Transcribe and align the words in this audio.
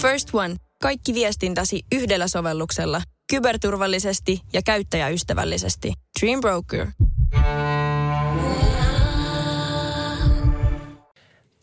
First 0.00 0.28
One. 0.34 0.56
Kaikki 0.82 1.14
viestintäsi 1.14 1.82
yhdellä 1.92 2.28
sovelluksella. 2.28 3.02
Kyberturvallisesti 3.30 4.40
ja 4.52 4.62
käyttäjäystävällisesti. 4.62 5.92
Dream 6.20 6.40
Broker. 6.40 6.86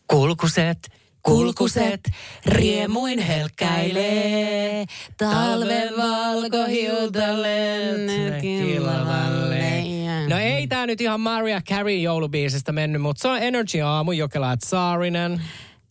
Kulkuset, 0.06 0.78
kulkuset, 1.22 2.00
riemuin 2.46 3.18
helkkäilee. 3.18 4.84
Talven 5.16 5.96
valkohiutalle 5.96 7.58
kilvalle. 8.40 9.84
No 10.28 10.38
ei 10.38 10.66
tää 10.66 10.86
nyt 10.86 11.00
ihan 11.00 11.20
Maria 11.20 11.60
Carey 11.60 11.98
joulubiisistä 11.98 12.72
mennyt, 12.72 13.02
mutta 13.02 13.22
se 13.22 13.28
on 13.28 13.38
Energy 13.38 13.80
Aamu, 13.80 14.12
Jokelaat 14.12 14.60
Saarinen. 14.64 15.42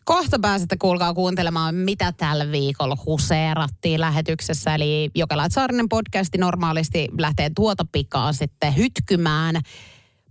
Kohta 0.08 0.39
pääsette 0.39 0.78
kuulkaa 0.78 1.14
kuuntelemaan, 1.14 1.75
mitä 1.75 2.11
tällä 2.11 2.52
viikolla 2.52 2.97
huseerattiin 3.06 4.02
lähetyksessä. 4.02 4.75
Eli 4.75 5.11
Jokelaat 5.16 5.52
Saarinen 5.52 5.89
podcasti 5.89 6.38
normaalisti 6.38 7.07
lähtee 7.18 7.50
tuota 7.56 7.86
pikaa 7.92 8.33
sitten 8.33 8.78
hytkymään. 8.78 9.56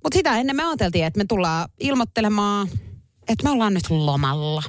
Mutta 0.02 0.16
sitä 0.16 0.39
ennen 0.39 0.57
me 0.57 0.65
ajateltiin, 0.65 1.05
että 1.05 1.19
me 1.19 1.25
tullaan 1.29 1.69
ilmoittelemaan, 1.80 2.69
että 3.29 3.45
me 3.45 3.51
ollaan 3.51 3.75
nyt 3.75 3.91
lomalla. 3.91 4.62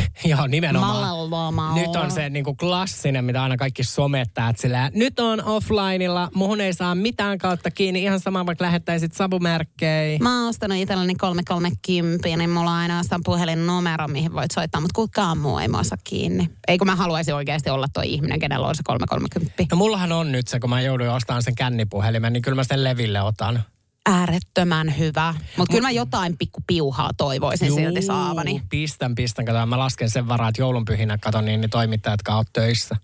Joo, 0.24 0.46
nimenomaan. 0.46 0.96
Malalla. 0.96 1.74
Nyt 1.74 1.96
on 1.96 2.10
se 2.10 2.30
niin 2.30 2.44
kuin 2.44 2.56
klassinen, 2.56 3.24
mitä 3.24 3.42
aina 3.42 3.56
kaikki 3.56 3.84
somettaa, 3.84 4.52
sillä, 4.56 4.90
nyt 4.94 5.20
on 5.20 5.44
offlineilla, 5.44 6.28
muhun 6.34 6.60
ei 6.60 6.72
saa 6.72 6.94
mitään 6.94 7.38
kautta 7.38 7.70
kiinni, 7.70 8.02
ihan 8.02 8.20
sama 8.20 8.46
vaikka 8.46 8.64
lähettäisit 8.64 9.12
savumerkkejä. 9.12 10.18
Mä 10.18 10.40
oon 10.40 10.48
ostanut 10.48 10.78
itselleni 10.78 11.14
330, 11.14 12.28
niin 12.36 12.50
mulla 12.50 12.70
on 12.70 12.76
ainoastaan 12.76 13.20
puhelinnumero, 13.24 14.08
mihin 14.08 14.34
voit 14.34 14.50
soittaa, 14.50 14.80
mutta 14.80 14.94
kukaan 14.94 15.38
muu 15.38 15.58
ei 15.58 15.68
mua 15.68 15.82
saa 15.82 15.98
kiinni. 16.04 16.50
Eikö 16.68 16.84
mä 16.84 16.96
haluaisi 16.96 17.32
oikeasti 17.32 17.70
olla 17.70 17.86
tuo 17.92 18.02
ihminen, 18.02 18.40
kenellä 18.40 18.66
on 18.66 18.74
se 18.74 18.82
330? 18.84 19.64
No 19.70 19.76
mullahan 19.76 20.12
on 20.12 20.32
nyt 20.32 20.48
se, 20.48 20.60
kun 20.60 20.70
mä 20.70 20.80
jouduin 20.80 21.10
ostamaan 21.10 21.42
sen 21.42 21.54
kännipuhelimen, 21.54 22.32
niin 22.32 22.42
kyllä 22.42 22.56
mä 22.56 22.64
sen 22.64 22.84
leville 22.84 23.22
otan. 23.22 23.62
Äärettömän 24.06 24.98
hyvä. 24.98 25.34
Mutta 25.56 25.72
kyllä 25.72 25.86
mä 25.88 25.90
jotain 25.90 26.38
pikku 26.38 26.60
piuhaa 26.66 27.10
toivoisin 27.16 27.68
Juu, 27.68 27.76
silti 27.78 28.02
saavani. 28.02 28.62
Pistän, 28.70 29.14
pistän. 29.14 29.44
Kato, 29.44 29.66
mä 29.66 29.78
lasken 29.78 30.10
sen 30.10 30.28
varaa, 30.28 30.48
että 30.48 30.62
joulunpyhinä 30.62 31.18
katon 31.18 31.44
niin, 31.44 31.60
niin 31.60 31.70
toimittajat, 31.70 32.12
jotka 32.18 32.34
on 32.34 32.44
töissä. 32.52 32.96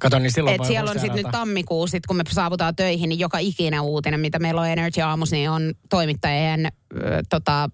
Kato, 0.00 0.18
niin 0.18 0.32
silloin 0.32 0.54
Et 0.54 0.58
voi 0.58 0.66
siellä 0.66 0.90
on 0.90 0.94
sitten 0.94 1.10
nyt 1.10 1.12
huseerata. 1.18 1.38
tammikuu, 1.38 1.86
sit 1.86 2.06
kun 2.06 2.16
me 2.16 2.22
saavutaan 2.30 2.76
töihin, 2.76 3.08
niin 3.08 3.18
joka 3.18 3.38
ikinen 3.38 3.80
uutinen, 3.80 4.20
mitä 4.20 4.38
meillä 4.38 4.60
on 4.60 4.68
Energy 4.68 5.00
Aamus, 5.00 5.32
niin 5.32 5.50
on 5.50 5.74
toimittajien 5.90 6.66
ö, 6.66 7.22
tota, 7.30 7.70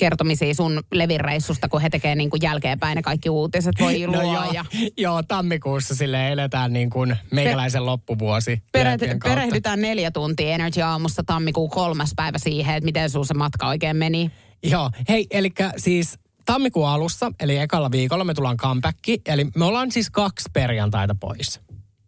kertomisia 0.00 0.54
sun 0.54 0.80
levireissusta, 0.92 1.68
kun 1.68 1.80
he 1.80 1.90
tekee 1.90 2.14
niin 2.14 2.30
kuin 2.30 2.42
jälkeenpäin 2.42 2.96
ne 2.96 3.02
kaikki 3.02 3.30
uutiset. 3.30 3.74
Voi 3.80 3.98
No 4.00 4.12
luo 4.12 4.34
joo, 4.34 4.52
ja 4.52 4.64
joo, 4.96 5.22
tammikuussa 5.22 5.94
sille 5.94 6.32
eletään 6.32 6.72
niin 6.72 6.90
kuin 6.90 7.16
meikäläisen 7.30 7.86
loppuvuosi. 7.86 8.62
Pere- 8.72 8.84
lehtien 8.84 9.18
kautta. 9.18 9.28
perehdytään 9.28 9.80
neljä 9.80 10.10
tuntia 10.10 10.54
Energy 10.54 10.80
Aamussa 10.82 11.22
tammikuun 11.26 11.70
kolmas 11.70 12.12
päivä 12.16 12.38
siihen, 12.38 12.76
että 12.76 12.84
miten 12.84 13.10
sun 13.10 13.26
se 13.26 13.34
matka 13.34 13.68
oikein 13.68 13.96
meni. 13.96 14.30
Joo, 14.62 14.90
hei, 15.08 15.26
eli 15.30 15.50
siis 15.76 16.18
tammikuun 16.46 16.88
alussa, 16.88 17.32
eli 17.40 17.56
ekalla 17.58 17.90
viikolla 17.90 18.24
me 18.24 18.34
tullaan 18.34 18.56
comebacki, 18.56 19.22
eli 19.26 19.46
me 19.56 19.64
ollaan 19.64 19.92
siis 19.92 20.10
kaksi 20.10 20.48
perjantaita 20.52 21.14
pois. 21.20 21.60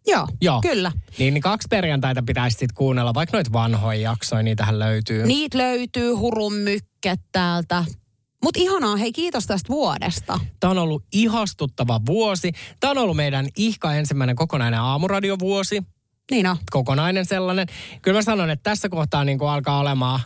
Joo, 0.07 0.27
Joo. 0.41 0.61
kyllä. 0.61 0.91
Niin, 1.17 1.33
niin 1.33 1.41
kaksi 1.41 1.67
perjantaita 1.69 2.23
pitäisi 2.23 2.57
sitten 2.57 2.75
kuunnella, 2.75 3.13
vaikka 3.13 3.37
noita 3.37 3.53
vanhoja 3.53 3.99
jaksoja, 3.99 4.43
niitähän 4.43 4.79
löytyy. 4.79 5.25
Niitä 5.25 5.57
löytyy 5.57 6.13
hurun 6.13 6.53
mykket 7.03 7.19
täältä. 7.31 7.85
Mutta 8.43 8.59
ihanaa, 8.59 8.95
hei 8.95 9.11
kiitos 9.11 9.45
tästä 9.45 9.69
vuodesta. 9.69 10.39
Tämä 10.59 10.71
on 10.71 10.77
ollut 10.77 11.03
ihastuttava 11.13 12.01
vuosi. 12.05 12.51
Tämä 12.79 12.91
on 12.91 12.97
ollut 12.97 13.15
meidän 13.15 13.47
ihka 13.57 13.93
ensimmäinen 13.93 14.35
kokonainen 14.35 14.79
aamuradiovuosi. 14.79 15.83
Niin 16.31 16.47
on. 16.47 16.57
Kokonainen 16.71 17.25
sellainen. 17.25 17.67
Kyllä 18.01 18.17
mä 18.17 18.21
sanon, 18.21 18.49
että 18.49 18.69
tässä 18.69 18.89
kohtaa 18.89 19.23
niin 19.23 19.41
alkaa 19.41 19.79
olemaan 19.79 20.19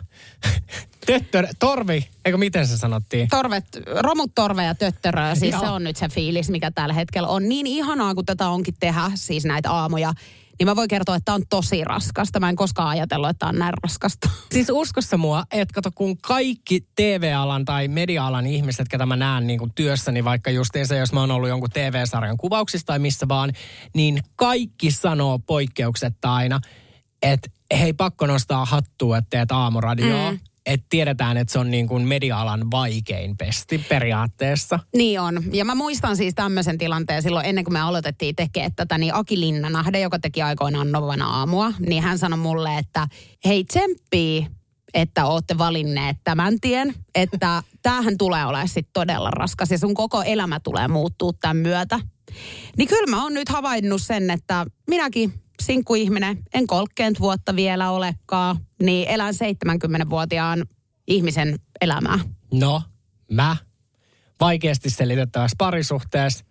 töttör, 1.06 1.46
torvi, 1.58 2.08
eikö 2.24 2.38
miten 2.38 2.66
se 2.66 2.76
sanottiin? 2.76 3.28
Torvet, 3.28 3.64
romut, 4.00 4.30
torve 4.34 4.64
ja 4.64 4.74
töttörö, 4.74 5.34
siis 5.34 5.52
Joo. 5.52 5.60
se 5.60 5.68
on 5.68 5.84
nyt 5.84 5.96
se 5.96 6.08
fiilis, 6.08 6.50
mikä 6.50 6.70
tällä 6.70 6.94
hetkellä 6.94 7.28
on. 7.28 7.48
Niin 7.48 7.66
ihanaa, 7.66 8.14
kun 8.14 8.24
tätä 8.24 8.48
onkin 8.48 8.74
tehdä, 8.80 9.10
siis 9.14 9.44
näitä 9.44 9.70
aamuja, 9.70 10.12
niin 10.58 10.66
mä 10.66 10.76
voin 10.76 10.88
kertoa, 10.88 11.16
että 11.16 11.24
tämä 11.24 11.34
on 11.34 11.42
tosi 11.50 11.84
raskasta. 11.84 12.40
Mä 12.40 12.48
en 12.48 12.56
koskaan 12.56 12.88
ajatellut, 12.88 13.30
että 13.30 13.38
tämä 13.38 13.50
on 13.50 13.58
näin 13.58 13.74
raskasta. 13.82 14.30
Siis 14.52 14.68
uskossa 14.70 15.16
mua, 15.16 15.44
että 15.52 15.74
kato 15.74 15.90
kun 15.94 16.18
kaikki 16.18 16.86
TV-alan 16.96 17.64
tai 17.64 17.88
media-alan 17.88 18.46
ihmiset, 18.46 18.88
ketä 18.88 19.06
mä 19.06 19.16
näen 19.16 19.46
niin 19.46 19.58
kuin 19.58 19.72
työssäni, 19.74 20.24
vaikka 20.24 20.50
justiinsa 20.50 20.94
jos 20.94 21.12
mä 21.12 21.20
oon 21.20 21.30
ollut 21.30 21.48
jonkun 21.48 21.70
TV-sarjan 21.70 22.36
kuvauksissa 22.36 22.86
tai 22.86 22.98
missä 22.98 23.28
vaan, 23.28 23.52
niin 23.94 24.22
kaikki 24.36 24.90
sanoo 24.90 25.38
poikkeuksetta 25.38 26.34
aina, 26.34 26.60
että 27.22 27.50
hei 27.78 27.92
pakko 27.92 28.26
nostaa 28.26 28.64
hattua, 28.64 29.18
että 29.18 29.30
teet 29.30 29.52
aamuradioa. 29.52 30.30
Mm. 30.30 30.38
Että 30.68 30.86
tiedetään, 30.90 31.36
että 31.36 31.52
se 31.52 31.58
on 31.58 31.70
niin 31.70 31.88
kuin 31.88 32.08
media-alan 32.08 32.70
vaikein 32.70 33.36
pesti 33.36 33.78
periaatteessa. 33.78 34.78
Niin 34.96 35.20
on. 35.20 35.42
Ja 35.52 35.64
mä 35.64 35.74
muistan 35.74 36.16
siis 36.16 36.34
tämmöisen 36.34 36.78
tilanteen 36.78 37.22
silloin 37.22 37.46
ennen 37.46 37.64
kuin 37.64 37.72
me 37.72 37.80
aloitettiin 37.80 38.36
tekemään 38.36 38.74
tätä, 38.76 38.98
niin 38.98 39.14
Aki 39.14 39.40
Linnanahde, 39.40 40.00
joka 40.00 40.18
teki 40.18 40.42
aikoinaan 40.42 40.92
Novan 40.92 41.22
aamua, 41.22 41.72
niin 41.78 42.02
hän 42.02 42.18
sanoi 42.18 42.38
mulle, 42.38 42.78
että 42.78 43.08
hei 43.44 43.64
tsemppii, 43.64 44.46
että 44.94 45.26
ootte 45.26 45.58
valinneet 45.58 46.16
tämän 46.24 46.60
tien, 46.60 46.94
että 47.14 47.62
tämähän 47.82 48.18
tulee 48.18 48.46
olemaan 48.46 48.68
sitten 48.68 48.92
todella 48.92 49.30
raskas 49.30 49.70
ja 49.70 49.78
sun 49.78 49.94
koko 49.94 50.22
elämä 50.22 50.60
tulee 50.60 50.88
muuttuu 50.88 51.32
tämän 51.32 51.56
myötä. 51.56 52.00
Niin 52.76 52.88
kyllä 52.88 53.10
mä 53.16 53.22
oon 53.22 53.34
nyt 53.34 53.48
havainnut 53.48 54.02
sen, 54.02 54.30
että 54.30 54.66
minäkin 54.88 55.32
sinkkuihminen, 55.62 56.38
en 56.54 56.66
30 56.66 57.20
vuotta 57.20 57.56
vielä 57.56 57.90
olekaan, 57.90 58.56
niin 58.82 59.08
elän 59.08 59.34
70-vuotiaan 59.34 60.66
ihmisen 61.06 61.58
elämää. 61.80 62.18
No, 62.54 62.82
mä 63.32 63.56
vaikeasti 64.40 64.90
selitettävässä 64.90 65.54
parisuhteessa, 65.58 66.44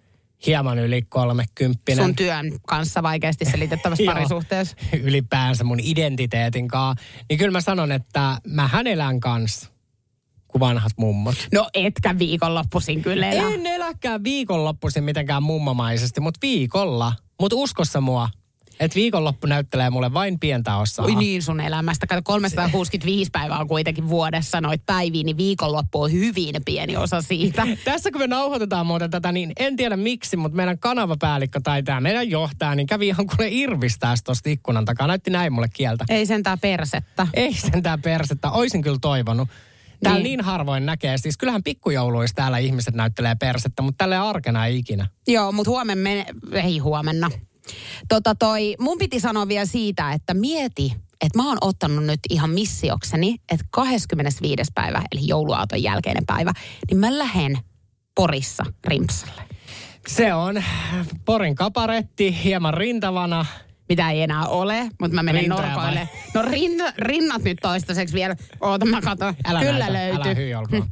hieman 0.46 0.80
yli 0.80 1.02
kolmekymppinen. 1.02 2.06
sun 2.06 2.16
työn 2.16 2.52
kanssa 2.68 3.04
vaikeasti 3.04 3.46
selitettävässä 3.46 4.04
parisuhteessa. 4.14 4.76
ylipäänsä 5.04 5.64
mun 5.64 5.80
identiteetin 5.84 6.68
kanssa, 6.68 7.06
niin 7.30 7.40
kyllä 7.40 7.52
mä 7.52 7.62
sanon, 7.62 7.92
että 7.92 8.38
mä 8.48 8.70
elän 8.86 9.20
kanssa 9.20 9.70
kuin 10.48 10.60
vanhat 10.60 10.92
mummot. 10.98 11.36
No 11.54 11.70
etkä 11.74 12.20
viikonloppuisin 12.20 13.02
kyllä 13.02 13.30
elä. 13.30 13.50
En 13.50 13.66
eläkään 13.66 14.24
viikonloppuisin 14.24 15.04
mitenkään 15.04 15.44
mummamaisesti, 15.44 16.22
mutta 16.22 16.40
viikolla. 16.42 17.14
Mutta 17.42 17.56
uskossa 17.56 18.02
mua, 18.02 18.30
että 18.80 18.96
viikonloppu 18.96 19.48
näyttelee 19.48 19.90
mulle 19.90 20.14
vain 20.14 20.40
pientä 20.40 20.78
osaa. 20.78 21.06
Oi 21.06 21.16
niin 21.16 21.44
sun 21.44 21.60
elämästä. 21.60 22.08
Kato 22.08 22.22
365 22.24 23.32
päivää 23.32 23.60
on 23.60 23.68
kuitenkin 23.68 24.10
vuodessa 24.10 24.62
noit 24.62 24.82
päiviä, 24.86 25.24
niin 25.24 25.38
viikonloppu 25.38 26.02
on 26.02 26.12
hyvin 26.12 26.56
pieni 26.66 26.98
osa 26.98 27.22
siitä. 27.22 27.68
Tässä 27.86 28.12
kun 28.12 28.22
me 28.22 28.28
nauhoitetaan 28.28 28.86
muuten 28.86 29.10
tätä, 29.10 29.32
niin 29.32 29.52
en 29.60 29.76
tiedä 29.76 29.98
miksi, 29.98 30.38
mutta 30.38 30.56
meidän 30.56 30.80
kanavapäällikkö 30.80 31.60
tai 31.64 31.84
tämä 31.84 32.02
meidän 32.02 32.30
johtaja, 32.30 32.76
niin 32.76 32.88
kävi 32.88 33.08
ihan 33.08 33.28
kuule 33.28 33.48
irvistää 33.52 34.16
tuosta 34.26 34.50
ikkunan 34.50 34.86
takaa. 34.86 35.08
Näytti 35.08 35.30
näin 35.30 35.54
mulle 35.54 35.68
kieltä. 35.74 36.06
Ei 36.10 36.26
sentään 36.26 36.60
persettä. 36.60 37.28
Ei 37.34 37.54
sentään 37.54 38.02
persettä. 38.02 38.52
Oisin 38.52 38.82
kyllä 38.82 38.98
toivonut. 39.02 39.50
Täällä 40.04 40.24
niin. 40.24 40.38
Niin. 40.38 40.42
harvoin 40.42 40.86
näkee. 40.86 41.18
Siis 41.18 41.38
kyllähän 41.38 41.64
pikkujouluissa 41.64 42.36
täällä 42.36 42.58
ihmiset 42.58 42.94
näyttelee 42.94 43.36
persettä, 43.36 43.82
mutta 43.82 43.98
tälle 43.98 44.18
arkena 44.18 44.66
ei 44.66 44.78
ikinä. 44.78 45.08
Joo, 45.28 45.52
mutta 45.52 45.70
huomenna, 45.70 46.10
ei 46.54 46.78
huomenna. 46.78 47.30
Tota 48.10 48.36
toi, 48.36 48.76
mun 48.80 48.98
piti 48.98 49.20
sanoa 49.20 49.48
vielä 49.48 49.66
siitä, 49.66 50.12
että 50.12 50.34
mieti, 50.34 50.94
että 51.22 51.38
mä 51.38 51.48
oon 51.50 51.58
ottanut 51.62 52.06
nyt 52.06 52.20
ihan 52.30 52.50
missiokseni, 52.50 53.36
että 53.52 53.66
25. 53.72 54.72
päivä, 54.76 55.02
eli 55.12 55.28
jouluaaton 55.28 55.84
jälkeinen 55.84 56.26
päivä, 56.26 56.54
niin 56.88 56.98
mä 56.98 57.18
lähden 57.18 57.58
Porissa 58.16 58.64
Rimpsalle. 58.88 59.42
Se 60.08 60.34
on 60.34 60.64
Porin 61.26 61.56
kaparetti, 61.56 62.44
hieman 62.44 62.74
rintavana. 62.74 63.46
mitä 63.90 64.12
ei 64.12 64.22
enää 64.22 64.46
ole, 64.46 64.90
mutta 65.02 65.16
mä 65.16 65.24
menen 65.24 65.42
Rintoja 65.42 65.68
norkoille. 65.68 66.10
No 66.34 66.42
rin, 66.42 66.72
rinnat 66.98 67.44
nyt 67.44 67.58
toistaiseksi 67.62 68.14
vielä. 68.16 68.36
Oota 68.62 68.86
mä 68.86 69.02
katon. 69.02 69.34
Älä 69.46 69.60
Kyllä 69.60 69.90
näytä, 69.90 70.20
löytyy. 70.26 70.54
älä 70.54 70.60
olkoon. 70.60 70.88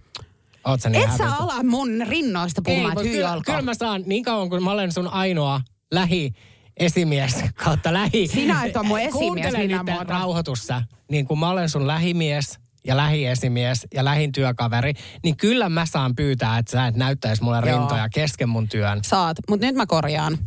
Oot 0.66 0.82
sä 0.82 0.90
niin 0.90 1.10
Et 1.10 1.18
sä 1.18 1.36
ala 1.36 1.64
mun 1.64 1.90
rinnoista 2.08 2.62
puhumaan, 2.66 2.92
että 2.94 3.04
hyi 3.04 3.12
kyllä, 3.18 3.42
kyllä 3.46 3.62
mä 3.62 3.74
saan 3.74 4.04
niin 4.06 4.24
kauan, 4.24 4.50
kun 4.50 4.64
mä 4.64 4.72
olen 4.72 4.92
sun 4.92 5.08
ainoa 5.08 5.62
lähi 5.92 6.34
esimies 6.78 7.44
kautta 7.56 7.94
lähi. 7.94 8.28
Sinä 8.28 8.66
et 8.66 8.78
ole 8.78 8.88
mun 8.88 9.00
esimies 9.00 9.58
millään 9.58 9.86
nyt 9.86 9.96
muotoa. 9.96 10.20
rauhoitussa. 10.20 10.82
Niin 11.12 11.26
kun 11.26 11.40
mä 11.40 11.50
olen 11.50 11.70
sun 11.70 11.88
lähimies 11.88 12.60
ja 12.88 12.98
lähiesimies 12.98 13.88
ja 13.94 14.06
lähin 14.06 14.32
työkaveri, 14.32 14.94
niin 15.24 15.38
kyllä 15.38 15.70
mä 15.70 15.86
saan 15.86 16.16
pyytää, 16.16 16.58
että 16.58 16.72
sä 16.72 16.88
et 16.88 16.96
näyttäisi 16.96 17.44
mulle 17.44 17.62
Joo. 17.66 17.80
rintoja 17.80 18.10
kesken 18.10 18.50
mun 18.50 18.70
työn. 18.70 19.00
Saat, 19.04 19.38
mutta 19.50 19.66
nyt 19.66 19.76
mä 19.76 19.86
korjaan. 19.86 20.38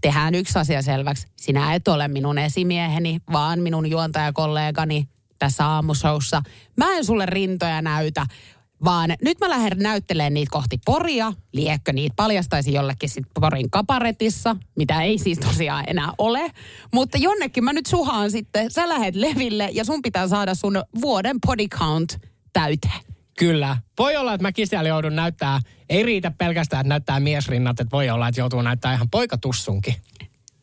Tehdään 0.00 0.34
yksi 0.34 0.58
asia 0.58 0.82
selväksi. 0.82 1.26
Sinä 1.36 1.74
et 1.74 1.88
ole 1.88 2.08
minun 2.08 2.38
esimieheni, 2.38 3.18
vaan 3.32 3.60
minun 3.60 3.90
juontajakollegani 3.90 5.08
tässä 5.38 5.66
aamushowssa. 5.66 6.42
Mä 6.76 6.92
en 6.92 7.04
sulle 7.04 7.26
rintoja 7.26 7.82
näytä, 7.82 8.26
vaan 8.84 9.14
nyt 9.22 9.40
mä 9.40 9.48
lähden 9.48 9.78
näyttelemään 9.78 10.34
niitä 10.34 10.50
kohti 10.50 10.78
Poria. 10.84 11.32
Liekkö 11.52 11.92
niitä 11.92 12.14
paljastaisi 12.16 12.72
jollekin 12.72 13.08
sit 13.08 13.24
Porin 13.40 13.70
kaparetissa, 13.70 14.56
mitä 14.76 15.02
ei 15.02 15.18
siis 15.18 15.38
tosiaan 15.38 15.84
enää 15.86 16.12
ole. 16.18 16.50
Mutta 16.92 17.18
jonnekin 17.18 17.64
mä 17.64 17.72
nyt 17.72 17.86
suhaan 17.86 18.30
sitten. 18.30 18.70
Sä 18.70 18.88
lähet 18.88 19.14
leville 19.14 19.68
ja 19.72 19.84
sun 19.84 20.02
pitää 20.02 20.28
saada 20.28 20.54
sun 20.54 20.82
vuoden 21.00 21.40
body 21.46 21.68
count 21.68 22.18
täyteen. 22.52 23.00
Kyllä. 23.38 23.76
Voi 23.98 24.16
olla, 24.16 24.34
että 24.34 24.42
mäkin 24.42 24.66
siellä 24.66 24.88
joudun 24.88 25.16
näyttää, 25.16 25.60
ei 25.88 26.02
riitä 26.02 26.30
pelkästään, 26.30 26.80
että 26.80 26.88
näyttää 26.88 27.20
miesrinnat, 27.20 27.80
että 27.80 27.92
voi 27.92 28.10
olla, 28.10 28.28
että 28.28 28.40
joutuu 28.40 28.62
näyttää 28.62 28.94
ihan 28.94 29.10
poikatussunkin. 29.10 29.94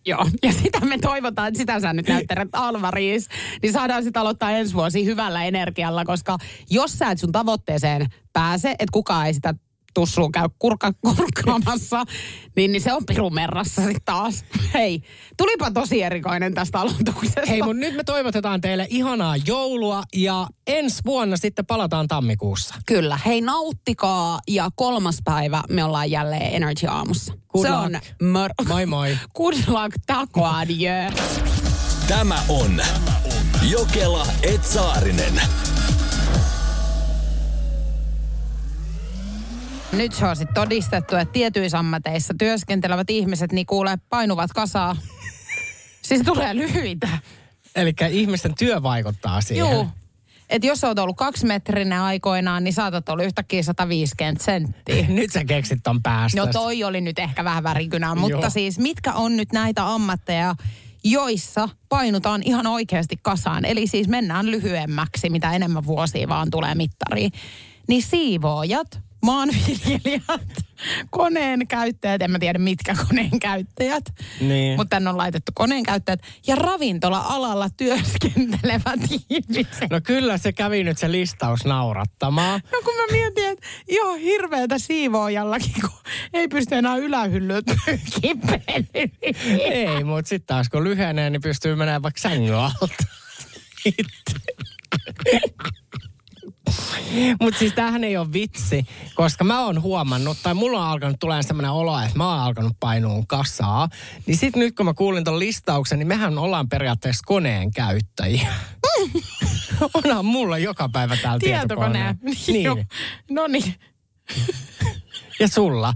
Joo, 0.06 0.26
ja 0.44 0.54
sitä 0.54 0.80
me 0.80 0.98
toivotaan, 0.98 1.48
että 1.48 1.58
sitä 1.58 1.80
sä 1.80 1.94
nyt 1.94 2.08
näyttelet 2.08 2.50
Alvaris, 2.54 3.28
niin 3.62 3.74
saadaan 3.74 4.04
sitä 4.04 4.22
aloittaa 4.22 4.52
ensi 4.52 4.74
vuosi 4.74 5.06
hyvällä 5.06 5.44
energialla, 5.44 6.06
koska 6.06 6.38
jos 6.70 6.92
sä 6.92 7.12
et 7.12 7.20
sun 7.20 7.32
tavoitteeseen 7.32 8.08
pääse, 8.34 8.70
että 8.72 8.92
kukaan 8.92 9.28
ei 9.28 9.34
sitä 9.34 9.54
tussuun 9.94 10.32
käy 10.32 10.50
kurka, 10.60 10.92
kurkkaamassa, 11.16 12.04
niin, 12.56 12.72
niin 12.72 12.82
se 12.82 12.94
on 12.94 13.06
pirumerrassa 13.06 13.82
sitten 13.82 14.02
taas. 14.06 14.46
Hei, 14.74 15.02
tulipa 15.38 15.72
tosi 15.72 16.02
erikoinen 16.04 16.54
tästä 16.54 16.80
aloituksesta. 16.80 17.42
Hei, 17.48 17.62
mutta 17.62 17.78
nyt 17.80 17.96
me 17.96 18.04
toivotetaan 18.04 18.62
teille 18.62 18.88
ihanaa 18.90 19.38
joulua 19.38 20.04
ja 20.16 20.48
ensi 20.68 21.02
vuonna 21.06 21.38
sitten 21.38 21.66
palataan 21.66 22.08
tammikuussa. 22.08 22.76
Kyllä, 22.86 23.20
hei 23.26 23.42
nauttikaa 23.42 24.40
ja 24.48 24.70
kolmas 24.76 25.18
päivä 25.24 25.64
me 25.70 25.84
ollaan 25.84 26.12
jälleen 26.12 26.54
Energy 26.56 26.88
Aamussa. 26.88 27.34
Good 27.54 27.66
se 27.66 27.72
luck. 27.72 27.84
on 27.84 28.00
mör- 28.24 28.68
Moi 28.68 28.86
moi. 28.86 29.18
Good 29.38 29.54
luck, 29.68 29.96
tako 30.08 30.46
adieu. 30.46 31.12
Tämä 32.08 32.44
on 32.50 32.82
Jokela 33.70 34.28
Etsaarinen. 34.44 35.42
Nyt 39.94 40.14
se 40.14 40.26
on 40.26 40.36
sitten 40.36 40.54
todistettu, 40.54 41.16
että 41.16 41.32
tietyissä 41.32 41.80
ammateissa 41.80 42.34
työskentelevät 42.38 43.10
ihmiset 43.10 43.52
niin 43.52 43.66
kuulee 43.66 43.98
painuvat 44.10 44.52
kasaa. 44.52 44.96
siis 46.02 46.22
tulee 46.22 46.56
lyhyitä. 46.56 47.10
Eli 47.76 47.94
ihmisten 48.10 48.56
työ 48.56 48.84
vaikuttaa 48.84 49.42
siihen. 49.42 49.72
Joo. 49.72 49.88
Että 50.50 50.68
jos 50.68 50.84
olet 50.84 51.00
ollut 51.00 51.18
kaksimetrinen 51.18 52.00
aikoinaan, 52.00 52.64
niin 52.64 52.74
saatat 52.74 53.10
olla 53.10 53.24
yhtäkkiä 53.24 53.64
150 53.64 54.44
senttiä. 54.44 55.06
Nyt 55.10 55.32
sä 55.32 55.46
keksit 55.46 55.80
ton 55.84 56.02
päästä. 56.04 56.42
No 56.42 56.48
toi 56.48 56.84
oli 56.84 57.02
nyt 57.02 57.20
ehkä 57.20 57.44
vähän 57.44 57.64
värikynää, 57.64 58.16
mutta 58.16 58.38
Joo. 58.38 58.50
siis 58.50 58.80
mitkä 58.80 59.14
on 59.14 59.38
nyt 59.38 59.52
näitä 59.52 59.94
ammatteja, 59.94 60.56
joissa 61.04 61.70
painutaan 61.90 62.44
ihan 62.44 62.68
oikeasti 62.68 63.20
kasaan. 63.22 63.66
Eli 63.66 63.88
siis 63.88 64.08
mennään 64.08 64.52
lyhyemmäksi, 64.52 65.30
mitä 65.30 65.52
enemmän 65.52 65.86
vuosia 65.86 66.28
vaan 66.28 66.52
tulee 66.52 66.76
mittariin. 66.76 67.32
Niin 67.88 68.04
siivoojat, 68.04 69.00
maanviljelijät, 69.22 70.52
koneen 71.10 71.68
käyttäjät, 71.68 72.22
en 72.22 72.32
mä 72.32 72.40
tiedä 72.40 72.60
mitkä 72.60 72.96
koneen 73.08 73.40
käyttäjät, 73.40 74.04
Niin. 74.42 74.78
mutta 74.78 74.96
tänne 74.96 75.10
on 75.10 75.18
laitettu 75.18 75.52
koneen 75.56 75.84
käyttäjät 75.84 76.20
ja 76.48 76.56
ravintola-alalla 76.56 77.70
työskentelevät 77.70 79.00
ihmiset. 79.30 79.90
No 79.90 80.02
kyllä 80.04 80.38
se 80.38 80.52
kävi 80.54 80.84
nyt 80.84 80.98
se 80.98 81.12
listaus 81.12 81.66
naurattamaan. 81.66 82.62
No 82.72 82.82
kun 82.84 82.94
mä 82.96 83.04
mietin, 83.12 83.46
että 83.50 83.68
ihan 83.88 84.20
hirveätä 84.20 84.80
siivoojallakin, 84.80 85.74
kun 85.82 85.90
ei 86.34 86.48
pysty 86.48 86.76
enää 86.76 86.96
ylähyllyt 86.96 87.66
Ei, 89.64 90.04
mutta 90.04 90.30
sitten 90.30 90.48
taas 90.56 90.70
kun 90.70 90.84
lyhenee, 90.84 91.30
niin 91.30 91.42
pystyy 91.42 91.76
menemään 91.76 92.02
vaikka 92.04 92.22
sängyn 92.22 92.56
alta. 92.56 92.88
Mutta 97.42 97.60
siis 97.60 97.74
tämähän 97.74 98.04
ei 98.04 98.18
ole 98.18 98.34
vitsi, 98.34 98.86
koska 99.16 99.44
mä 99.44 99.66
oon 99.66 99.82
huomannut, 99.82 100.38
tai 100.44 100.54
mulla 100.54 100.80
on 100.80 100.88
alkanut 100.88 101.20
tulee 101.20 101.44
sellainen 101.44 101.72
olo, 101.72 102.00
että 102.00 102.18
mä 102.18 102.30
oon 102.30 102.40
alkanut 102.40 102.74
painuun 102.80 103.28
kasaa. 103.28 103.90
Niin 104.26 104.38
sitten 104.38 104.60
nyt 104.60 104.76
kun 104.76 104.86
mä 104.86 104.94
kuulin 104.94 105.24
ton 105.24 105.40
listauksen, 105.40 106.00
niin 106.00 106.08
mehän 106.08 106.38
ollaan 106.38 106.70
periaatteessa 106.70 107.24
koneen 107.26 107.72
käyttäjiä. 107.72 108.54
Onhan 109.94 110.26
mulla 110.26 110.58
joka 110.58 110.90
päivä 110.90 111.18
täällä 111.18 111.40
Tietokone. 111.40 112.16
tietokone. 112.22 112.62
Joo. 112.64 112.76
Niin. 112.76 112.88
No 113.30 113.48
niin. 113.48 113.76
Ja 115.40 115.48
sulla. 115.48 115.94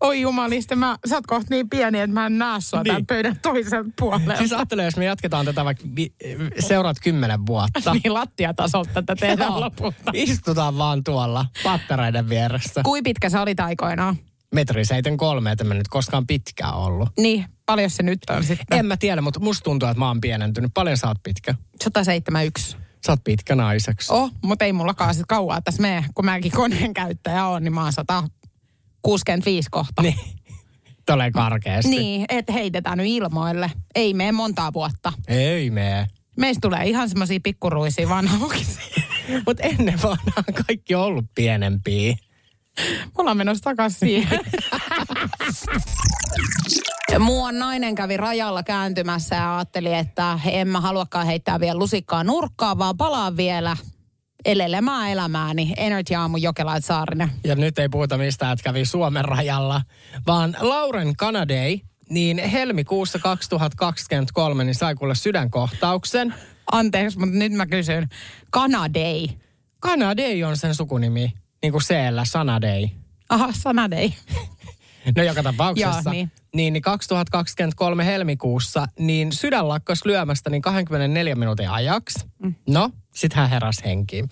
Oi 0.00 0.20
jumalista, 0.20 0.76
mä, 0.76 0.96
sä 1.08 1.14
oot 1.14 1.26
kohta 1.26 1.46
niin 1.50 1.68
pieni, 1.70 2.00
että 2.00 2.14
mä 2.14 2.26
en 2.26 2.38
näe 2.38 2.60
sua 2.60 2.78
Niin. 2.82 2.86
tämän 2.86 3.06
pöydän 3.06 3.38
toisella 3.42 3.90
puolella. 3.98 4.36
Siis 4.36 4.52
ajattele, 4.52 4.84
jos 4.84 4.96
me 4.96 5.04
jatketaan 5.04 5.44
tätä 5.46 5.64
vaikka 5.64 5.84
vi- 5.96 6.14
seuraat 6.58 6.96
kymmenen 7.02 7.46
vuotta. 7.46 7.94
niin 7.94 8.14
lattiatasolta 8.14 8.90
tätä 8.94 9.16
tehdään 9.16 9.50
Joo. 9.52 9.60
lopulta. 9.60 10.10
Istutaan 10.12 10.78
vaan 10.78 11.04
tuolla 11.04 11.46
pattereiden 11.62 12.28
vieressä. 12.28 12.82
Kui 12.82 13.02
pitkä 13.02 13.30
sä 13.30 13.42
olit 13.42 13.60
aikoinaan? 13.60 14.16
Metri 14.54 14.84
73, 14.84 15.52
että 15.52 15.64
mä 15.64 15.74
nyt 15.74 15.88
koskaan 15.88 16.26
pitkään 16.26 16.74
ollut. 16.74 17.08
Niin, 17.18 17.44
paljon 17.66 17.90
se 17.90 18.02
nyt 18.02 18.18
on 18.30 18.44
sitten? 18.44 18.78
En 18.78 18.86
mä 18.86 18.96
tiedä, 18.96 19.20
mutta 19.20 19.40
musta 19.40 19.64
tuntuu, 19.64 19.88
että 19.88 19.98
mä 19.98 20.08
oon 20.08 20.20
pienentynyt. 20.20 20.70
Paljon 20.74 20.96
sä 20.96 21.08
oot 21.08 21.18
pitkä? 21.22 21.54
171. 21.84 22.76
Sä 23.06 23.12
oot 23.12 23.24
pitkä 23.24 23.54
naiseksi. 23.54 24.12
Oh, 24.12 24.30
mutta 24.44 24.64
ei 24.64 24.72
mullakaan 24.72 25.14
sit 25.14 25.26
kauaa 25.28 25.60
tässä 25.60 25.82
mene, 25.82 26.04
kun 26.14 26.24
mäkin 26.24 26.52
koneen 26.52 26.94
käyttäjä 26.94 27.46
on, 27.46 27.64
niin 27.64 27.72
mä 27.74 27.82
oon 27.82 27.92
165 29.06 29.70
kohta. 29.70 30.02
Niin. 30.02 30.18
Tulee 31.06 31.30
karkeasti. 31.30 31.90
Niin, 31.90 32.24
että 32.28 32.52
heitetään 32.52 32.98
nyt 32.98 33.06
ilmoille. 33.06 33.70
Ei 33.94 34.14
mene 34.14 34.32
montaa 34.32 34.72
vuotta. 34.72 35.12
Ei 35.28 35.70
mee. 35.70 36.06
Meistä 36.36 36.68
tulee 36.68 36.84
ihan 36.84 37.08
semmoisia 37.08 37.40
pikkuruisia 37.42 38.08
vanhuksia. 38.08 39.02
Mutta 39.46 39.62
ennen 39.62 40.02
vanhaan 40.02 40.44
kaikki 40.66 40.94
on 40.94 41.02
ollut 41.02 41.24
pienempiä. 41.34 42.16
Me 42.78 43.10
ollaan 43.18 43.36
menossa 43.36 43.64
takaisin 43.64 43.98
siihen. 43.98 44.40
Muuan 47.18 47.58
nainen 47.58 47.94
kävi 47.94 48.16
rajalla 48.16 48.62
kääntymässä 48.62 49.36
ja 49.36 49.56
ajatteli, 49.56 49.94
että 49.94 50.40
en 50.44 50.68
mä 50.68 50.80
haluakaan 50.80 51.26
heittää 51.26 51.60
vielä 51.60 51.78
lusikkaa 51.78 52.24
nurkkaan, 52.24 52.78
vaan 52.78 52.96
palaan 52.96 53.36
vielä 53.36 53.76
elelemään 54.46 55.10
elämääni. 55.10 55.72
Energy 55.76 56.14
Aamu 56.14 56.36
Jokela 56.36 56.80
Saarinen. 56.80 57.30
Ja 57.44 57.54
nyt 57.54 57.78
ei 57.78 57.88
puhuta 57.88 58.18
mistään, 58.18 58.52
että 58.52 58.64
kävi 58.64 58.84
Suomen 58.84 59.24
rajalla, 59.24 59.82
vaan 60.26 60.56
Lauren 60.60 61.16
Kanadei, 61.16 61.80
niin 62.10 62.38
helmikuussa 62.38 63.18
2023 63.18 64.64
niin 64.64 64.74
sai 64.74 64.94
kuulla 64.94 65.14
sydänkohtauksen. 65.14 66.34
Anteeksi, 66.72 67.18
mutta 67.18 67.36
nyt 67.36 67.52
mä 67.52 67.66
kysyn. 67.66 68.08
Kanadei. 68.50 69.28
Kanadei 69.80 70.44
on 70.44 70.56
sen 70.56 70.74
sukunimi, 70.74 71.32
niin 71.62 71.72
kuin 71.72 71.82
C-llä, 71.82 72.24
Sanadei. 72.24 72.90
Aha, 73.28 73.48
Sanadei. 73.52 74.14
No 75.16 75.22
joka 75.22 75.42
tapauksessa. 75.42 76.02
Joo, 76.04 76.12
niin. 76.12 76.30
Niin, 76.54 76.72
niin 76.72 76.82
2023 76.82 78.06
helmikuussa, 78.06 78.86
niin 78.98 79.32
sydän 79.32 79.68
lakkasi 79.68 80.08
lyömästä 80.08 80.50
niin 80.50 80.62
24 80.62 81.34
minuutin 81.34 81.70
ajaksi. 81.70 82.26
Mm. 82.42 82.54
No, 82.68 82.90
sitten 83.16 83.38
hän 83.40 83.50
heräsi 83.50 83.84
henkiin. 83.84 84.28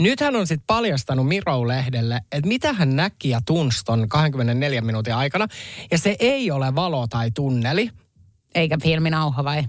Nyt 0.00 0.20
hän 0.20 0.36
on 0.36 0.46
sitten 0.46 0.66
paljastanut 0.66 1.26
Miro-lehdelle, 1.26 2.20
että 2.32 2.48
mitä 2.48 2.72
hän 2.72 2.96
näki 2.96 3.28
ja 3.28 3.40
tunsi 3.46 3.84
ton 3.84 4.08
24 4.08 4.80
minuutin 4.80 5.14
aikana. 5.14 5.46
Ja 5.90 5.98
se 5.98 6.16
ei 6.18 6.50
ole 6.50 6.74
valo 6.74 7.06
tai 7.06 7.30
tunneli. 7.30 7.90
Eikä 8.54 8.78
filminauha 8.82 9.44
vai? 9.44 9.64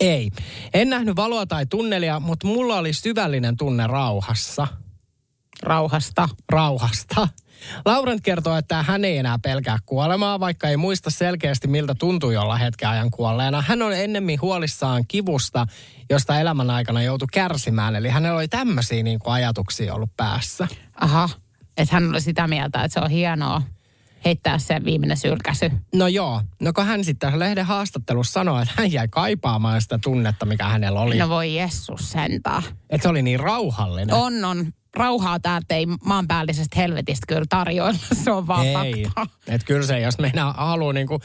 Ei. 0.00 0.30
En 0.74 0.90
nähnyt 0.90 1.16
valoa 1.16 1.46
tai 1.46 1.66
tunnelia, 1.66 2.20
mutta 2.20 2.46
mulla 2.46 2.78
oli 2.78 2.92
syvällinen 2.92 3.56
tunne 3.56 3.86
rauhassa. 3.86 4.68
Rauhasta. 5.62 6.28
rauhasta. 6.48 7.28
Laurent 7.84 8.20
kertoo, 8.22 8.56
että 8.56 8.82
hän 8.82 9.04
ei 9.04 9.18
enää 9.18 9.38
pelkää 9.38 9.78
kuolemaa, 9.86 10.40
vaikka 10.40 10.68
ei 10.68 10.76
muista 10.76 11.10
selkeästi 11.10 11.68
miltä 11.68 11.94
tuntui 11.94 12.36
olla 12.36 12.56
hetken 12.56 12.88
ajan 12.88 13.10
kuolleena. 13.10 13.62
Hän 13.62 13.82
on 13.82 13.92
ennemmin 13.92 14.40
huolissaan 14.40 15.04
kivusta, 15.08 15.66
josta 16.10 16.40
elämän 16.40 16.70
aikana 16.70 17.02
joutui 17.02 17.28
kärsimään. 17.32 17.96
Eli 17.96 18.08
hänellä 18.08 18.36
oli 18.36 18.48
tämmöisiä 18.48 19.02
niin 19.02 19.18
kuin 19.18 19.32
ajatuksia 19.32 19.94
ollut 19.94 20.16
päässä. 20.16 20.68
Aha. 21.00 21.28
Että 21.76 21.94
hän 21.96 22.10
oli 22.10 22.20
sitä 22.20 22.46
mieltä, 22.46 22.84
että 22.84 23.00
se 23.00 23.04
on 23.04 23.10
hienoa 23.10 23.62
heittää 24.24 24.58
se 24.58 24.84
viimeinen 24.84 25.16
sylkäsy. 25.16 25.70
No 25.94 26.08
joo, 26.08 26.42
no 26.60 26.72
kun 26.72 26.86
hän 26.86 27.04
sitten 27.04 27.38
lehden 27.38 27.66
haastattelussa 27.66 28.32
sanoi, 28.32 28.62
että 28.62 28.74
hän 28.76 28.92
jäi 28.92 29.08
kaipaamaan 29.08 29.82
sitä 29.82 29.98
tunnetta, 30.02 30.46
mikä 30.46 30.64
hänellä 30.64 31.00
oli. 31.00 31.18
No 31.18 31.28
voi 31.28 31.54
Jessus 31.54 32.10
sentään. 32.10 32.62
Että 32.90 33.02
se 33.02 33.08
oli 33.08 33.22
niin 33.22 33.40
rauhallinen. 33.40 34.14
On, 34.14 34.44
on. 34.44 34.72
Rauhaa 34.96 35.40
täältä 35.40 35.74
ei 35.74 35.86
maanpäällisestä 36.04 36.80
helvetistä 36.80 37.26
kyllä 37.28 37.44
tarjoilla. 37.48 37.98
Se 38.24 38.30
on 38.30 38.46
vaan 38.46 38.66
Ei. 38.66 38.74
fakta. 38.74 39.26
Että 39.48 39.66
kyllä 39.66 39.86
se, 39.86 40.00
jos 40.00 40.18
meinaa 40.18 40.52
haluaa 40.52 40.92
niinku 40.92 41.20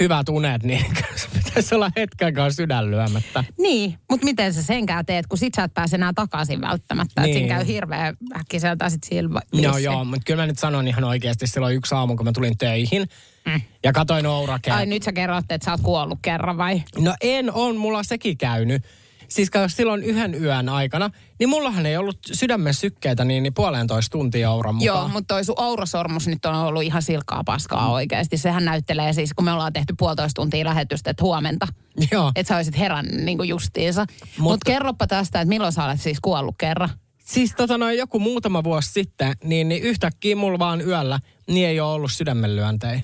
hyvät 0.00 0.28
unet, 0.28 0.62
niin 0.62 0.84
pitäisi 1.44 1.74
olla 1.74 1.90
hetkenkaan 1.96 2.52
sydän 2.52 2.90
lyömättä. 2.90 3.44
Niin, 3.58 3.98
mutta 4.10 4.24
miten 4.24 4.54
sä 4.54 4.62
senkään 4.62 5.06
teet, 5.06 5.26
kun 5.26 5.38
sit 5.38 5.54
sä 5.54 5.64
et 5.64 5.74
pääse 5.74 5.96
enää 5.96 6.12
takaisin 6.14 6.60
välttämättä. 6.60 7.22
Niin. 7.22 7.34
Niin. 7.34 7.42
Siinä 7.42 7.54
käy 7.54 7.66
hirveän 7.66 8.16
äkkiseltä 8.36 8.90
sit 8.90 9.04
silmä. 9.04 9.40
Joo, 9.52 9.78
joo, 9.78 10.04
mutta 10.04 10.24
kyllä 10.26 10.42
mä 10.42 10.46
nyt 10.46 10.58
sanon 10.58 10.88
ihan 10.88 11.04
oikeasti 11.04 11.46
silloin 11.46 11.76
yksi 11.76 11.94
aamu, 11.94 12.16
kun 12.16 12.26
mä 12.26 12.32
tulin 12.32 12.58
töihin 12.58 13.08
mm. 13.46 13.60
ja 13.84 13.92
katoin 13.92 14.26
Ourakea. 14.26 14.74
Ai 14.74 14.86
nyt 14.86 15.02
sä 15.02 15.12
kerrotte, 15.12 15.54
että 15.54 15.64
sä 15.64 15.70
oot 15.70 15.80
kuollut 15.80 16.18
kerran 16.22 16.58
vai? 16.58 16.82
No 16.98 17.14
en 17.20 17.52
on, 17.52 17.76
mulla 17.76 18.02
sekin 18.02 18.38
käynyt. 18.38 18.82
Siis 19.30 19.50
silloin 19.66 20.02
yhden 20.02 20.42
yön 20.42 20.68
aikana, 20.68 21.10
niin 21.38 21.48
mullahan 21.48 21.86
ei 21.86 21.96
ollut 21.96 22.18
sydämen 22.32 22.74
sykkeitä 22.74 23.24
niin, 23.24 23.42
niin 23.42 23.54
puolentoista 23.54 24.12
tuntia 24.12 24.50
auran 24.50 24.74
mukaan. 24.74 24.86
Joo, 24.86 25.08
mutta 25.08 25.34
toi 25.34 25.44
sun 25.44 25.54
aurasormus 25.58 26.26
nyt 26.26 26.44
on 26.44 26.54
ollut 26.54 26.82
ihan 26.82 27.02
silkkaa 27.02 27.44
paskaa 27.44 27.92
oikeasti. 27.92 28.36
Sehän 28.36 28.64
näyttelee 28.64 29.12
siis, 29.12 29.34
kun 29.34 29.44
me 29.44 29.52
ollaan 29.52 29.72
tehty 29.72 29.94
puolitoista 29.98 30.40
tuntia 30.40 30.64
lähetystä, 30.64 31.10
että 31.10 31.24
huomenta. 31.24 31.68
Joo. 32.12 32.32
Että 32.36 32.48
sä 32.48 32.56
olisit 32.56 32.78
herännyt 32.78 33.24
niin 33.24 33.38
kuin 33.38 33.48
justiinsa. 33.48 34.06
Mutta 34.20 34.38
Mut 34.38 34.64
kerropa 34.66 35.06
tästä, 35.06 35.40
että 35.40 35.48
milloin 35.48 35.72
sä 35.72 35.84
olet 35.84 36.00
siis 36.00 36.20
kuollut 36.20 36.54
kerran. 36.58 36.90
Siis 37.24 37.54
tota 37.56 37.78
noin 37.78 37.98
joku 37.98 38.18
muutama 38.18 38.64
vuosi 38.64 38.92
sitten, 38.92 39.34
niin, 39.44 39.68
niin 39.68 39.82
yhtäkkiä 39.82 40.36
mulla 40.36 40.58
vaan 40.58 40.80
yöllä, 40.80 41.20
niin 41.46 41.68
ei 41.68 41.80
ole 41.80 41.92
ollut 41.92 42.12
sydämenlyöntejä. 42.12 43.00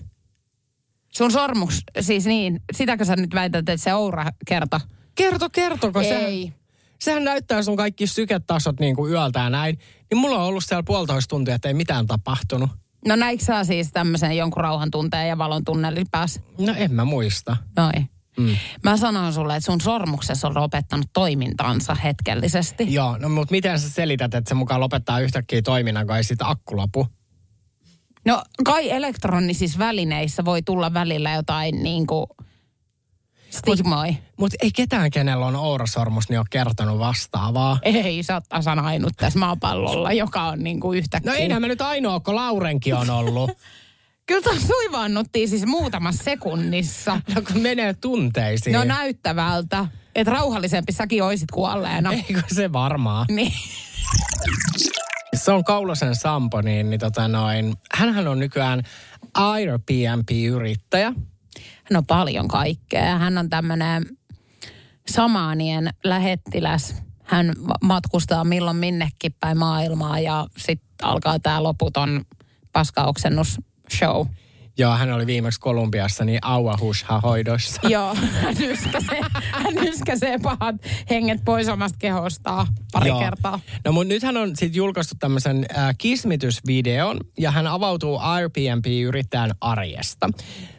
Sun 1.16 1.32
sormus, 1.32 1.82
siis 2.00 2.26
niin, 2.26 2.60
sitäkö 2.72 3.04
sä 3.04 3.16
nyt 3.16 3.34
väität, 3.34 3.68
että 3.68 3.76
se 3.76 3.90
aura 3.90 4.26
kerta? 4.46 4.80
Kerto, 5.16 5.50
kertoko 5.50 6.02
se? 6.02 6.16
Ei. 6.16 6.52
Sehän 7.00 7.24
näyttää 7.24 7.62
sun 7.62 7.76
kaikki 7.76 8.06
syketasot 8.06 8.80
niin 8.80 8.96
kuin 8.96 9.12
yöltä 9.12 9.38
ja 9.38 9.50
näin. 9.50 9.78
Niin 10.10 10.18
mulla 10.18 10.36
on 10.36 10.42
ollut 10.42 10.64
siellä 10.64 10.82
puolitoista 10.82 11.28
tuntia, 11.28 11.54
että 11.54 11.68
ei 11.68 11.74
mitään 11.74 12.06
tapahtunut. 12.06 12.70
No 13.08 13.16
näikö 13.16 13.44
sä 13.44 13.64
siis 13.64 13.92
tämmöisen 13.92 14.36
jonkun 14.36 14.62
rauhan 14.62 14.90
tunteen 14.90 15.28
ja 15.28 15.38
valon 15.38 15.64
tunnelin 15.64 16.06
päässä? 16.10 16.40
No 16.58 16.74
en 16.76 16.92
mä 16.92 17.04
muista. 17.04 17.56
Noin. 17.76 18.10
Mm. 18.38 18.56
Mä 18.82 18.96
sanoin 18.96 19.32
sulle, 19.32 19.56
että 19.56 19.66
sun 19.66 19.80
sormuksessa 19.80 20.48
on 20.48 20.54
lopettanut 20.54 21.06
toimintansa 21.12 21.94
hetkellisesti. 21.94 22.94
Joo, 22.94 23.18
no 23.18 23.28
mutta 23.28 23.52
miten 23.52 23.80
sä 23.80 23.90
selität, 23.90 24.34
että 24.34 24.48
se 24.48 24.54
mukaan 24.54 24.80
lopettaa 24.80 25.20
yhtäkkiä 25.20 25.62
toiminnan, 25.62 26.06
kun 26.06 26.16
ei 26.16 26.24
siitä 26.24 26.48
akku 26.48 26.76
lopu? 26.76 27.06
No 28.24 28.42
kai 28.64 28.90
elektronisissa 28.90 29.78
välineissä 29.78 30.44
voi 30.44 30.62
tulla 30.62 30.94
välillä 30.94 31.32
jotain 31.32 31.82
niin 31.82 32.06
kuin 32.06 32.26
stigmoi. 33.58 34.16
Mutta 34.36 34.56
ei 34.62 34.70
ketään, 34.74 35.10
kenellä 35.10 35.46
on 35.46 35.56
ourasormus, 35.56 36.28
niin 36.28 36.38
ole 36.38 36.46
kertonut 36.50 36.98
vastaavaa. 36.98 37.78
Ei, 37.82 38.22
sä 38.22 38.34
oot 38.34 38.44
tasan 38.48 38.78
ainut 38.78 39.12
tässä 39.16 39.38
maapallolla, 39.38 40.12
joka 40.12 40.42
on 40.42 40.64
niin 40.64 40.80
kuin 40.80 40.98
yhtäkkiä. 40.98 41.32
No 41.32 41.38
ei 41.38 41.48
mä 41.48 41.68
nyt 41.68 41.80
ainoa, 41.80 42.20
kun 42.20 42.34
Laurenkin 42.34 42.94
on 42.94 43.10
ollut. 43.10 43.50
Kyllä 44.26 44.42
taas 44.42 44.66
suivaannuttiin 44.66 45.48
siis 45.48 45.66
muutamassa 45.66 46.24
sekunnissa. 46.24 47.20
no 47.34 47.42
kun 47.42 47.60
menee 47.60 47.94
tunteisiin. 47.94 48.74
No 48.74 48.84
näyttävältä. 48.84 49.86
Että 50.14 50.32
rauhallisempi 50.32 50.92
säkin 50.92 51.22
oisit 51.22 51.50
kuolleena. 51.50 52.12
Eikö 52.12 52.42
se 52.54 52.72
varmaa? 52.72 53.24
Niin. 53.28 53.52
Se 55.34 55.52
on 55.52 55.64
Kaulosen 55.64 56.16
Sampo, 56.16 56.60
niin, 56.60 56.90
niin 56.90 57.00
tota 57.00 57.28
noin, 57.28 57.74
hänhän 57.94 58.28
on 58.28 58.38
nykyään 58.38 58.82
Airbnb-yrittäjä. 59.34 61.12
Hän 61.90 61.96
on 61.96 62.06
paljon 62.06 62.48
kaikkea. 62.48 63.18
Hän 63.18 63.38
on 63.38 63.50
tämmöinen 63.50 64.06
samaanien 65.08 65.90
lähettiläs. 66.04 66.94
Hän 67.22 67.52
ma- 67.58 67.74
matkustaa 67.82 68.44
milloin 68.44 68.76
minnekin 68.76 69.34
päin 69.40 69.58
maailmaa 69.58 70.20
ja 70.20 70.46
sitten 70.56 70.88
alkaa 71.02 71.38
tämä 71.38 71.62
loputon 71.62 72.24
paskaoksennus 72.72 73.56
show. 73.98 74.26
Joo, 74.78 74.96
hän 74.96 75.12
oli 75.12 75.26
viimeksi 75.26 75.60
Kolumbiassa 75.60 76.24
niin 76.24 76.38
auahusha 76.42 77.20
hoidossa. 77.20 77.80
Joo, 77.88 78.14
hän 78.14 78.54
yskäsee, 78.60 79.20
hän 79.52 79.78
yskäsee 79.78 80.38
pahat 80.38 80.76
henget 81.10 81.40
pois 81.44 81.68
omasta 81.68 81.98
kehostaan 81.98 82.66
pari 82.92 83.08
Joo. 83.08 83.20
kertaa. 83.20 83.60
No 83.84 83.92
mutta 83.92 84.08
nyt 84.08 84.22
hän 84.22 84.36
on 84.36 84.48
sitten 84.48 84.74
julkaistu 84.74 85.14
tämmöisen 85.18 85.66
äh, 85.78 85.94
kismitysvideon 85.98 87.20
ja 87.38 87.50
hän 87.50 87.66
avautuu 87.66 88.18
Airbnb-yrittäjän 88.18 89.54
arjesta. 89.60 90.30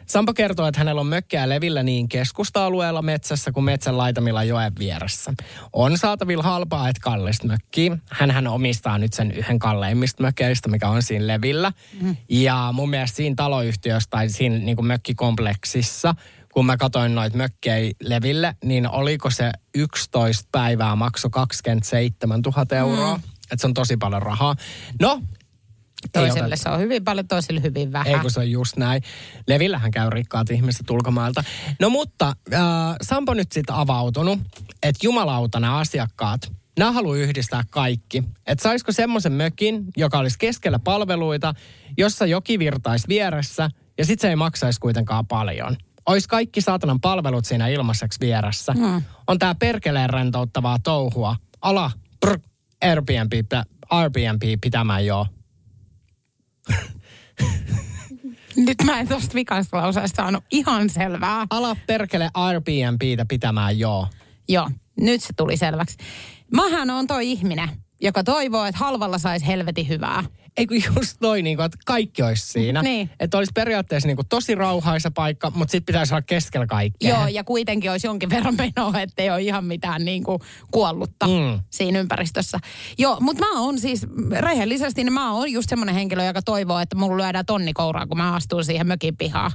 Sampo 0.08 0.34
kertoo, 0.34 0.66
että 0.66 0.80
hänellä 0.80 1.00
on 1.00 1.06
mökkejä 1.06 1.48
levillä 1.48 1.82
niin 1.82 2.08
keskusta-alueella 2.08 3.02
metsässä 3.02 3.52
kuin 3.52 3.64
metsän 3.64 3.98
laitamilla 3.98 4.44
joen 4.44 4.72
vieressä. 4.78 5.34
On 5.72 5.98
saatavilla 5.98 6.42
halpaa 6.42 6.88
et 6.88 6.98
kallista 6.98 7.46
mökkiä. 7.46 7.98
Hänhän 8.10 8.46
omistaa 8.46 8.98
nyt 8.98 9.12
sen 9.12 9.32
yhden 9.32 9.58
kalleimmista 9.58 10.22
mökeistä, 10.22 10.68
mikä 10.68 10.88
on 10.88 11.02
siinä 11.02 11.26
levillä. 11.26 11.72
Mm. 12.00 12.16
Ja 12.28 12.70
mun 12.72 12.90
mielestä 12.90 13.16
siinä 13.16 13.34
taloyhtiössä 13.36 14.10
tai 14.10 14.28
siinä 14.28 14.58
niin 14.58 14.76
kuin 14.76 14.86
mökkikompleksissa, 14.86 16.14
kun 16.52 16.66
mä 16.66 16.76
katsoin 16.76 17.14
noita 17.14 17.36
mökkejä 17.36 17.92
leville, 18.02 18.56
niin 18.64 18.88
oliko 18.88 19.30
se 19.30 19.50
11 19.74 20.48
päivää 20.52 20.96
makso 20.96 21.30
27 21.30 22.40
000 22.40 22.76
euroa. 22.76 23.16
Mm. 23.16 23.22
Että 23.52 23.60
se 23.60 23.66
on 23.66 23.74
tosi 23.74 23.96
paljon 23.96 24.22
rahaa. 24.22 24.56
No, 25.00 25.22
Toisille 26.12 26.46
oteta- 26.46 26.56
se 26.62 26.68
on 26.68 26.80
hyvin 26.80 27.04
paljon, 27.04 27.28
toisille 27.28 27.62
hyvin 27.62 27.92
vähän. 27.92 28.06
ei 28.14 28.20
kun 28.20 28.30
se 28.30 28.40
on 28.40 28.50
just 28.50 28.76
näin. 28.76 29.02
Levillähän 29.46 29.90
käy 29.90 30.10
rikkaat 30.10 30.50
ihmiset 30.50 30.90
ulkomailta. 30.90 31.44
No 31.80 31.90
mutta 31.90 32.36
äh, 32.54 32.60
Sampo 33.02 33.34
nyt 33.34 33.52
sitten 33.52 33.76
avautunut, 33.76 34.38
että 34.82 35.06
jumalauta 35.06 35.60
nämä 35.60 35.76
asiakkaat, 35.76 36.52
nämä 36.78 36.92
haluaa 36.92 37.16
yhdistää 37.16 37.62
kaikki. 37.70 38.24
Että 38.46 38.62
saisiko 38.62 38.92
semmoisen 38.92 39.32
mökin, 39.32 39.84
joka 39.96 40.18
olisi 40.18 40.38
keskellä 40.38 40.78
palveluita, 40.78 41.54
jossa 41.98 42.26
joki 42.26 42.58
virtaisi 42.58 43.08
vieressä 43.08 43.70
ja 43.98 44.04
sitten 44.04 44.22
se 44.22 44.28
ei 44.28 44.36
maksaisi 44.36 44.80
kuitenkaan 44.80 45.26
paljon. 45.26 45.76
Ois 46.06 46.26
kaikki 46.26 46.60
saatanan 46.60 47.00
palvelut 47.00 47.44
siinä 47.44 47.68
ilmaiseksi 47.68 48.20
vieressä. 48.20 48.72
Hmm. 48.72 49.02
On 49.26 49.38
tää 49.38 49.54
perkeleen 49.54 50.10
rentouttavaa 50.10 50.78
touhua. 50.78 51.36
Ala, 51.60 51.90
brr, 52.20 52.38
Airbnb, 52.82 53.32
Airbnb 53.90 54.42
pitämään 54.60 55.06
joo. 55.06 55.26
Nyt 58.66 58.82
mä 58.84 59.00
en 59.00 59.08
tosta 59.08 59.34
vikasta 59.34 59.76
lauseesta 59.76 60.16
saanut 60.16 60.44
ihan 60.50 60.90
selvää. 60.90 61.46
Ala 61.50 61.76
perkele 61.86 62.30
Airbnbtä 62.34 63.24
pitämään 63.28 63.78
joo. 63.78 64.08
Joo, 64.48 64.70
nyt 65.00 65.22
se 65.22 65.32
tuli 65.36 65.56
selväksi. 65.56 65.96
Mähän 66.52 66.90
on 66.90 67.06
toi 67.06 67.30
ihminen, 67.30 67.68
joka 68.00 68.24
toivoo, 68.24 68.64
että 68.64 68.78
halvalla 68.78 69.18
saisi 69.18 69.46
helvetin 69.46 69.88
hyvää. 69.88 70.24
Ei 70.56 70.66
kun 70.66 70.76
just 70.96 71.16
toi, 71.20 71.42
niin 71.42 71.56
kuin, 71.56 71.64
että 71.66 71.78
kaikki 71.86 72.22
olisi 72.22 72.46
siinä. 72.46 72.82
Niin. 72.82 73.10
Että 73.20 73.38
olisi 73.38 73.52
periaatteessa 73.54 74.06
niin 74.06 74.16
kuin, 74.16 74.28
tosi 74.28 74.54
rauhaisa 74.54 75.10
paikka, 75.10 75.50
mutta 75.54 75.72
sitten 75.72 75.86
pitäisi 75.86 76.14
olla 76.14 76.22
keskellä 76.22 76.66
kaikkea. 76.66 77.10
Joo, 77.10 77.26
ja 77.26 77.44
kuitenkin 77.44 77.90
olisi 77.90 78.06
jonkin 78.06 78.30
verran 78.30 78.54
menoa, 78.56 79.00
ettei 79.00 79.30
ole 79.30 79.42
ihan 79.42 79.64
mitään 79.64 80.04
niin 80.04 80.24
kuin 80.24 80.38
kuollutta 80.70 81.26
Mm. 81.26 81.60
siinä 81.70 81.98
ympäristössä. 81.98 82.58
Joo, 82.98 83.16
mutta 83.20 83.44
mä 83.44 83.60
oon 83.60 83.78
siis 83.78 84.06
rehellisesti, 84.38 85.04
niin 85.04 85.12
mä 85.12 85.32
oon 85.32 85.52
just 85.52 85.68
semmoinen 85.68 85.94
henkilö, 85.94 86.24
joka 86.24 86.42
toivoo, 86.42 86.78
että 86.78 86.96
mulla 86.96 87.16
lyödään 87.24 87.46
tonni 87.46 87.72
kouraa, 87.72 88.06
kun 88.06 88.16
mä 88.18 88.34
astun 88.34 88.64
siihen 88.64 88.86
mökin 88.86 89.16
pihaan. 89.16 89.52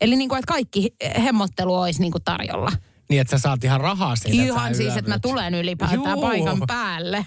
Eli 0.00 0.16
niin 0.16 0.28
kuin, 0.28 0.38
että 0.38 0.52
kaikki 0.52 0.94
hemmottelu 1.22 1.74
olisi 1.74 2.00
niin 2.00 2.12
kuin 2.12 2.24
tarjolla. 2.24 2.72
Niin, 3.10 3.20
että 3.20 3.30
sä 3.30 3.42
saat 3.42 3.64
ihan 3.64 3.80
rahaa 3.80 4.16
siitä. 4.16 4.42
Ihan 4.42 4.74
siis, 4.74 4.96
että 4.96 5.10
mä 5.10 5.18
tulen 5.18 5.54
ylipäätään 5.54 6.02
Juu. 6.04 6.20
paikan 6.20 6.62
päälle. 6.66 7.26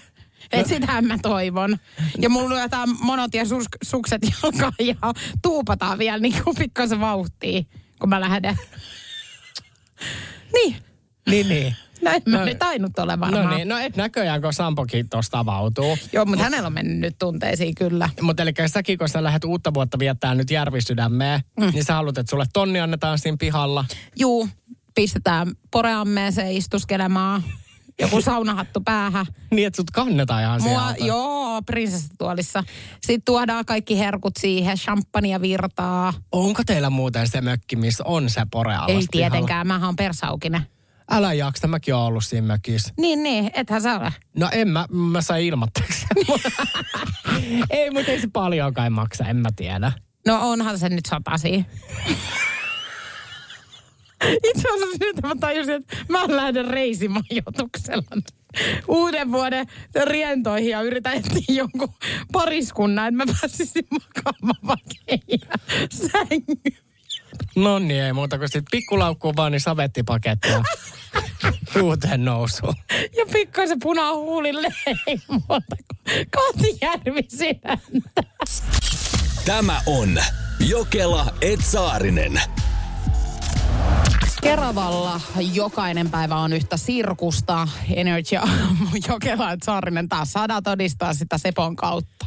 Et 0.52 0.66
sitähän 0.66 1.04
mä 1.06 1.18
toivon. 1.22 1.76
Ja 2.18 2.28
mulla 2.30 2.48
lyötään 2.48 2.88
monot 3.00 3.34
ja 3.34 3.44
sus, 3.44 3.64
sukset 3.84 4.22
jalkaan 4.42 4.72
ja 4.78 4.94
tuupataan 5.42 5.98
vielä 5.98 6.18
niin 6.18 6.42
kuin 6.44 6.56
pikkasen 6.56 7.00
vauhtia, 7.00 7.62
kun 8.00 8.08
mä 8.08 8.20
lähden. 8.20 8.58
niin, 10.52 10.76
Niin, 11.30 11.48
niin. 11.48 11.76
näin 12.02 12.22
mä 12.26 12.38
No- 12.38 12.44
nyt 12.44 12.62
ainut 12.62 12.98
ole 12.98 13.20
varmaan. 13.20 13.44
No 13.44 13.56
niin, 13.56 13.68
no 13.68 13.78
et 13.78 13.96
näköjään, 13.96 14.42
kun 14.42 14.52
Sampokin 14.52 15.08
tuosta 15.08 15.38
avautuu. 15.38 15.98
Joo, 16.12 16.24
mutta 16.24 16.44
hänellä 16.44 16.66
on 16.66 16.72
mennyt 16.72 16.98
nyt 16.98 17.18
tunteisiin 17.18 17.74
kyllä. 17.74 18.08
Mutta 18.20 18.42
eli 18.42 18.52
säkin, 18.66 18.98
kun 18.98 19.08
sä 19.08 19.22
lähdet 19.22 19.44
uutta 19.44 19.74
vuotta 19.74 19.98
viettää 19.98 20.34
nyt 20.34 20.50
järvisydämeen, 20.50 21.40
mm. 21.60 21.70
niin 21.72 21.84
sä 21.84 21.94
haluat, 21.94 22.18
että 22.18 22.30
sulle 22.30 22.46
tonni 22.52 22.80
annetaan 22.80 23.18
siinä 23.18 23.36
pihalla. 23.40 23.84
Juu, 24.18 24.48
pistetään 24.94 25.52
poreammeeseen 25.70 26.52
istuskelemaan. 26.52 27.42
Joku 28.00 28.20
saunahattu 28.20 28.80
päähän. 28.80 29.26
Niin, 29.50 29.66
että 29.66 29.76
sut 29.76 29.90
kannetaan 29.90 30.42
ihan 30.42 30.62
Mua, 30.62 30.94
joo, 30.98 31.62
prinsessatuolissa. 31.66 32.64
Sitten 33.00 33.22
tuodaan 33.24 33.64
kaikki 33.64 33.98
herkut 33.98 34.36
siihen, 34.38 34.76
champagnea 34.76 35.40
virtaa. 35.40 36.12
Onko 36.32 36.62
teillä 36.66 36.90
muuten 36.90 37.28
se 37.28 37.40
mökki, 37.40 37.76
missä 37.76 38.04
on 38.06 38.30
se 38.30 38.42
pore 38.50 38.72
Ei 38.72 38.78
pihalla? 38.86 39.06
tietenkään, 39.12 39.66
mä 39.66 39.86
oon 39.86 39.96
persaukinen. 39.96 40.66
Älä 41.10 41.32
jaksa, 41.32 41.66
mäkin 41.68 41.94
oon 41.94 42.06
ollut 42.06 42.24
siinä 42.24 42.46
mökissä. 42.46 42.92
Niin, 42.98 43.22
niin, 43.22 43.50
ethän 43.54 43.82
sä 43.82 44.00
ole. 44.00 44.12
No 44.38 44.48
en 44.52 44.68
mä, 44.68 44.86
mä 44.90 45.22
sain 45.22 45.46
ilmatteeksi. 45.46 46.06
ei, 47.70 47.90
mutta 47.90 48.10
ei 48.10 48.20
se 48.20 48.28
paljon 48.32 48.74
kai 48.74 48.90
maksa, 48.90 49.24
en 49.24 49.36
mä 49.36 49.48
tiedä. 49.56 49.92
No 50.26 50.50
onhan 50.50 50.78
se 50.78 50.88
nyt 50.88 51.06
satasi. 51.06 51.66
Itse 54.50 54.68
asiassa 54.68 54.96
nyt 55.00 55.22
mä 55.22 55.34
tajusin, 55.40 55.74
että 55.74 55.96
mä 56.08 56.24
lähden 56.28 56.66
reisimajoituksella 56.66 58.22
uuden 58.88 59.32
vuoden 59.32 59.66
rientoihin 60.04 60.70
ja 60.70 60.82
yritän 60.82 61.14
etsiä 61.14 61.44
jonkun 61.48 61.94
pariskunnan, 62.32 63.08
että 63.08 63.32
mä 63.32 63.38
pääsisin 63.40 63.86
makaamaan 63.90 64.66
vaikka 64.66 64.94
sängyyn. 65.92 66.84
No 67.56 67.78
niin, 67.78 68.02
ei 68.02 68.12
muuta 68.12 68.38
kuin 68.38 68.48
sit 68.48 68.64
pikkulaukkuun 68.70 69.36
vaan 69.36 69.52
niin 69.52 69.60
savettipakettia 69.60 70.62
uuteen 71.82 72.24
nousuun. 72.24 72.74
Ja 73.16 73.26
pikkasen 73.32 73.78
punahuulille 73.78 74.68
ei 74.86 75.18
muuta 75.28 75.76
kuin 75.76 76.26
Kati 76.30 76.78
Järvi 76.82 77.22
sydäntä. 77.28 78.22
Tämä 79.44 79.80
on 79.86 80.18
Jokela 80.68 81.26
Etsaarinen. 81.40 82.40
Keravalla 84.44 85.20
jokainen 85.52 86.10
päivä 86.10 86.36
on 86.36 86.52
yhtä 86.52 86.76
sirkusta. 86.76 87.68
Energy 87.94 88.36
Aamu 88.36 88.86
Jokela 89.08 89.50
ja 89.50 89.56
Saarinen 89.64 90.08
taas 90.08 90.32
saadaan 90.32 90.62
todistaa 90.62 91.14
sitä 91.14 91.38
Sepon 91.38 91.76
kautta. 91.76 92.26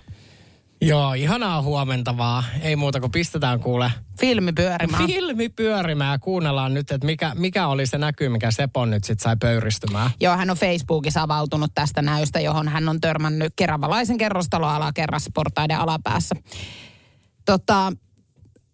Joo, 0.82 1.14
ihanaa 1.14 1.62
huomenta 1.62 2.18
vaan. 2.18 2.44
Ei 2.62 2.76
muuta 2.76 3.00
kuin 3.00 3.12
pistetään 3.12 3.60
kuule 3.60 3.92
Filmi 4.20 4.54
pyörimään. 4.54 5.08
filmi 5.08 5.50
pyörimään 5.50 6.12
ja 6.12 6.20
kuunnellaan 6.20 6.74
nyt, 6.74 6.92
että 6.92 7.06
mikä, 7.06 7.32
mikä 7.36 7.68
oli 7.68 7.86
se 7.86 7.98
näky, 7.98 8.30
mikä 8.30 8.52
Sepon 8.52 8.90
nyt 8.90 9.04
sitten 9.04 9.24
sai 9.24 9.36
pöyristymään. 9.40 10.12
Joo, 10.20 10.38
hän 10.38 10.50
on 10.50 10.58
Facebookissa 10.58 11.22
avautunut 11.22 11.72
tästä 11.76 12.02
näystä, 12.02 12.40
johon 12.40 12.68
hän 12.68 12.90
on 12.90 13.02
törmännyt 13.02 13.54
keravalaisen 13.56 14.18
kerrostalon 14.18 14.70
alakerrassa 14.70 15.32
portaiden 15.34 15.80
alapäässä. 15.80 16.36
Tota, 17.46 17.92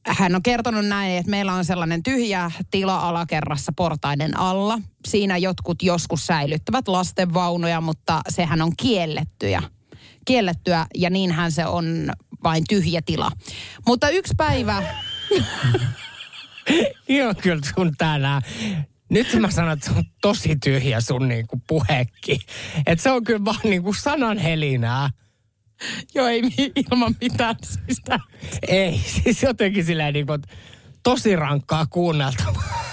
hän 0.08 0.36
on 0.36 0.44
kertonut 0.44 0.86
näin, 0.86 1.18
että 1.18 1.30
meillä 1.30 1.54
on 1.54 1.66
sellainen 1.66 2.04
tyhjä 2.04 2.52
tila 2.72 3.00
alakerrassa 3.00 3.72
portaiden 3.76 4.38
alla. 4.38 4.80
Siinä 5.08 5.38
jotkut 5.38 5.84
joskus 5.84 6.26
säilyttävät 6.26 6.88
lastenvaunuja, 6.88 7.82
mutta 7.82 8.22
sehän 8.30 8.62
on 8.62 8.72
kiellettyjä. 8.78 9.64
Kiellettyä 10.26 10.86
ja 10.96 11.10
niinhän 11.10 11.52
se 11.52 11.66
on 11.66 12.12
vain 12.44 12.64
tyhjä 12.70 13.02
tila. 13.06 13.32
Mutta 13.88 14.10
yksi 14.10 14.34
päivä, 14.38 14.84
Joo, 17.10 17.34
kyllä 17.42 17.62
sun 17.76 17.92
tänään. 17.98 18.42
Nyt 19.10 19.34
mä 19.40 19.52
sanon, 19.52 19.72
että 19.72 19.86
se 19.86 19.92
on 19.92 20.04
tosi 20.22 20.56
tyhjä 20.64 21.02
sun 21.02 21.28
niinku 21.28 21.62
puhekki. 21.68 22.40
Että 22.86 23.04
se 23.04 23.12
on 23.12 23.24
kyllä 23.24 23.46
vaan 23.46 23.60
niinku 23.64 23.94
sananhelinää. 23.94 25.10
Jo 26.16 26.28
ei 26.28 26.42
ilman 26.92 27.16
mitään 27.22 27.56
syystä. 27.64 28.20
Ei, 28.68 29.02
siis 29.06 29.44
jotenkin 29.44 29.86
silleen 29.86 30.14
niinku, 30.14 30.34
että 30.34 30.48
tosi 31.04 31.36
rankkaa 31.36 31.86
kuunneltavaa. 31.86 32.84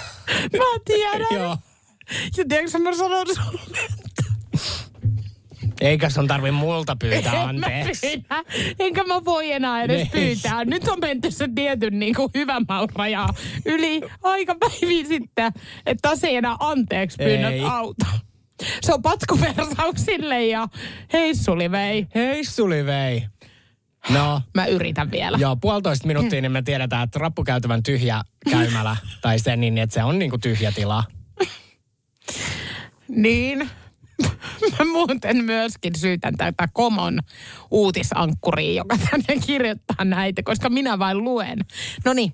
Mä 0.57 0.79
tiedän. 0.85 1.27
Joo. 1.39 1.57
Ja 2.37 2.45
tiedätkö 2.49 2.79
mä 2.79 2.95
sanon 2.95 3.25
sulle? 3.27 3.79
Eikä 5.81 6.09
sun 6.09 6.27
tarvi 6.27 6.51
multa 6.51 6.95
pyytää 6.95 7.33
En 7.33 7.39
mä 7.39 7.43
anteeksi. 7.43 8.07
pyydä. 8.07 8.43
Enkä 8.79 9.03
mä 9.03 9.25
voi 9.25 9.51
enää 9.51 9.83
edes 9.83 9.99
Ei. 10.01 10.09
pyytää. 10.11 10.65
Nyt 10.65 10.87
on 10.87 10.99
menty 11.01 11.31
se 11.31 11.47
tietyn 11.55 11.99
niin 11.99 12.15
kuin 12.15 12.31
hyvän 12.35 12.65
maun 12.69 12.89
yli 13.65 14.01
aikapäiviä 14.23 15.05
sitten, 15.07 15.51
että 15.85 16.01
taas 16.01 16.23
ei 16.23 16.35
enää 16.35 16.55
anteeksi 16.59 17.17
pyynnöt 17.17 17.63
auta. 17.71 18.05
Se 18.81 18.93
on 18.93 19.01
patkuversauksille 19.01 20.45
ja. 20.45 20.67
Hei 21.13 21.35
suli 21.35 21.71
vei. 22.85 23.27
No, 24.09 24.41
Mä 24.53 24.65
yritän 24.65 25.11
vielä. 25.11 25.37
joo, 25.41 25.55
puolitoista 25.55 26.07
minuuttia, 26.07 26.41
niin 26.41 26.51
me 26.51 26.61
tiedetään, 26.61 27.03
että 27.03 27.19
rappukäytävän 27.19 27.83
tyhjä 27.83 28.21
käymälä, 28.51 28.97
tai 29.21 29.39
se 29.39 29.55
niin, 29.55 29.77
että 29.77 29.93
se 29.93 30.03
on 30.03 30.19
niinku 30.19 30.37
tyhjä 30.37 30.71
tila. 30.71 31.03
Niin. 33.07 33.59
Mä 34.79 34.85
muuten 34.91 35.45
myöskin 35.45 35.95
syytän 35.95 36.37
tätä 36.37 36.67
Komon 36.73 37.19
uutisankkuria, 37.71 38.73
joka 38.73 38.97
tänne 38.97 39.41
kirjoittaa 39.45 40.05
näitä, 40.05 40.43
koska 40.43 40.69
minä 40.69 40.99
vain 40.99 41.17
luen. 41.17 41.59
No 42.05 42.13
niin. 42.13 42.33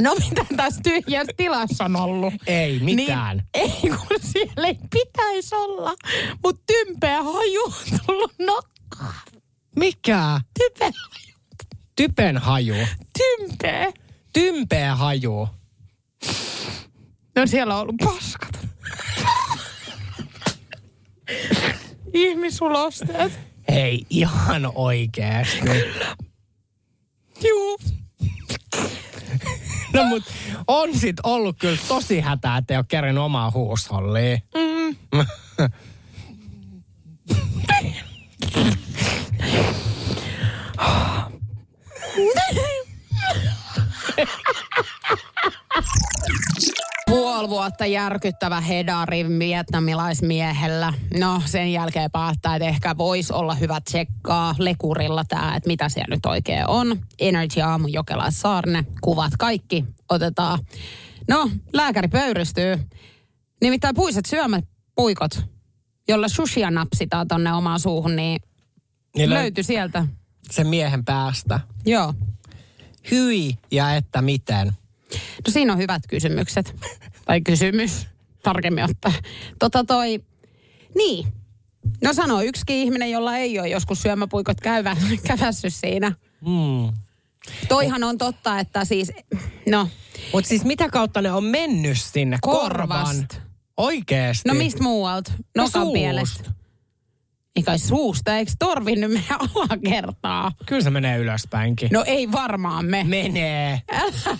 No 0.00 0.14
mitä 0.14 0.46
tässä 0.56 0.80
tyhjässä 0.82 1.32
tilassa 1.36 1.84
on 1.84 1.96
ollut? 1.96 2.34
Ei 2.46 2.78
mitään. 2.78 3.36
Niin, 3.36 3.46
ei 3.54 3.90
kun 3.90 4.18
siellä 4.20 4.68
ei 4.68 4.78
pitäisi 4.90 5.54
olla, 5.54 5.94
mutta 6.44 6.62
tympeä 6.66 7.22
haju 7.22 7.64
on 7.64 7.98
tullut 8.06 8.32
nokkaan. 8.38 9.14
Mikä? 9.76 10.40
Tympeä 10.58 10.90
haju. 11.10 11.34
Typen 11.96 12.38
haju. 12.38 12.74
Tympeä. 13.18 13.92
Tympeä 14.32 14.94
haju. 14.94 15.48
No 17.36 17.46
siellä 17.46 17.74
on 17.74 17.80
ollut 17.80 17.96
paskat. 18.04 18.58
Ihmisulosteet. 22.14 23.38
Hei, 23.68 24.06
ihan 24.10 24.72
oikeesti. 24.74 25.68
Juu. 27.48 27.78
No 29.92 30.04
mut 30.04 30.22
on 30.66 30.98
sit 30.98 31.16
ollut 31.22 31.56
kyllä 31.58 31.78
tosi 31.88 32.20
hätää, 32.20 32.56
että 32.56 32.74
ei 32.74 32.78
ole 32.78 32.84
kerran 32.88 33.18
omaa 33.18 33.50
huushollia. 33.50 34.38
Mm. 34.54 34.96
Puoli 47.14 47.48
vuotta 47.48 47.86
järkyttävä 47.86 48.60
hedari 48.60 49.38
vietnamilaismiehellä. 49.38 50.92
No 51.20 51.42
sen 51.44 51.72
jälkeen 51.72 52.10
päättää, 52.10 52.56
että 52.56 52.68
ehkä 52.68 52.96
voisi 52.96 53.32
olla 53.32 53.54
hyvä 53.54 53.80
tsekkaa 53.80 54.54
lekurilla 54.58 55.24
tämä, 55.28 55.56
että 55.56 55.66
mitä 55.68 55.88
siellä 55.88 56.14
nyt 56.14 56.26
oikein 56.26 56.68
on. 56.68 57.00
Energy 57.18 57.60
Aamu 57.60 57.88
Jokela 57.88 58.30
Saarne, 58.30 58.84
kuvat 59.00 59.32
kaikki 59.38 59.84
otetaan. 60.10 60.58
No, 61.28 61.50
lääkäri 61.72 62.08
pöyristyy. 62.08 62.78
Nimittäin 63.62 63.94
puiset 63.94 64.26
syömät 64.26 64.64
puikot, 64.94 65.44
jolla 66.08 66.28
sushia 66.28 66.70
napsitaan 66.70 67.28
tonne 67.28 67.52
omaan 67.52 67.80
suuhun, 67.80 68.16
niin 68.16 68.40
Niin 69.16 69.30
lö- 69.30 69.34
löytyi 69.34 69.64
sieltä. 69.64 70.06
sen 70.50 70.66
miehen 70.66 71.04
päästä. 71.04 71.60
Joo. 71.86 72.14
Hyi 73.10 73.58
ja 73.70 73.94
että 73.94 74.22
miten. 74.22 74.72
No 75.46 75.52
siinä 75.52 75.72
on 75.72 75.78
hyvät 75.78 76.02
kysymykset. 76.08 76.74
tai 77.24 77.40
kysymys, 77.40 78.06
tarkemmin 78.42 78.84
ottaen. 78.84 79.14
Tota 79.58 79.84
toi, 79.84 80.20
niin. 80.94 81.26
No 82.02 82.12
sano 82.12 82.42
yksikin 82.42 82.76
ihminen, 82.76 83.10
jolla 83.10 83.36
ei 83.36 83.58
ole 83.58 83.68
joskus 83.68 84.02
syömäpuikot 84.02 84.60
käyvä, 84.60 84.96
kävässyt 85.28 85.74
siinä. 85.74 86.12
Mm. 86.40 86.92
Toihan 87.68 88.04
on 88.04 88.18
totta, 88.18 88.58
että 88.58 88.84
siis, 88.84 89.12
no, 89.68 89.88
Mutta 90.32 90.48
siis 90.48 90.64
mitä 90.64 90.88
kautta 90.88 91.22
ne 91.22 91.32
on 91.32 91.44
mennyt 91.44 91.98
sinne? 92.00 92.38
Korvan. 92.40 92.88
Korvast. 92.88 93.40
Oikeesti? 93.76 94.48
no 94.48 94.54
mistä 94.54 94.82
muualta? 94.82 95.32
Nokan 95.56 95.70
suusta. 95.72 95.92
pielestä. 95.92 96.50
Eikä 97.56 97.66
kai 97.66 97.78
suusta, 97.78 98.36
eikö 98.36 98.52
torvinnyt 98.58 99.12
meidän 99.12 99.38
alakertaa? 99.54 100.52
Kyllä 100.66 100.82
se 100.82 100.90
menee 100.90 101.18
ylöspäinkin. 101.18 101.88
No 101.92 102.04
ei 102.06 102.32
varmaan 102.32 102.84
me. 102.84 103.04
Menee. 103.04 103.82
Älä 103.92 104.38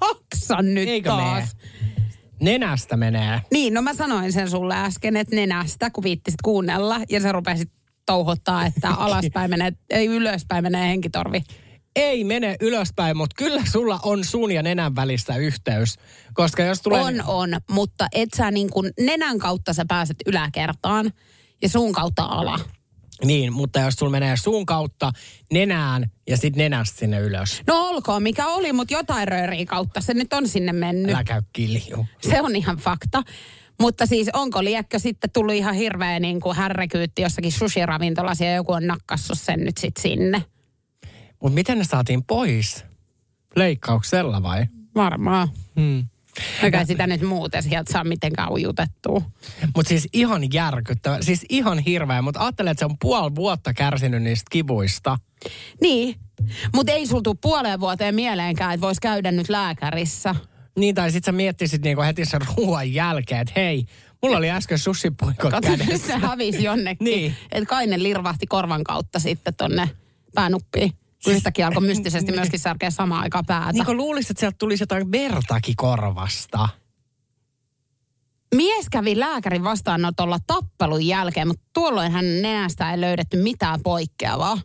jaksa 0.00 0.62
nyt 0.62 0.88
Eikö 0.88 1.08
taas. 1.08 1.56
mene? 1.56 1.96
Nenästä 2.40 2.96
menee. 2.96 3.40
Niin, 3.50 3.74
no 3.74 3.82
mä 3.82 3.94
sanoin 3.94 4.32
sen 4.32 4.50
sulle 4.50 4.76
äsken, 4.76 5.16
että 5.16 5.36
nenästä, 5.36 5.90
kun 5.90 6.04
viittisit 6.04 6.42
kuunnella, 6.42 7.00
ja 7.10 7.20
sä 7.20 7.32
rupesit 7.32 7.70
touhottaa, 8.06 8.66
että 8.66 8.88
alaspäin 9.04 9.50
menee, 9.50 9.72
ei 9.90 10.06
ylöspäin 10.06 10.64
menee 10.64 10.88
henkitorvi. 10.88 11.42
Ei 11.96 12.24
mene 12.24 12.56
ylöspäin, 12.60 13.16
mutta 13.16 13.34
kyllä 13.38 13.62
sulla 13.72 14.00
on 14.02 14.24
suun 14.24 14.52
ja 14.52 14.62
nenän 14.62 14.96
välissä 14.96 15.36
yhteys. 15.36 15.94
Koska 16.34 16.62
jos 16.62 16.82
tulee... 16.82 17.00
On, 17.00 17.22
on, 17.26 17.50
mutta 17.70 18.06
et 18.12 18.28
sä 18.36 18.50
niin 18.50 18.70
kuin 18.70 18.90
nenän 19.00 19.38
kautta 19.38 19.72
sä 19.72 19.84
pääset 19.88 20.16
yläkertaan 20.26 21.12
ja 21.62 21.68
suun 21.68 21.92
kautta 21.92 22.22
ala. 22.22 22.60
Niin, 23.24 23.52
mutta 23.52 23.80
jos 23.80 23.94
sulla 23.94 24.10
menee 24.12 24.36
suun 24.36 24.66
kautta 24.66 25.12
nenään 25.52 26.10
ja 26.28 26.36
sitten 26.36 26.58
nenästä 26.58 26.98
sinne 26.98 27.20
ylös. 27.20 27.62
No 27.66 27.88
olkoon 27.88 28.22
mikä 28.22 28.46
oli, 28.46 28.72
mutta 28.72 28.94
jotain 28.94 29.28
rööriä 29.28 29.66
kautta 29.66 30.00
se 30.00 30.14
nyt 30.14 30.32
on 30.32 30.48
sinne 30.48 30.72
mennyt. 30.72 31.14
Älä 31.14 31.24
käy 31.24 31.42
kilju. 31.52 32.06
Se 32.28 32.40
on 32.40 32.56
ihan 32.56 32.76
fakta. 32.76 33.22
Mutta 33.80 34.06
siis 34.06 34.28
onko 34.32 34.64
liekkö 34.64 34.98
sitten 34.98 35.30
tullut 35.30 35.54
ihan 35.54 35.74
hirveä 35.74 36.20
niin 36.20 36.40
kuin 36.40 36.56
härrekyytti 36.56 37.22
jossakin 37.22 37.52
sushi-ravintolassa 37.52 38.44
ja 38.44 38.54
joku 38.54 38.72
on 38.72 38.86
nakkassut 38.86 39.38
sen 39.38 39.60
nyt 39.60 39.78
sitten 39.78 40.02
sinne? 40.02 40.44
Mutta 41.42 41.54
miten 41.54 41.78
ne 41.78 41.84
saatiin 41.84 42.24
pois? 42.24 42.84
Leikkauksella 43.56 44.42
vai? 44.42 44.66
Varmaan. 44.94 45.48
Hmm. 45.80 46.06
Eikä 46.62 46.84
sitä 46.84 47.06
nyt 47.06 47.22
muuten 47.22 47.62
sieltä 47.62 47.92
saa 47.92 48.04
mitenkään 48.04 48.52
ujutettua. 48.52 49.22
Mutta 49.76 49.88
siis 49.88 50.08
ihan 50.12 50.52
järkyttävä, 50.52 51.22
siis 51.22 51.44
ihan 51.48 51.78
hirveä. 51.78 52.22
Mutta 52.22 52.40
ajattelen, 52.40 52.70
että 52.70 52.78
se 52.78 52.84
on 52.84 52.98
puoli 53.00 53.34
vuotta 53.34 53.74
kärsinyt 53.74 54.22
niistä 54.22 54.48
kivuista. 54.50 55.18
Niin, 55.80 56.14
mutta 56.74 56.92
ei 56.92 57.06
sultu 57.06 57.34
puoleen 57.34 57.80
vuoteen 57.80 58.14
mieleenkään, 58.14 58.74
että 58.74 58.86
voisi 58.86 59.00
käydä 59.00 59.32
nyt 59.32 59.48
lääkärissä. 59.48 60.34
Niin, 60.78 60.94
tai 60.94 61.10
sit 61.10 61.24
sä 61.24 61.32
miettisit 61.32 61.82
niinku 61.82 62.02
heti 62.02 62.24
sen 62.24 62.40
ruoan 62.56 62.92
jälkeen, 62.94 63.40
että 63.40 63.52
hei, 63.56 63.84
mulla 64.22 64.36
oli 64.36 64.50
äsken 64.50 64.78
sussipuikot 64.78 65.50
Kato, 65.50 65.70
nyt 65.70 65.78
kädessä. 65.78 66.06
se 66.06 66.18
hävisi 66.18 66.64
jonnekin. 66.64 67.04
Niin. 67.04 67.36
Että 67.52 67.68
kai 67.68 67.86
ne 67.86 68.02
lirvahti 68.02 68.46
korvan 68.46 68.84
kautta 68.84 69.18
sitten 69.18 69.54
tonne 69.54 69.90
päänuppiin. 70.34 70.92
Yhtäkkiä 71.26 71.66
alkoi 71.66 71.82
mystisesti 71.92 72.32
myöskin 72.32 72.60
särkeä 72.60 72.90
samaan 72.90 73.22
aikaan 73.22 73.46
päätä. 73.46 73.72
Niin 73.72 73.84
kuin 73.86 73.96
luulisit, 73.96 74.30
että 74.30 74.40
sieltä 74.40 74.56
tulisi 74.58 74.82
jotain 74.82 75.12
vertakin 75.12 75.76
korvasta. 75.76 76.68
Mies 78.54 78.86
kävi 78.90 79.20
lääkärin 79.20 79.64
vastaanotolla 79.64 80.38
tappelun 80.46 81.06
jälkeen, 81.06 81.48
mutta 81.48 81.64
tuolloin 81.74 82.12
hän 82.12 82.42
nenästä 82.42 82.92
ei 82.92 83.00
löydetty 83.00 83.42
mitään 83.42 83.82
poikkeavaa. 83.82 84.58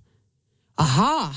Ahaa. 0.77 1.35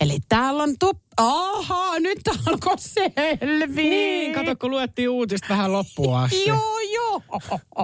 Eli 0.00 0.18
täällä 0.28 0.62
on 0.62 0.74
top... 0.78 0.98
Aha, 1.16 1.98
nyt 1.98 2.20
alkoi 2.46 2.78
selviä. 2.78 3.90
Niin, 3.90 4.34
kato 4.34 4.56
kun 4.56 4.70
luettiin 4.70 5.08
uutista 5.08 5.46
vähän 5.48 5.72
loppuun 5.72 6.18
asti. 6.18 6.46
Joo, 6.48 6.78
joo. 6.94 7.22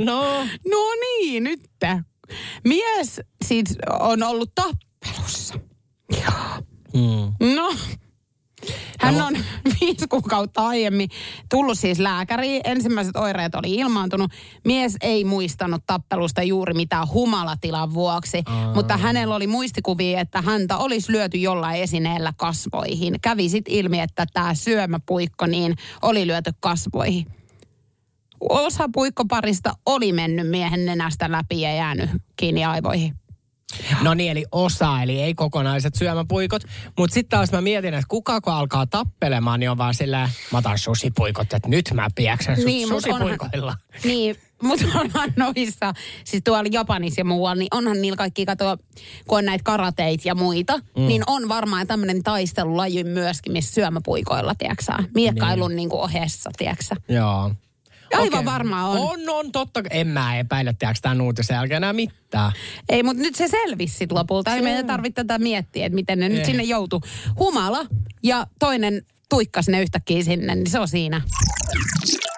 No, 0.00 0.22
No 0.70 0.78
niin, 1.00 1.44
nyt. 1.44 1.60
Mies 2.64 3.20
siis 3.44 3.76
on 4.00 4.22
ollut 4.22 4.52
tappelussa. 4.54 5.54
Mm. 6.94 7.54
No, 7.54 7.74
hän 9.00 9.20
on 9.20 9.34
viisi 9.80 10.08
kuukautta 10.08 10.66
aiemmin 10.66 11.08
tullut 11.50 11.78
siis 11.78 11.98
lääkäriin. 11.98 12.60
Ensimmäiset 12.64 13.16
oireet 13.16 13.54
oli 13.54 13.74
ilmaantunut. 13.74 14.32
Mies 14.64 14.96
ei 15.00 15.24
muistanut 15.24 15.82
tappelusta 15.86 16.42
juuri 16.42 16.74
mitään 16.74 17.08
humalatilan 17.08 17.94
vuoksi, 17.94 18.42
Aa. 18.46 18.74
mutta 18.74 18.96
hänellä 18.96 19.34
oli 19.34 19.46
muistikuvia, 19.46 20.20
että 20.20 20.42
häntä 20.42 20.76
olisi 20.76 21.12
lyöty 21.12 21.38
jollain 21.38 21.82
esineellä 21.82 22.32
kasvoihin. 22.36 23.14
Kävi 23.22 23.48
sitten 23.48 23.74
ilmi, 23.74 24.00
että 24.00 24.26
tämä 24.32 24.54
syömäpuikko 24.54 25.46
niin 25.46 25.74
oli 26.02 26.26
lyöty 26.26 26.50
kasvoihin. 26.60 27.26
Osa 28.40 28.88
puikkoparista 28.92 29.74
oli 29.86 30.12
mennyt 30.12 30.48
miehen 30.50 30.86
nenästä 30.86 31.32
läpi 31.32 31.60
ja 31.60 31.74
jäänyt 31.74 32.10
kiinni 32.36 32.64
aivoihin. 32.64 33.14
No 34.02 34.14
niin, 34.14 34.30
eli 34.30 34.44
osa, 34.52 35.02
eli 35.02 35.22
ei 35.22 35.34
kokonaiset 35.34 35.94
syömäpuikot. 35.94 36.62
Mutta 36.98 37.14
sitten 37.14 37.38
taas 37.38 37.52
mä 37.52 37.60
mietin, 37.60 37.94
että 37.94 38.06
kuka 38.08 38.40
kun 38.40 38.52
alkaa 38.52 38.86
tappelemaan, 38.86 39.60
niin 39.60 39.70
on 39.70 39.78
vaan 39.78 39.94
sillä, 39.94 40.30
mä 40.52 40.58
otan 40.58 40.78
susipuikot, 40.78 41.52
että 41.52 41.68
nyt 41.68 41.90
mä 41.94 42.08
piäksän 42.14 42.56
sut 42.56 42.64
Niin, 42.64 42.88
mut 42.88 43.04
susipuikoilla. 43.04 43.76
Niin, 44.04 44.36
mutta 44.62 44.84
onhan 44.94 45.32
noissa, 45.36 45.92
siis 46.24 46.42
tuolla 46.44 46.68
Japanissa 46.72 47.20
ja 47.20 47.24
muualla, 47.24 47.54
niin 47.54 47.68
onhan 47.70 48.02
niillä 48.02 48.16
kaikki, 48.16 48.46
katoa, 48.46 48.76
kun 49.26 49.38
on 49.38 49.44
näitä 49.44 49.64
karateit 49.64 50.24
ja 50.24 50.34
muita, 50.34 50.78
mm. 50.78 51.06
niin 51.06 51.22
on 51.26 51.48
varmaan 51.48 51.86
tämmöinen 51.86 52.22
taistelulaji 52.22 53.04
myöskin, 53.04 53.52
missä 53.52 53.74
syömäpuikoilla, 53.74 54.54
tiedätkö 54.54 54.92
Miekkailun 55.14 55.68
niin. 55.68 55.76
niin 55.76 55.88
kuin 55.88 56.00
ohessa, 56.00 56.50
tiedätkö 56.58 56.96
Joo. 57.08 57.52
Aivan 58.14 58.28
Okei. 58.38 58.44
varmaan 58.44 58.84
on. 58.90 58.98
On, 58.98 59.28
on, 59.28 59.52
totta. 59.52 59.82
En 59.90 60.06
mä 60.06 60.38
epäile, 60.38 60.74
tiedätkö 60.78 61.00
tämän 61.02 61.20
uutisen 61.20 61.54
jälkeen 61.54 61.76
enää 61.76 61.92
mitään. 61.92 62.52
Ei, 62.88 63.02
mutta 63.02 63.22
nyt 63.22 63.34
se 63.34 63.48
selvisi 63.48 63.96
sit 63.96 64.12
lopulta. 64.12 64.54
Ei 64.54 64.62
meidän 64.62 64.86
tarvitse 64.86 65.14
tätä 65.24 65.38
miettiä, 65.38 65.86
että 65.86 65.94
miten 65.94 66.18
ne 66.18 66.28
nyt 66.28 66.38
Eh. 66.38 66.46
sinne 66.46 66.62
joutuu. 66.62 67.00
Humala 67.38 67.86
ja 68.22 68.46
toinen 68.58 69.02
tuikkas 69.28 69.68
ne 69.68 69.82
yhtäkkiä 69.82 70.22
sinne, 70.24 70.54
niin 70.54 70.70
se 70.70 70.78
on 70.78 70.88
siinä. 70.88 71.20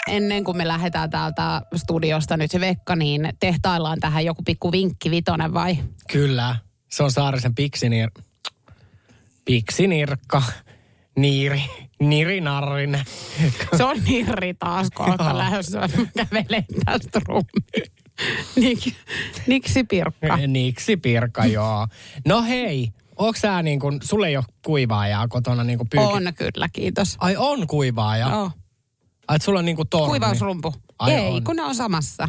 Ennen 0.08 0.44
kuin 0.44 0.56
me 0.56 0.68
lähdetään 0.68 1.10
täältä 1.10 1.62
studiosta 1.76 2.36
nyt 2.36 2.50
se 2.50 2.60
Vekka, 2.60 2.96
niin 2.96 3.28
tehtaillaan 3.40 4.00
tähän 4.00 4.24
joku 4.24 4.42
pikku 4.42 4.72
vinkki 4.72 5.10
vitonen 5.10 5.54
vai? 5.54 5.78
Kyllä. 6.12 6.56
Se 6.90 7.02
on 7.02 7.10
Saarisen 7.12 7.54
piksinir... 7.54 8.10
Piksinirkka. 9.44 10.42
Niiri. 11.16 11.62
Nirinarrinen. 12.00 13.04
Se 13.76 13.84
on 13.84 13.96
nirri 14.04 14.54
taas 14.54 14.88
kohta 14.94 15.24
Joo. 15.24 15.38
lähdössä. 15.38 15.80
Kävelee 16.16 16.64
tästä 16.84 17.20
rummiin. 17.28 17.92
Nik, 18.56 18.78
niksi 19.46 19.84
pirkka. 19.84 20.36
Niksi 20.46 20.96
Pirkka, 20.96 21.44
joo. 21.46 21.86
No 22.26 22.42
hei, 22.42 22.88
onks 23.16 23.40
sä 23.40 23.62
niin 23.62 23.80
kuin, 23.80 23.98
sulle 24.02 24.28
ei 24.28 24.36
ole 24.36 24.44
kuivaajaa 24.66 25.28
kotona 25.28 25.64
niin 25.64 25.78
kuin 25.78 25.88
pyyki? 25.88 26.06
On 26.06 26.22
kyllä, 26.36 26.68
kiitos. 26.72 27.16
Ai 27.18 27.36
on 27.36 27.66
kuivaaja? 27.66 28.28
Joo. 28.28 28.50
Ai 29.28 29.36
et 29.36 29.42
sulla 29.42 29.58
on 29.58 29.64
niin 29.64 29.76
kuin 29.76 29.88
torni? 29.88 30.08
Kuivausrumpu. 30.08 30.74
Ai 30.98 31.12
Ei, 31.12 31.28
on. 31.36 31.44
kun 31.44 31.56
ne 31.56 31.62
on 31.62 31.74
samassa. 31.74 32.28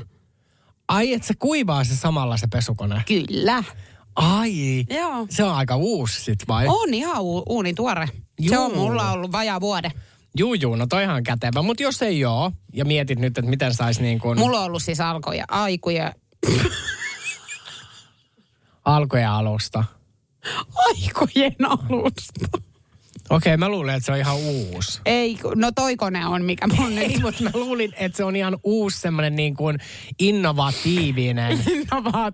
Ai 0.88 1.14
et 1.14 1.24
se 1.24 1.34
kuivaa 1.40 1.84
se 1.84 1.96
samalla 1.96 2.38
se 2.38 2.48
pesukone? 2.52 3.04
Kyllä. 3.08 3.64
Ai. 4.16 4.86
Joo. 4.90 5.28
Se 5.30 5.44
on 5.44 5.56
aika 5.56 5.76
uusi 5.76 6.22
sit 6.22 6.40
vai? 6.48 6.66
On 6.68 6.94
ihan 6.94 7.22
u- 7.22 7.44
uuni 7.50 7.74
tuore. 7.74 8.08
Se 8.50 8.58
on 8.60 8.72
Juu. 8.72 8.80
mulla 8.80 9.12
ollut 9.12 9.32
vajaa 9.32 9.62
vuode. 9.62 9.92
Juu, 10.38 10.54
juu, 10.54 10.76
no 10.76 10.88
toihan 10.88 11.16
on 11.16 11.24
kätevä. 11.24 11.62
Mutta 11.62 11.84
jos 11.84 12.02
ei 12.02 12.26
oo, 12.26 12.52
ja 12.74 12.86
mietit 12.86 13.20
nyt, 13.20 13.38
että 13.38 13.50
miten 13.50 13.74
sais 13.74 14.00
niin 14.00 14.20
kuin 14.20 14.40
Mulla 14.40 14.60
on 14.60 14.66
ollut 14.66 14.84
siis 14.84 15.00
alkoja, 15.02 15.46
aikuja. 15.48 16.14
alkuja 18.86 19.38
alusta. 19.38 19.84
Aikojen 20.76 21.56
alusta. 21.70 22.60
Okei, 23.30 23.58
mä 23.58 23.70
luulen, 23.70 23.96
että 23.96 24.06
se 24.06 24.12
on 24.12 24.18
ihan 24.18 24.36
uusi. 24.36 25.02
Ei, 25.06 25.40
no 25.56 25.72
toi 25.76 25.98
kone 25.98 26.26
on, 26.28 26.46
mikä 26.46 26.68
mun 26.68 26.96
nyt 26.96 27.12
Ei, 27.12 27.20
mutta 27.20 27.44
mä 27.44 27.50
luulin, 27.54 27.94
että 27.98 28.18
se 28.18 28.24
on 28.24 28.36
ihan 28.36 28.58
uusi 28.64 29.00
semmoinen 29.00 29.36
niin 29.36 29.56
kuin 29.56 29.78
innovatiivinen. 30.20 31.60
innova- 31.74 32.34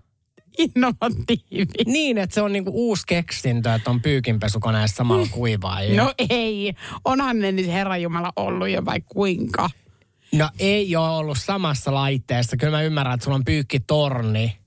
innovatiivi. 0.58 1.66
Niin, 1.86 2.18
että 2.18 2.34
se 2.34 2.42
on 2.42 2.54
niinku 2.54 2.72
uusi 2.74 3.04
keksintö, 3.08 3.74
että 3.74 3.90
on 3.90 4.02
pyykinpesukoneessa 4.02 4.96
samalla 4.96 5.28
kuivaa. 5.32 5.80
No 5.96 6.14
ei, 6.30 6.74
onhan 7.06 7.40
ne 7.40 7.52
nyt 7.52 7.68
Herra 7.68 7.98
Jumala 7.98 8.34
ollut 8.36 8.70
jo 8.70 8.86
vai 8.86 9.02
kuinka. 9.02 9.70
no 10.34 10.50
ei 10.60 10.96
ole 10.96 11.10
ollut 11.10 11.38
samassa 11.38 11.94
laitteessa. 11.94 12.58
Kyllä 12.58 12.78
mä 12.78 12.82
ymmärrän, 12.82 13.14
että 13.14 13.24
sulla 13.24 13.36
on 13.36 13.46
pyykkitorni. 13.46 14.58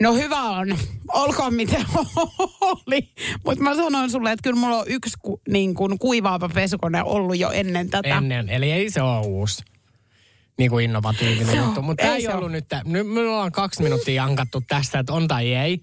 No 0.00 0.14
hyvä 0.14 0.40
on, 0.40 0.78
olkoon 1.12 1.54
miten 1.54 1.84
oli. 2.60 3.08
Mutta 3.44 3.64
mä 3.64 3.74
sanoin 3.74 4.10
sulle, 4.10 4.32
että 4.32 4.42
kyllä 4.42 4.60
mulla 4.60 4.78
on 4.78 4.84
yksi 4.88 5.16
ku, 5.22 5.40
niin 5.48 5.74
kuin 5.74 5.98
kuivaava 5.98 6.48
pesukone 6.48 7.02
ollut 7.02 7.38
jo 7.38 7.50
ennen 7.50 7.90
tätä. 7.90 8.16
Ennen, 8.16 8.48
eli 8.48 8.72
ei 8.72 8.90
se 8.90 9.02
ole 9.02 9.26
uusi. 9.26 9.64
Niin 10.58 10.70
kuin 10.70 10.84
innovatiivinen 10.84 11.56
juttu. 11.56 11.82
Mutta 11.82 12.02
ei 12.02 12.22
tämä 12.22 12.32
ei 12.32 12.38
ollut 12.38 12.52
nyt, 12.52 12.66
nyt 12.84 13.06
me 13.06 13.20
ollaan 13.20 13.52
kaksi 13.52 13.82
minuuttia 13.82 14.14
jankattu 14.14 14.62
tästä, 14.68 14.98
että 14.98 15.12
on 15.12 15.28
tai 15.28 15.54
ei. 15.54 15.80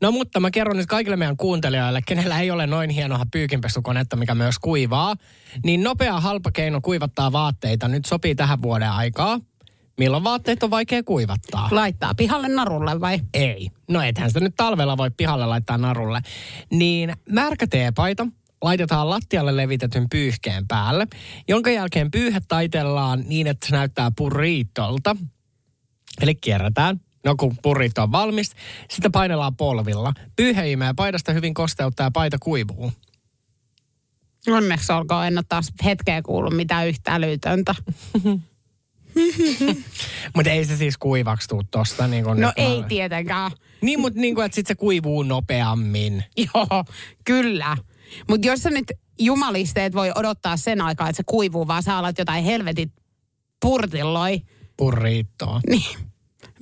No 0.00 0.12
mutta 0.12 0.40
mä 0.40 0.50
kerron 0.50 0.76
nyt 0.76 0.86
kaikille 0.86 1.16
meidän 1.16 1.36
kuuntelijoille, 1.36 2.00
kenellä 2.06 2.40
ei 2.40 2.50
ole 2.50 2.66
noin 2.66 2.90
hienoa 2.90 3.26
pyykinpesukonetta, 3.32 4.16
mikä 4.16 4.34
myös 4.34 4.58
kuivaa, 4.58 5.16
niin 5.64 5.82
nopea 5.82 6.20
halpa 6.20 6.52
keino 6.52 6.80
kuivattaa 6.80 7.32
vaatteita 7.32 7.88
nyt 7.88 8.04
sopii 8.04 8.34
tähän 8.34 8.62
vuoden 8.62 8.90
aikaa. 8.90 9.40
Milloin 9.98 10.24
vaatteet 10.24 10.62
on 10.62 10.70
vaikea 10.70 11.02
kuivattaa? 11.02 11.68
Laittaa 11.70 12.14
pihalle 12.14 12.48
narulle 12.48 13.00
vai? 13.00 13.20
Ei. 13.34 13.70
No 13.88 14.02
ethän 14.02 14.30
sitä 14.30 14.40
nyt 14.40 14.54
talvella 14.56 14.96
voi 14.96 15.10
pihalle 15.10 15.46
laittaa 15.46 15.78
narulle. 15.78 16.20
Niin 16.70 17.16
märkä 17.30 17.66
teepaita 17.66 18.26
laitetaan 18.62 19.10
lattialle 19.10 19.56
levitetyn 19.56 20.08
pyyhkeen 20.10 20.68
päälle, 20.68 21.06
jonka 21.48 21.70
jälkeen 21.70 22.10
pyyhe 22.10 22.40
taitellaan 22.48 23.24
niin, 23.26 23.46
että 23.46 23.66
se 23.66 23.76
näyttää 23.76 24.10
purriitolta. 24.16 25.16
Eli 26.20 26.34
kierretään. 26.34 27.00
No 27.24 27.34
kun 27.36 27.56
purriitto 27.62 28.02
on 28.02 28.12
valmis, 28.12 28.52
sitä 28.90 29.10
painellaan 29.10 29.56
polvilla. 29.56 30.12
Pyyhe 30.36 30.70
imee 30.70 30.92
paidasta 30.96 31.32
hyvin 31.32 31.54
kosteutta 31.54 32.02
ja 32.02 32.10
paita 32.10 32.36
kuivuu. 32.38 32.92
Onneksi 34.48 34.92
olkoon, 34.92 35.26
en 35.26 35.38
ole 35.38 35.44
taas 35.48 35.72
hetkeä 35.84 36.22
kuullut 36.22 36.56
mitään 36.56 36.88
yhtä 36.88 37.14
älytöntä. 37.14 37.74
Mutta 40.34 40.50
ei 40.50 40.64
se 40.64 40.76
siis 40.76 40.98
kuivaksi 40.98 41.48
tuu 41.48 41.62
tosta. 41.70 42.06
Niin 42.06 42.24
kuin 42.24 42.40
No 42.40 42.52
ei 42.56 42.80
mä- 42.82 42.88
tietenkään. 42.88 43.50
Niin, 43.80 44.00
mutta 44.00 44.20
niin 44.20 44.40
että 44.40 44.54
sit 44.54 44.66
se 44.66 44.74
kuivuu 44.74 45.22
nopeammin. 45.22 46.24
Joo, 46.36 46.84
kyllä. 47.24 47.76
Mutta 48.28 48.46
jos 48.46 48.60
sä 48.62 48.70
nyt 48.70 48.92
jumalisteet 49.18 49.94
voi 49.94 50.12
odottaa 50.14 50.56
sen 50.56 50.80
aikaa, 50.80 51.08
että 51.08 51.16
se 51.16 51.22
kuivuu, 51.26 51.66
vaan 51.68 51.82
sä 51.82 51.98
alat 51.98 52.18
jotain 52.18 52.44
helvetit 52.44 52.92
purtilloi, 53.62 54.42
Purriittoa. 54.76 55.60
niin 55.70 55.96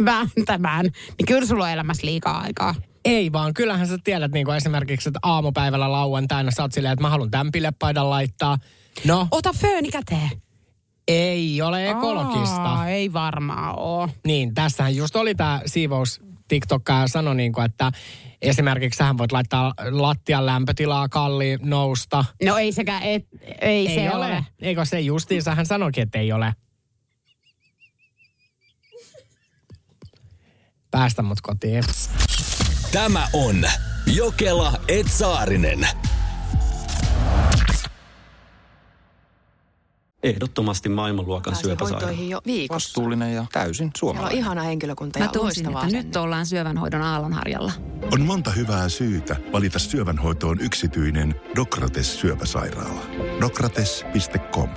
vääntämään, 0.05 0.85
niin 1.19 1.27
kyllä 1.27 1.47
sulla 1.47 1.65
on 1.65 1.71
elämässä 1.71 2.07
liikaa 2.07 2.39
aikaa. 2.41 2.75
Ei 3.05 3.33
vaan, 3.33 3.55
kyllähän 3.55 3.87
sä 3.89 3.99
tiedät 4.05 4.33
niin 4.33 4.47
kuin 4.47 4.57
esimerkiksi, 4.57 5.09
että 5.09 5.19
aamupäivällä 5.23 5.93
lauantaina 5.93 6.51
sä 6.51 6.63
oot 6.63 6.73
silleen, 6.73 6.93
että 6.93 7.03
mä 7.03 7.11
haluan 7.11 7.31
tämän 7.31 7.53
pilepaidan 7.53 8.11
laittaa. 8.11 8.59
No, 9.05 9.29
Ota 9.31 9.53
fööni 9.53 9.89
käteen. 9.91 10.31
ei 11.09 11.63
ole 11.63 11.91
ekologista. 11.91 12.63
Aa, 12.63 12.89
ei 12.89 13.13
varmaan 13.13 13.79
oo. 13.79 14.09
Niin, 14.27 14.55
tässähän 14.55 14.97
just 14.97 15.17
oli 15.17 15.35
tämä 15.35 15.61
siivous 15.67 16.21
TikTokkaaja 16.49 17.09
sanoi, 17.09 17.35
niin 17.35 17.53
kuin, 17.53 17.65
että 17.65 17.93
esimerkiksi 18.43 18.99
sähän 18.99 19.19
voit 19.19 19.33
laittaa 19.33 19.75
lattian 19.91 20.47
lämpötilaa 20.47 21.09
kalli 21.09 21.59
nousta. 21.63 22.25
No 22.45 22.59
ei 22.59 22.73
sekä, 22.73 23.01
et, 23.01 23.27
ei, 23.61 23.95
se 23.95 24.11
ole. 24.11 24.27
ole. 24.27 24.45
Eikö 24.63 24.85
se 24.85 25.01
justiinsa 25.01 25.55
hän 25.55 25.67
sanoikin, 25.67 26.03
että 26.03 26.19
ei 26.19 26.33
ole. 26.33 26.55
Päästä 30.91 31.23
mut 31.23 31.41
kotiin. 31.41 31.85
Tämä 32.93 33.29
on 33.33 33.65
Jokela 34.07 34.73
Etsaarinen. 34.89 35.89
Ehdottomasti 40.27 40.89
maailmanluokan 40.89 41.53
Pääsin 41.53 41.65
syöpäsairaala. 41.69 42.07
hoitoihin 42.07 42.31
jo 42.31 42.41
viikossa. 42.47 42.89
Vastuullinen 42.89 43.35
ja 43.35 43.47
täysin 43.53 43.75
Siellä 43.77 43.89
on 43.89 43.93
suomalainen. 43.99 44.39
ihana 44.39 44.63
henkilökunta 44.63 45.19
Mä 45.19 45.25
ja 45.25 45.31
tunsin, 45.31 45.65
loistava 45.65 45.71
että 45.71 45.87
asenne. 45.87 46.03
nyt 46.03 46.17
ollaan 46.17 46.47
syövänhoidon 46.47 47.03
aallonharjalla. 47.03 47.73
On 48.13 48.21
monta 48.21 48.51
hyvää 48.51 48.89
syytä 48.89 49.37
valita 49.53 49.79
syövänhoitoon 49.79 50.61
yksityinen 50.61 51.41
Dokrates 51.57 52.21
syöpäsairaala. 52.21 53.01
Dokrates.com 53.41 54.69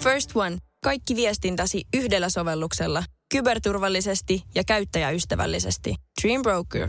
First 0.00 0.30
One. 0.36 0.58
Kaikki 0.84 1.16
viestintäsi 1.16 1.82
yhdellä 1.96 2.28
sovelluksella. 2.28 3.04
kyberturvallisesti 3.34 4.42
ja 4.54 4.64
käyttäjäystävällisesti. 4.64 5.94
Dream 6.22 6.42
Broker. 6.42 6.88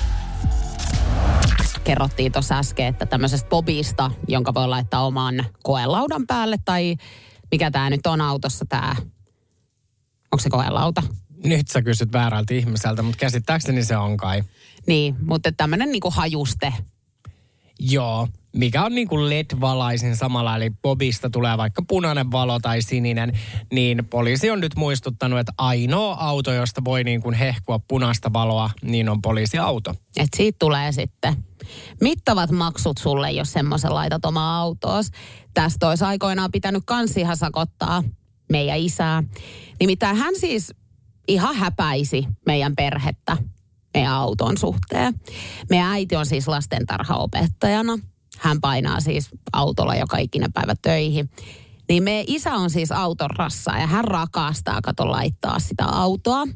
Kerrottiin 1.83 2.31
tuossa 2.31 2.57
äsken, 2.57 2.85
että 2.85 3.05
tämmöisestä 3.05 3.49
Bobista, 3.49 4.11
jonka 4.27 4.53
voi 4.53 4.67
laittaa 4.67 5.05
oman 5.05 5.45
koelaudan 5.63 6.27
päälle, 6.27 6.57
tai 6.65 6.95
mikä 7.51 7.71
tämä 7.71 7.89
nyt 7.89 8.07
on 8.07 8.21
autossa 8.21 8.65
tämä, 8.69 8.95
onko 10.31 10.37
se 10.39 10.49
koelauta? 10.49 11.03
Nyt 11.43 11.67
sä 11.67 11.81
kysyt 11.81 12.13
väärältä 12.13 12.53
ihmiseltä, 12.53 13.01
mutta 13.01 13.17
käsittääkseni 13.17 13.83
se 13.83 13.97
on 13.97 14.17
kai. 14.17 14.43
Niin, 14.87 15.15
mutta 15.25 15.51
tämmöinen 15.51 15.91
niinku 15.91 16.09
hajuste. 16.09 16.73
Joo, 17.79 18.27
mikä 18.55 18.83
on 18.85 18.95
niin 18.95 19.07
kuin 19.07 19.29
LED-valaisin 19.29 20.15
samalla, 20.15 20.55
eli 20.55 20.69
Bobista 20.81 21.29
tulee 21.29 21.57
vaikka 21.57 21.81
punainen 21.87 22.31
valo 22.31 22.59
tai 22.59 22.81
sininen, 22.81 23.39
niin 23.71 24.05
poliisi 24.09 24.49
on 24.49 24.59
nyt 24.59 24.75
muistuttanut, 24.75 25.39
että 25.39 25.53
ainoa 25.57 26.13
auto, 26.13 26.53
josta 26.53 26.81
voi 26.85 27.03
niin 27.03 27.21
kuin 27.21 27.35
hehkua 27.35 27.79
punaista 27.79 28.33
valoa, 28.33 28.69
niin 28.81 29.09
on 29.09 29.21
poliisiauto. 29.21 29.95
Et 30.17 30.29
siitä 30.35 30.57
tulee 30.59 30.91
sitten 30.91 31.35
mittavat 32.01 32.51
maksut 32.51 32.97
sulle, 32.97 33.31
jos 33.31 33.51
semmoisen 33.53 33.93
laitat 33.93 34.25
omaa 34.25 34.57
autoos. 34.57 35.07
Tästä 35.53 35.89
olisi 35.89 36.03
aikoinaan 36.03 36.51
pitänyt 36.51 36.83
kans 36.85 37.17
ihan 37.17 37.37
sakottaa 37.37 38.03
meidän 38.51 38.77
isää. 38.77 39.23
Nimittäin 39.79 40.15
hän 40.15 40.33
siis 40.39 40.73
ihan 41.27 41.55
häpäisi 41.55 42.27
meidän 42.45 42.75
perhettä 42.75 43.37
meidän 43.93 44.11
auton 44.11 44.57
suhteen. 44.57 45.13
Meidän 45.69 45.87
äiti 45.87 46.15
on 46.15 46.25
siis 46.25 46.47
lastentarhaopettajana. 46.47 47.99
Hän 48.39 48.61
painaa 48.61 48.99
siis 48.99 49.29
autolla 49.53 49.95
joka 49.95 50.17
ikinen 50.17 50.53
päivä 50.53 50.75
töihin. 50.81 51.29
Niin 51.89 52.03
meidän 52.03 52.25
isä 52.27 52.53
on 52.53 52.69
siis 52.69 52.91
auton 52.91 53.29
rassa 53.29 53.71
ja 53.77 53.87
hän 53.87 54.03
rakastaa 54.03 54.81
kato 54.81 55.11
laittaa 55.11 55.59
sitä 55.59 55.85
autoa. 55.85 56.47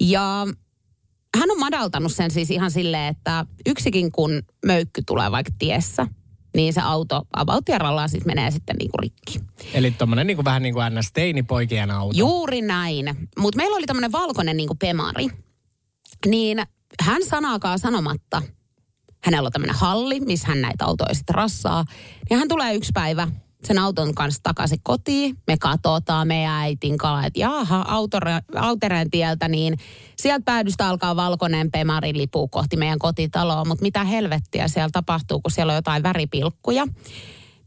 Ja 0.00 0.46
hän 1.36 1.50
on 1.50 1.58
madaltanut 1.58 2.12
sen 2.12 2.30
siis 2.30 2.50
ihan 2.50 2.70
silleen, 2.70 3.16
että 3.16 3.46
yksikin 3.66 4.12
kun 4.12 4.42
möykky 4.66 5.02
tulee 5.06 5.30
vaikka 5.30 5.52
tiessä, 5.58 6.06
niin 6.56 6.72
se 6.72 6.80
auto 6.80 7.22
avautierallaan 7.36 8.08
siis 8.08 8.24
menee 8.24 8.50
sitten 8.50 8.76
niinku 8.76 8.96
rikki. 8.96 9.40
Eli 9.74 9.90
tommonen 9.90 10.26
niin 10.26 10.36
kuin 10.36 10.44
vähän 10.44 10.62
niin 10.62 10.74
kuin 10.74 10.94
ns. 10.94 11.12
teinipoikien 11.12 11.90
auto. 11.90 12.18
Juuri 12.18 12.62
näin. 12.62 13.28
Mutta 13.38 13.56
meillä 13.56 13.76
oli 13.76 13.86
tämmöinen 13.86 14.12
valkoinen 14.12 14.56
niinku 14.56 14.74
pemari. 14.74 15.26
Niin 16.26 16.62
hän 17.00 17.24
sanaakaan 17.24 17.78
sanomatta, 17.78 18.42
hänellä 19.24 19.46
on 19.46 19.52
tämmöinen 19.52 19.76
halli, 19.76 20.20
missä 20.20 20.48
hän 20.48 20.60
näitä 20.60 20.84
autoja 20.84 21.14
sitten 21.14 21.34
rassaa. 21.34 21.84
Ja 22.30 22.36
hän 22.36 22.48
tulee 22.48 22.74
yksi 22.74 22.90
päivä 22.94 23.28
sen 23.64 23.78
auton 23.78 24.14
kanssa 24.14 24.42
takaisin 24.42 24.80
kotiin. 24.82 25.36
Me 25.46 25.56
katsotaan 25.56 26.28
meidän 26.28 26.52
äitin 26.52 26.98
kanssa, 26.98 27.26
että 27.26 27.40
jaha, 27.40 27.86
autoreen 28.56 29.10
tieltä, 29.10 29.48
niin 29.48 29.78
sieltä 30.16 30.44
päädystä 30.44 30.88
alkaa 30.88 31.16
valkoinen 31.16 31.70
pemari 31.70 32.12
lipuu 32.16 32.48
kohti 32.48 32.76
meidän 32.76 32.98
kotitaloa. 32.98 33.64
Mutta 33.64 33.82
mitä 33.82 34.04
helvettiä 34.04 34.68
siellä 34.68 34.90
tapahtuu, 34.92 35.40
kun 35.40 35.50
siellä 35.50 35.70
on 35.70 35.76
jotain 35.76 36.02
väripilkkuja. 36.02 36.86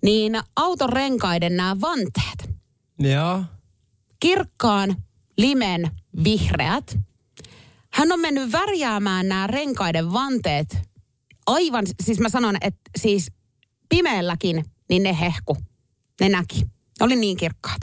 Niin 0.03 0.39
auton 0.55 0.89
renkaiden 0.89 1.57
nämä 1.57 1.81
vanteet, 1.81 2.55
Joo. 2.99 3.43
kirkkaan, 4.19 4.95
limen, 5.37 5.91
vihreät. 6.23 6.99
Hän 7.93 8.11
on 8.11 8.19
mennyt 8.19 8.51
värjäämään 8.51 9.27
nämä 9.27 9.47
renkaiden 9.47 10.13
vanteet 10.13 10.89
aivan, 11.47 11.85
siis 12.03 12.19
mä 12.19 12.29
sanon, 12.29 12.57
että 12.61 12.81
siis 12.97 13.31
pimeälläkin, 13.89 14.65
niin 14.89 15.03
ne 15.03 15.19
hehku. 15.19 15.57
Ne 16.19 16.29
näki. 16.29 16.61
Ne 16.99 17.05
oli 17.05 17.15
niin 17.15 17.37
kirkkaat. 17.37 17.81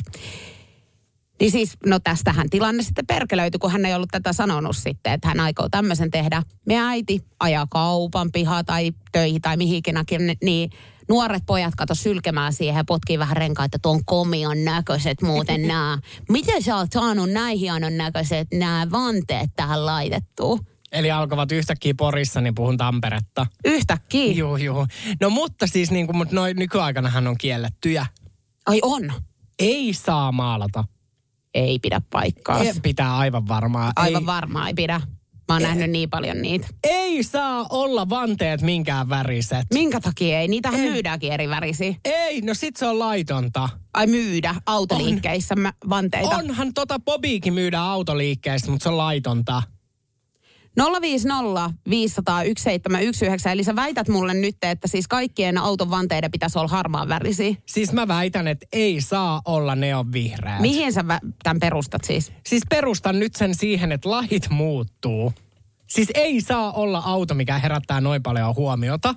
Niin 1.41 1.51
siis, 1.51 1.73
no 1.87 1.99
tästähän 2.01 2.51
tilanne 2.51 2.83
sitten 2.83 3.07
perkelöity, 3.07 3.59
kun 3.59 3.71
hän 3.73 3.85
ei 3.85 3.95
ollut 3.95 4.09
tätä 4.13 4.33
sanonut 4.33 4.77
sitten, 4.77 5.13
että 5.13 5.29
hän 5.29 5.41
aikoo 5.41 5.69
tämmöisen 5.69 6.11
tehdä. 6.11 6.43
Me 6.67 6.75
äiti 6.79 7.25
ajaa 7.41 7.67
kaupan 7.71 8.33
pihaa 8.33 8.65
tai 8.65 8.93
töihin 9.13 9.41
tai 9.41 9.57
mihinkinäkin, 9.57 10.37
niin 10.43 10.71
nuoret 11.09 11.43
pojat 11.47 11.75
kato 11.75 11.95
sylkemään 11.95 12.53
siihen 12.53 12.77
ja 12.77 12.85
potkii 12.85 13.19
vähän 13.19 13.37
renkaita, 13.37 13.77
että 13.77 13.89
on 13.89 14.05
komion 14.05 14.65
näköiset 14.65 15.23
muuten 15.23 15.63
nämä. 15.69 15.99
Miten 16.29 16.63
sä 16.63 16.77
oot 16.77 16.93
saanut 16.93 17.31
näin 17.31 17.59
hienon 17.59 17.97
näköiset 17.97 18.49
nämä 18.55 18.87
vanteet 18.93 19.51
tähän 19.57 19.87
laitettua? 19.87 20.59
Eli 20.93 21.11
alkavat 21.11 21.53
yhtäkkiä 21.53 21.95
Porissa, 21.97 22.41
niin 22.41 22.55
puhun 22.55 22.77
Tamperetta. 22.77 23.47
Yhtäkkiä. 23.65 24.33
Juu, 24.33 24.57
juu. 24.57 24.87
No 25.21 25.31
mutta 25.31 25.67
siis 25.67 25.91
niin 25.91 26.07
kuin, 26.07 26.17
mutta 26.17 26.35
noin 26.35 26.57
nykyaikanahan 26.57 27.27
on 27.27 27.39
kiellettyjä. 27.39 28.07
Ai 28.67 28.79
on. 28.83 29.13
Ei 29.59 29.93
saa 29.95 30.33
maalata. 30.33 30.85
Ei 31.55 31.79
pidä 31.79 32.01
paikkaa. 32.11 32.61
Ei 32.61 32.73
pitää 32.83 33.17
aivan 33.17 33.49
varmaa. 33.49 33.93
Aivan 33.97 34.23
ei, 34.23 34.27
varmaa 34.27 34.69
ei 34.69 34.75
pidä. 34.75 35.01
Mä 35.49 35.55
oon 35.55 35.63
nähnyt 35.63 35.91
niin 35.91 36.11
paljon 36.11 36.43
niitä. 36.43 36.69
ei 36.85 37.23
saa 37.23 37.67
olla 37.71 38.09
vanteet 38.09 38.63
minkään 38.63 39.09
väriset. 39.09 39.67
Minkä 39.73 40.01
takia 40.01 40.41
ei? 40.41 40.49
Niitähän 40.49 40.81
myydäänkin 40.81 41.33
eri 41.33 41.49
värisiä. 41.49 41.95
Ei, 42.05 42.41
no 42.41 42.55
sit 42.55 42.77
se 42.77 42.87
on 42.87 42.99
laitonta. 42.99 43.69
Ai 43.95 44.07
myydä 44.07 44.55
autoliikkeissä 44.67 45.57
mä- 45.57 45.73
vanteita. 45.89 46.37
Onhan 46.37 46.75
tota 46.75 46.99
Bobiikin 47.01 47.55
myydä 47.55 47.81
autoliikkeistä, 47.81 48.71
mutta 48.71 48.83
se 48.83 48.89
on 48.89 48.97
laitonta. 48.97 49.63
050 50.77 51.71
500 51.91 52.35
1719. 52.35 53.51
Eli 53.51 53.65
sä 53.65 53.77
väität 53.77 54.09
mulle 54.09 54.35
nyt, 54.35 54.57
että 54.63 54.89
siis 54.89 55.09
kaikkien 55.09 55.59
auton 55.59 55.91
vanteiden 55.91 56.31
pitäisi 56.31 56.59
olla 56.59 56.69
harmaan 56.69 57.09
värisiä. 57.09 57.55
Siis 57.67 57.93
mä 57.93 58.09
väitän, 58.09 58.49
että 58.49 58.67
ei 58.73 59.01
saa 59.01 59.43
olla 59.45 59.75
neon 59.75 60.13
vihreät. 60.13 60.61
Mihin 60.61 60.93
sä 60.93 61.01
vä- 61.01 61.33
tämän 61.43 61.61
perustat 61.61 62.05
siis? 62.05 62.33
Siis 62.47 62.63
perustan 62.71 63.19
nyt 63.19 63.37
sen 63.37 63.55
siihen, 63.55 63.93
että 63.93 64.11
lait 64.11 64.51
muuttuu. 64.51 65.33
Siis 65.87 66.09
ei 66.15 66.41
saa 66.41 66.73
olla 66.73 67.03
auto, 67.05 67.35
mikä 67.35 67.59
herättää 67.59 68.01
noin 68.01 68.23
paljon 68.23 68.57
huomiota. 68.57 69.15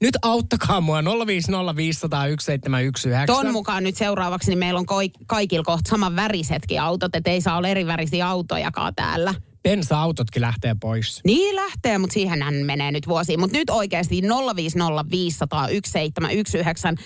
Nyt 0.00 0.18
auttakaa 0.22 0.80
mua 0.80 1.04
050 1.26 1.76
500 1.76 2.20
1719. 2.20 3.26
Ton 3.26 3.52
mukaan 3.52 3.84
nyt 3.84 3.96
seuraavaksi 3.96 4.50
niin 4.50 4.58
meillä 4.58 4.80
on 4.80 4.86
kaikilla 5.26 5.64
kohta 5.64 5.90
saman 5.90 6.16
värisetkin 6.16 6.80
autot, 6.80 7.16
että 7.16 7.30
ei 7.30 7.40
saa 7.40 7.56
olla 7.56 7.68
eri 7.68 7.86
värisiä 7.86 8.28
autojakaan 8.28 8.94
täällä. 8.94 9.34
Bensa-autotkin 9.62 10.42
lähtee 10.42 10.76
pois. 10.80 11.20
Niin 11.24 11.56
lähtee, 11.56 11.98
mutta 11.98 12.14
siihenhän 12.14 12.54
menee 12.54 12.92
nyt 12.92 13.08
vuosi. 13.08 13.36
Mutta 13.36 13.58
nyt 13.58 13.70
oikeasti 13.70 14.22
050 14.56 15.10
500 15.10 15.66
1719 15.68 17.02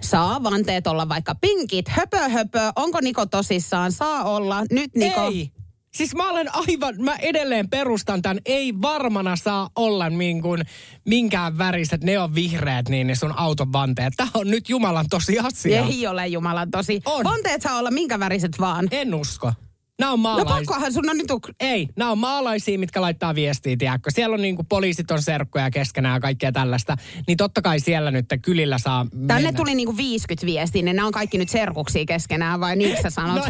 saa 0.00 0.42
vanteet 0.42 0.86
olla 0.86 1.08
vaikka 1.08 1.34
pinkit, 1.34 1.88
höpö 1.88 2.28
höpö. 2.28 2.72
Onko 2.76 3.00
Niko 3.00 3.26
tosissaan? 3.26 3.92
Saa 3.92 4.24
olla. 4.24 4.64
Nyt 4.70 4.94
Niko. 4.94 5.26
Ei. 5.26 5.50
Siis 5.94 6.14
mä 6.14 6.30
olen 6.30 6.54
aivan, 6.54 6.94
mä 6.98 7.16
edelleen 7.16 7.70
perustan 7.70 8.22
tämän, 8.22 8.38
ei 8.44 8.74
varmana 8.82 9.36
saa 9.36 9.70
olla 9.76 10.10
niin 10.10 10.42
kuin 10.42 10.62
minkään 11.04 11.58
väriset, 11.58 12.04
ne 12.04 12.18
on 12.18 12.34
vihreät, 12.34 12.88
niin 12.88 13.06
ne 13.06 13.14
sun 13.14 13.38
auton 13.38 13.72
vanteet. 13.72 14.14
Tämä 14.16 14.30
on 14.34 14.50
nyt 14.50 14.68
Jumalan 14.68 15.06
tosi 15.10 15.38
asia. 15.38 15.84
Ei 15.84 16.06
ole 16.06 16.26
Jumalan 16.26 16.70
tosi. 16.70 17.00
On. 17.04 17.24
Vanteet 17.24 17.62
saa 17.62 17.78
olla 17.78 17.90
minkä 17.90 18.18
väriset 18.18 18.52
vaan. 18.60 18.88
En 18.90 19.14
usko. 19.14 19.52
Nämä 19.98 20.12
on 20.12 20.18
No 20.18 20.22
maalaisia. 20.22 20.54
pakkohan 20.54 20.92
sun 20.92 21.10
on 21.10 21.16
nyt... 21.16 21.26
Ei, 21.60 21.88
nämä 21.96 22.10
on 22.10 22.18
maalaisia, 22.18 22.78
mitkä 22.78 23.00
laittaa 23.00 23.34
viestiä, 23.34 23.76
tiedätkö. 23.76 24.10
Siellä 24.10 24.34
on 24.34 24.42
niin 24.42 24.56
kuin 24.56 24.66
poliisit 24.66 25.10
on 25.10 25.22
serkkoja 25.22 25.70
keskenään 25.70 26.14
ja 26.14 26.20
kaikkea 26.20 26.52
tällaista. 26.52 26.96
Niin 27.26 27.36
totta 27.36 27.62
kai 27.62 27.80
siellä 27.80 28.10
nyt 28.10 28.26
kylillä 28.42 28.78
saa 28.78 29.06
Tänne 29.10 29.34
mennä. 29.34 29.52
tuli 29.52 29.74
niinku 29.74 29.96
50 29.96 30.46
viestiä, 30.46 30.82
niin 30.82 30.96
nämä 30.96 31.06
on 31.06 31.12
kaikki 31.12 31.38
nyt 31.38 31.48
serkuksia 31.48 32.04
keskenään, 32.04 32.60
vai 32.60 32.76
niin 32.76 32.96
sä 33.02 33.10
sanot? 33.10 33.36
No, 33.36 33.44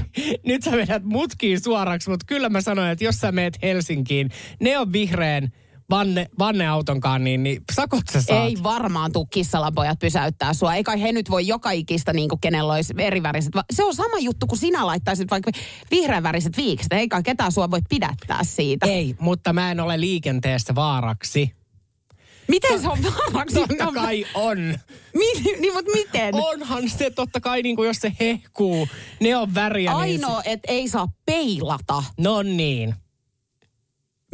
nyt 0.47 0.63
sä 0.63 0.73
vedät 0.73 1.05
mutkiin 1.05 1.61
suoraksi, 1.61 2.11
mutta 2.11 2.27
kyllä 2.29 2.49
mä 2.49 2.61
sanoin, 2.61 2.91
että 2.91 3.05
jos 3.05 3.17
sä 3.17 3.33
meet 3.33 3.59
Helsinkiin, 3.63 4.31
ne 4.61 4.79
on 4.79 4.93
vihreän 4.93 5.53
vanne, 5.91 6.27
vanneautonkaan, 6.39 7.25
niin, 7.25 7.43
niin 7.43 7.63
sakot 7.73 8.03
sä 8.13 8.23
saat. 8.23 8.49
Ei 8.49 8.57
varmaan 8.63 9.13
tuu 9.13 9.27
kissalapojat 9.27 9.99
pysäyttää 9.99 10.55
sua. 10.55 10.75
Ei 10.75 10.85
kai 10.85 11.03
he 11.03 11.13
nyt 11.13 11.31
voi 11.31 11.47
joka 11.47 11.71
ikistä, 11.71 12.13
niin 12.13 12.29
kuin 12.29 12.41
kenellä 12.41 12.73
olisi 12.73 12.95
eri 12.99 13.23
väriset. 13.23 13.55
va- 13.55 13.65
Se 13.73 13.85
on 13.85 13.95
sama 13.95 14.19
juttu, 14.19 14.47
kun 14.47 14.59
sinä 14.59 14.87
laittaisit 14.87 15.31
vaikka 15.31 15.51
vihreän 15.91 16.23
väriset 16.23 16.57
viikset. 16.57 16.93
Ei 16.93 17.09
kai 17.09 17.23
ketään 17.23 17.53
sua 17.53 17.71
voi 17.71 17.81
pidättää 17.89 18.45
siitä. 18.45 18.87
Ei, 18.87 19.15
mutta 19.21 19.53
mä 19.53 19.71
en 19.71 19.81
ole 19.81 20.01
liikenteessä 20.01 20.75
vaaraksi. 20.75 21.55
Miten 22.49 22.81
se 22.81 22.89
on 22.89 22.99
vaaraksi? 23.03 23.55
Totta 23.69 23.93
kai 23.95 24.27
on. 24.35 24.59
Mi- 25.15 25.57
niin, 25.61 25.75
mutta 25.75 25.91
miten? 25.95 26.35
Onhan 26.35 26.89
se 26.89 27.11
totta 27.11 27.41
kai, 27.41 27.63
niin 27.63 27.77
kuin 27.77 27.87
jos 27.87 27.97
se 27.97 28.13
hehkuu, 28.21 28.89
ne 29.21 29.37
on 29.37 29.55
väriä. 29.55 29.93
Ainoa, 29.93 30.41
Niin 30.41 30.53
että 30.53 30.73
ei 30.73 30.89
saa 30.89 31.09
peilata. 31.27 32.03
se, 32.07 32.13
no 32.23 32.43
niin. 32.43 32.95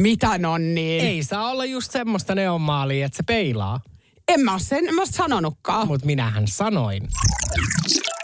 Mitä 0.01 0.39
nonni? 0.39 0.99
Ei 1.01 1.23
saa 1.23 1.51
olla 1.51 1.65
just 1.65 1.93
semmoista 1.93 2.35
neonmaalia, 2.35 3.07
että 3.07 3.17
se 3.17 3.23
peilaa. 3.23 3.81
En 4.29 4.41
mä 4.41 4.53
oo 4.53 4.59
sen, 4.59 4.89
en 4.89 4.95
mä 4.95 5.07
sanonutkaan. 5.07 5.87
Mutta 5.87 6.07
minähän 6.07 6.49
sanoin. 6.49 7.09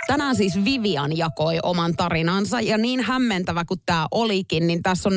Tänään 0.06 0.36
siis 0.36 0.64
Vivian 0.64 1.16
jakoi 1.16 1.58
oman 1.62 1.96
tarinansa 1.96 2.60
ja 2.60 2.78
niin 2.78 3.00
hämmentävä 3.00 3.64
kuin 3.64 3.80
tämä 3.86 4.06
olikin, 4.10 4.66
niin 4.66 4.82
tässä 4.82 5.08
on 5.08 5.14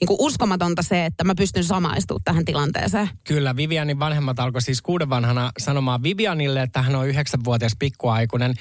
niin 0.00 0.06
kuin 0.06 0.16
uskomatonta 0.20 0.82
se, 0.82 1.06
että 1.06 1.24
mä 1.24 1.34
pystyn 1.34 1.64
samaistumaan 1.64 2.24
tähän 2.24 2.44
tilanteeseen. 2.44 3.08
Kyllä, 3.24 3.56
Vivianin 3.56 3.98
vanhemmat 3.98 4.40
alkoi 4.40 4.62
siis 4.62 4.82
kuuden 4.82 5.10
vanhana 5.10 5.52
sanomaan 5.58 6.02
Vivianille, 6.02 6.62
että 6.62 6.82
hän 6.82 6.96
on 6.96 7.08
yhdeksänvuotias 7.08 7.76
pikkuaikuinen. 7.78 8.54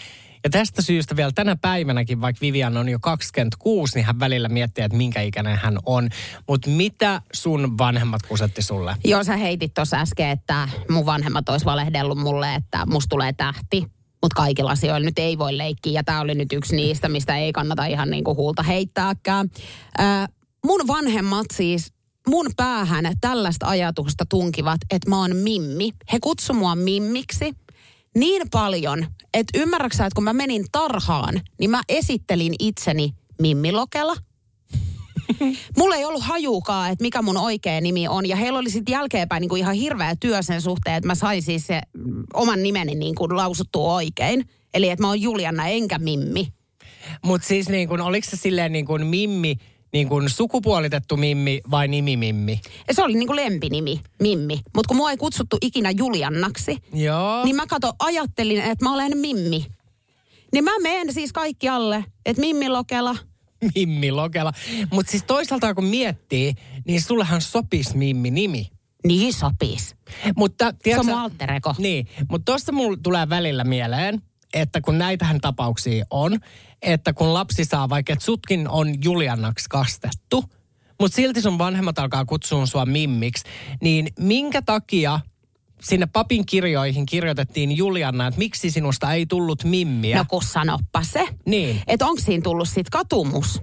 Ja 0.44 0.50
tästä 0.50 0.82
syystä 0.82 1.16
vielä 1.16 1.32
tänä 1.36 1.56
päivänäkin, 1.56 2.22
vaikka 2.22 2.42
Vivian 2.42 2.78
on 2.78 2.90
jo 2.90 3.00
26, 3.00 3.96
niin 3.96 4.06
hän 4.06 4.20
välillä 4.20 4.50
miettii, 4.50 4.84
että 4.84 4.98
minkä 4.98 5.22
ikäinen 5.22 5.58
hän 5.58 5.78
on. 5.86 6.10
Mutta 6.48 6.70
mitä 6.70 7.22
sun 7.34 7.78
vanhemmat 7.78 8.22
kusetti 8.22 8.62
sulle? 8.62 8.96
Joo, 9.04 9.24
sä 9.24 9.38
heitit 9.38 9.74
tuossa 9.74 9.98
äsken, 9.98 10.30
että 10.30 10.70
mun 10.90 11.06
vanhemmat 11.06 11.50
olisi 11.50 11.66
valehdellut 11.66 12.18
mulle, 12.18 12.56
että 12.56 12.86
musta 12.86 13.10
tulee 13.10 13.34
tähti. 13.34 13.86
Mutta 14.22 14.36
kaikilla 14.36 14.72
asioilla 14.72 15.06
nyt 15.06 15.20
ei 15.20 15.38
voi 15.38 15.58
leikkiä. 15.58 15.92
Ja 15.92 16.04
tämä 16.04 16.22
oli 16.22 16.36
nyt 16.36 16.54
yksi 16.54 16.76
niistä, 16.76 17.10
mistä 17.10 17.38
ei 17.38 17.54
kannata 17.54 17.86
ihan 17.86 18.10
niinku 18.10 18.36
huulta 18.36 18.64
heittääkään. 18.64 19.50
Ää, 19.98 20.28
mun 20.66 20.88
vanhemmat 20.88 21.46
siis 21.54 21.94
mun 22.28 22.48
päähän 22.58 23.14
tällaista 23.22 23.68
ajatusta 23.68 24.26
tunkivat, 24.30 24.82
että 24.90 25.10
mä 25.10 25.18
oon 25.18 25.36
mimmi. 25.36 25.90
He 26.12 26.18
kutsu 26.22 26.54
mua 26.54 26.76
mimmiksi 26.76 27.54
niin 28.16 28.42
paljon, 28.52 29.06
että 29.34 29.60
ymmärräksä, 29.60 30.06
että 30.06 30.16
kun 30.16 30.24
mä 30.24 30.34
menin 30.34 30.66
tarhaan, 30.72 31.42
niin 31.60 31.70
mä 31.70 31.82
esittelin 31.90 32.56
itseni 32.60 33.14
Mimmilokela. 33.42 34.16
Mulla 35.78 35.96
ei 35.96 36.06
ollut 36.06 36.24
hajuukaan, 36.24 36.92
että 36.92 37.04
mikä 37.04 37.22
mun 37.22 37.38
oikea 37.38 37.82
nimi 37.82 38.08
on. 38.08 38.30
Ja 38.30 38.36
heillä 38.36 38.60
oli 38.60 38.70
sitten 38.70 38.94
jälkeenpäin 38.94 39.50
kuin 39.50 39.60
ihan 39.60 39.76
hirveä 39.76 40.16
työ 40.20 40.42
sen 40.42 40.62
suhteen, 40.62 40.96
että 40.96 41.08
mä 41.08 41.16
sain 41.16 41.42
siis 41.42 41.68
se 41.68 41.82
mm, 41.94 42.24
oman 42.34 42.64
nimeni 42.64 42.96
niin 42.96 43.16
kuin 43.16 43.36
lausuttua 43.36 43.94
oikein. 43.94 44.50
Eli 44.74 44.90
että 44.90 45.04
mä 45.04 45.08
oon 45.08 45.22
Juliana 45.22 45.68
enkä 45.68 46.00
Mimmi. 46.00 46.48
Mutta 47.22 47.48
siis 47.48 47.70
niin 47.70 47.88
kun, 47.88 48.02
oliko 48.02 48.30
se 48.30 48.38
silleen 48.38 48.72
niin 48.72 48.86
kuin 48.86 49.08
Mimmi, 49.08 49.58
niin 49.94 50.10
kuin 50.10 50.30
sukupuolitettu 50.30 51.18
Mimmi 51.18 51.62
vai 51.72 51.88
nimimimmi? 51.88 52.62
Ja 52.88 52.94
se 52.94 53.04
oli 53.04 53.14
niin 53.14 53.28
kuin 53.28 53.36
lempinimi, 53.36 54.02
Mimmi. 54.20 54.60
Mutta 54.76 54.88
kun 54.88 54.98
mua 54.98 55.12
ei 55.12 55.18
kutsuttu 55.18 55.58
ikinä 55.62 55.92
Juliannaksi, 55.92 56.78
Joo. 56.94 57.44
niin 57.44 57.56
mä 57.56 57.68
kato, 57.68 57.94
ajattelin, 58.00 58.62
että 58.62 58.86
mä 58.86 58.94
olen 58.94 59.18
Mimmi. 59.18 59.66
Niin 60.54 60.64
mä 60.64 60.72
menen 60.82 61.14
siis 61.14 61.34
kaikki 61.34 61.70
alle, 61.70 62.06
että 62.26 62.40
Mimmi 62.40 62.70
Lokela. 62.70 63.16
Mimmi 63.76 64.12
Lokela. 64.12 64.52
Mutta 64.92 65.12
siis 65.12 65.24
toisaalta 65.24 65.74
kun 65.74 65.86
miettii, 65.86 66.54
niin 66.88 67.02
sullehan 67.02 67.42
sopisi 67.42 67.98
Mimmi-nimi. 67.98 68.68
Niin 69.08 69.34
sopis. 69.34 69.96
Mutta, 70.36 70.66
Se 70.66 70.70
on 70.70 70.76
tiedätkö, 70.84 71.16
alter. 71.16 71.50
Niin, 71.78 72.08
mutta 72.30 72.52
tuossa 72.52 72.72
mulla 72.72 72.98
tulee 73.04 73.30
välillä 73.30 73.64
mieleen, 73.64 74.22
että 74.54 74.82
kun 74.82 74.98
näitähän 74.98 75.42
tapauksia 75.42 76.06
on, 76.10 76.40
että 76.84 77.14
kun 77.14 77.34
lapsi 77.34 77.66
saa 77.66 77.90
vaikka, 77.90 78.14
että 78.14 78.26
sutkin 78.26 78.70
on 78.70 79.04
Juliannaksi 79.04 79.66
kastettu, 79.70 80.44
mutta 81.00 81.16
silti 81.16 81.42
sun 81.42 81.58
vanhemmat 81.58 82.00
alkaa 82.00 82.26
kutsua 82.26 82.66
sua 82.66 82.86
mimmiksi, 82.86 83.44
niin 83.82 84.08
minkä 84.20 84.62
takia 84.62 85.20
sinne 85.82 86.06
papin 86.06 86.46
kirjoihin 86.46 87.06
kirjoitettiin 87.06 87.78
Julianna, 87.78 88.28
että 88.28 88.38
miksi 88.38 88.72
sinusta 88.72 89.14
ei 89.14 89.26
tullut 89.26 89.64
mimmiä? 89.64 90.18
No 90.18 90.26
kun 90.28 90.44
sanoppa 90.44 91.04
se. 91.04 91.28
Niin. 91.46 91.82
Että 91.88 92.06
onko 92.06 92.22
siinä 92.22 92.42
tullut 92.42 92.70
sit 92.70 92.90
katumus? 92.90 93.62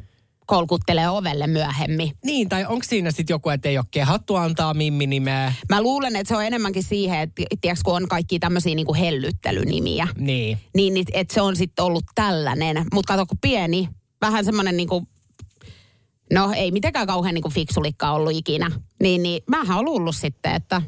Kolkuttelee 0.51 1.09
ovelle 1.09 1.47
myöhemmin. 1.47 2.13
Niin, 2.25 2.49
tai 2.49 2.65
onko 2.65 2.85
siinä 2.89 3.11
sitten 3.11 3.35
joku, 3.35 3.49
että 3.49 3.69
ei 3.69 3.79
ole 3.79 3.87
kehattu 3.91 4.37
antaa 4.37 4.75
mimmi-nimeä? 4.75 5.53
Mä 5.69 5.83
luulen, 5.83 6.17
että 6.17 6.29
se 6.29 6.37
on 6.37 6.45
enemmänkin 6.45 6.83
siihen, 6.83 7.21
että 7.21 7.43
tiiäks, 7.61 7.83
kun 7.83 7.97
on 7.97 8.09
kaikki 8.09 8.39
tämmöisiä 8.39 8.75
niinku 8.75 8.95
hellyttelynimiä. 8.95 10.09
Niin. 10.19 10.59
Niin, 10.77 10.95
niin 10.95 11.07
että 11.13 11.35
se 11.35 11.41
on 11.41 11.57
sitten 11.57 11.85
ollut 11.85 12.05
tällainen. 12.15 12.85
Mutta 12.93 13.13
kato, 13.13 13.27
kun 13.27 13.39
pieni, 13.41 13.89
vähän 14.21 14.45
semmoinen 14.45 14.77
niinku, 14.77 15.09
no 16.33 16.53
ei 16.57 16.71
mitenkään 16.71 17.07
kauhean 17.07 17.35
niinku 17.35 17.51
fiksulikka 17.51 18.11
ollut 18.11 18.33
ikinä. 18.33 18.71
Niin, 19.03 19.23
niin 19.23 19.43
mähän 19.47 19.79
on 19.79 19.85
luullut 19.85 20.17
sitten, 20.17 20.55
että 20.55 20.83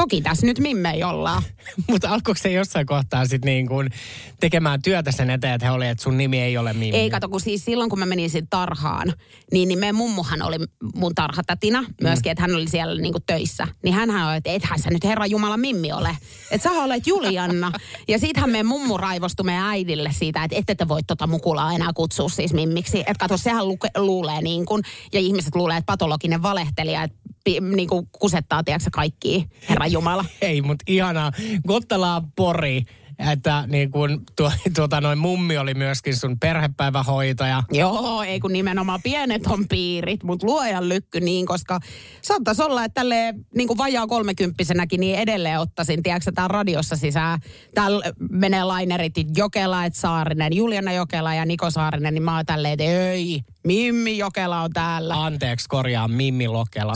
toki 0.00 0.20
tässä 0.20 0.46
nyt 0.46 0.58
mimmei 0.58 1.04
ollaan. 1.04 1.42
Mutta 1.90 2.10
alkoiko 2.10 2.38
se 2.42 2.52
jossain 2.52 2.86
kohtaa 2.86 3.26
sitten 3.26 3.48
niin 3.48 3.68
kuin 3.68 3.88
tekemään 4.40 4.82
työtä 4.82 5.12
sen 5.12 5.30
eteen, 5.30 5.54
että 5.54 5.66
he 5.66 5.72
oli, 5.72 5.88
että 5.88 6.04
sun 6.04 6.16
nimi 6.16 6.40
ei 6.40 6.58
ole 6.58 6.72
Mimmi? 6.72 6.96
Ei 6.96 7.10
kato, 7.10 7.28
kun 7.28 7.40
siis 7.40 7.64
silloin 7.64 7.90
kun 7.90 7.98
mä 7.98 8.06
menin 8.06 8.30
sinne 8.30 8.46
tarhaan, 8.50 9.12
niin, 9.52 9.68
niin 9.68 9.78
meidän 9.78 9.94
mummuhan 9.94 10.42
oli 10.42 10.56
mun 10.94 11.14
tarhatatina 11.14 11.84
myöskin, 12.02 12.32
että 12.32 12.42
hän 12.42 12.54
oli 12.54 12.68
siellä 12.68 13.02
niinku 13.02 13.20
töissä. 13.26 13.68
Niin 13.84 13.94
hänhän 13.94 14.28
oli, 14.28 14.36
että 14.36 14.50
ethän 14.50 14.78
sä 14.78 14.90
nyt 14.90 15.04
Herra 15.04 15.26
Jumala 15.26 15.56
Mimmi 15.56 15.92
ole. 15.92 16.16
Että 16.50 16.68
sä 16.68 16.82
olet 16.82 17.06
Julianna. 17.06 17.72
Ja 18.08 18.18
siitähän 18.18 18.50
meidän 18.50 18.66
mummu 18.66 18.96
raivostui 18.96 19.44
meidän 19.44 19.64
äidille 19.64 20.10
siitä, 20.12 20.44
että 20.44 20.56
ette 20.56 20.74
te 20.74 20.88
voi 20.88 21.02
tota 21.02 21.26
mukulaa 21.26 21.72
enää 21.72 21.90
kutsua 21.94 22.28
siis 22.28 22.52
Mimmiksi. 22.52 23.00
Että 23.00 23.14
kato, 23.18 23.36
sehän 23.36 23.68
luke, 23.68 23.88
luulee 23.96 24.42
niin 24.42 24.66
kuin, 24.66 24.82
ja 25.12 25.20
ihmiset 25.20 25.54
luulee, 25.54 25.76
että 25.76 25.86
patologinen 25.86 26.42
valehtelija, 26.42 27.02
että 27.02 27.19
niin 27.60 27.88
kuin 27.88 28.08
kusettaa, 28.12 28.64
tiedätkö 28.64 28.90
kaikki, 28.92 29.48
Herra 29.68 29.86
Jumala. 29.86 30.24
Ei, 30.42 30.62
mutta 30.62 30.84
ihanaa. 30.86 31.32
Gottalaa 31.68 32.22
pori, 32.36 32.82
että 33.32 33.64
niin 33.66 33.90
kun 33.90 34.22
tuo, 34.36 34.52
tuota, 34.76 35.00
noin 35.00 35.18
mummi 35.18 35.58
oli 35.58 35.74
myöskin 35.74 36.16
sun 36.16 36.38
perhepäivähoitaja. 36.38 37.62
Joo, 37.72 38.22
ei 38.22 38.40
kun 38.40 38.52
nimenomaan 38.52 39.00
pienet 39.02 39.46
on 39.46 39.68
piirit, 39.68 40.22
mutta 40.22 40.46
luojan 40.46 40.88
lykky 40.88 41.20
niin, 41.20 41.46
koska 41.46 41.80
saattaisi 42.22 42.62
olla, 42.62 42.84
että 42.84 43.00
tälle 43.00 43.34
niin 43.54 43.68
kuin 43.68 43.78
vajaa 43.78 44.06
kolmekymppisenäkin 44.06 45.00
niin 45.00 45.18
edelleen 45.18 45.60
ottaisin, 45.60 46.02
tiedätkö 46.02 46.32
tää 46.34 46.48
radiossa 46.48 46.96
sisään. 46.96 47.40
Täällä 47.74 48.12
menee 48.30 48.64
lainerit 48.64 49.14
Jokela, 49.36 49.84
et 49.84 49.94
Saarinen, 49.94 50.56
Juliana 50.56 50.92
Jokela 50.92 51.34
ja 51.34 51.44
Niko 51.44 51.70
Saarinen, 51.70 52.14
niin 52.14 52.22
mä 52.22 52.36
oon 52.36 52.46
tälleen, 52.46 52.72
että 52.72 52.84
ei, 52.84 53.40
Mimmi 53.64 54.18
Jokela 54.18 54.60
on 54.60 54.70
täällä. 54.72 55.24
Anteeksi, 55.24 55.68
korjaa 55.68 56.08
Mimmi 56.08 56.48
Lokela. 56.48 56.94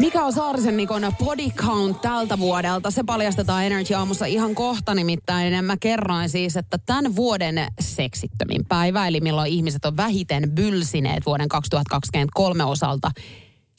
Mikä 0.00 0.24
on 0.24 0.32
Saarisen 0.32 0.76
Nikon 0.76 1.12
body 1.24 1.50
count 1.50 2.00
tältä 2.00 2.38
vuodelta? 2.38 2.90
Se 2.90 3.02
paljastetaan 3.02 3.64
Energy 3.64 3.94
Aamussa 3.94 4.26
ihan 4.26 4.54
kohta 4.54 4.94
nimittäin. 4.94 5.64
Mä 5.64 5.76
kerroin 5.80 6.28
siis, 6.28 6.56
että 6.56 6.78
tämän 6.86 7.16
vuoden 7.16 7.66
seksittömin 7.80 8.64
päivä, 8.68 9.08
eli 9.08 9.20
milloin 9.20 9.52
ihmiset 9.52 9.84
on 9.84 9.96
vähiten 9.96 10.50
bylsineet 10.50 11.26
vuoden 11.26 11.48
2023 11.48 12.64
osalta, 12.64 13.10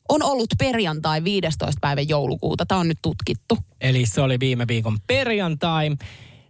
on 0.10 0.24
ollut 0.24 0.50
perjantai 0.60 1.24
15. 1.24 1.80
päivä 1.82 2.02
joulukuuta. 2.02 2.66
Tämä 2.66 2.80
on 2.80 2.88
nyt 2.88 3.00
tutkittu. 3.02 3.58
Eli 3.82 4.06
se 4.06 4.22
oli 4.22 4.40
viime 4.40 4.68
viikon 4.68 4.98
perjantai. 5.08 5.92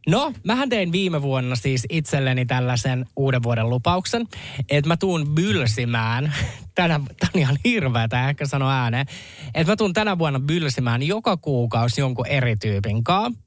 No, 0.07 0.33
mähän 0.43 0.69
tein 0.69 0.91
viime 0.91 1.21
vuonna 1.21 1.55
siis 1.55 1.85
itselleni 1.89 2.45
tällaisen 2.45 3.05
uuden 3.15 3.43
vuoden 3.43 3.69
lupauksen, 3.69 4.27
että 4.69 4.87
mä 4.87 4.97
tuun 4.97 5.27
bylsimään, 5.35 6.33
tänä, 6.75 6.99
tää 7.19 7.29
on 7.35 7.41
ihan 7.41 7.57
hirveä, 7.65 8.07
tämä 8.07 8.29
ehkä 8.29 8.45
sano 8.45 8.69
ääneen, 8.69 9.05
että 9.53 9.71
mä 9.71 9.75
tuun 9.75 9.93
tänä 9.93 10.17
vuonna 10.17 10.39
bylsimään 10.39 11.03
joka 11.03 11.37
kuukausi 11.37 12.01
jonkun 12.01 12.27
eri 12.27 12.55
tyypin 12.55 13.03
kanssa. 13.03 13.41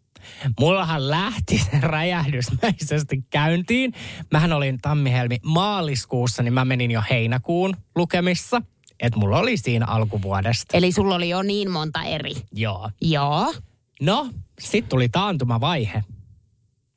Mullahan 0.61 1.11
lähti 1.11 1.59
se 1.59 1.81
räjähdysmäisesti 1.81 3.25
käyntiin. 3.31 3.93
Mähän 4.31 4.53
olin 4.53 4.79
tammihelmi 4.83 5.39
maaliskuussa, 5.43 6.43
niin 6.43 6.55
mä 6.55 6.65
menin 6.65 6.91
jo 6.91 7.03
heinäkuun 7.11 7.77
lukemissa. 7.97 8.63
Että 9.01 9.19
mulla 9.19 9.39
oli 9.39 9.57
siinä 9.57 9.87
alkuvuodesta. 9.87 10.77
Eli 10.77 10.93
sulla 10.93 11.15
oli 11.15 11.29
jo 11.29 11.43
niin 11.43 11.71
monta 11.71 12.03
eri. 12.03 12.33
Joo. 12.53 12.91
Joo. 13.01 13.55
No, 14.01 14.31
sitten 14.61 14.89
tuli 14.89 15.09
taantumavaihe. 15.09 16.05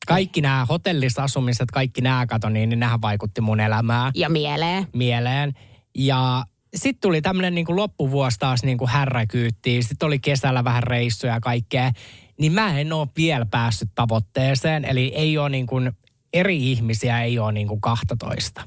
Kaikki 0.08 0.42
nämä 0.42 0.66
hotellisasumiset, 0.70 1.72
kaikki 1.72 2.02
nämä 2.02 2.26
kato, 2.28 2.50
niin, 2.50 2.70
niin 2.70 2.80
nämähän 2.80 3.02
vaikutti 3.02 3.42
mun 3.42 3.60
elämään, 3.60 4.12
Ja 4.16 4.30
mieleen. 4.30 4.88
mieleen. 4.94 5.54
Ja 5.98 6.46
sitten 6.76 7.02
tuli 7.02 7.22
tämmöinen 7.22 7.56
niin 7.56 7.66
loppuvuosi 7.70 8.40
taas 8.40 8.64
niin 8.64 8.78
kuin 8.78 8.90
härräkyyttiin. 8.90 9.84
Sitten 9.84 10.08
oli 10.08 10.20
kesällä 10.20 10.64
vähän 10.64 10.84
reissuja 10.84 11.34
ja 11.34 11.40
kaikkea. 11.40 11.92
Niin 12.40 12.52
mä 12.52 12.80
en 12.80 12.94
ole 12.94 13.08
vielä 13.18 13.46
päässyt 13.46 13.90
tavoitteeseen. 13.96 14.86
Eli 14.86 15.12
ei 15.16 15.38
ole 15.38 15.50
niin 15.50 15.68
kuin, 15.68 15.92
eri 16.34 16.72
ihmisiä 16.72 17.22
ei 17.24 17.40
ole 17.40 17.52
niin 17.52 17.68
kuin 17.68 17.82
12. 17.82 18.62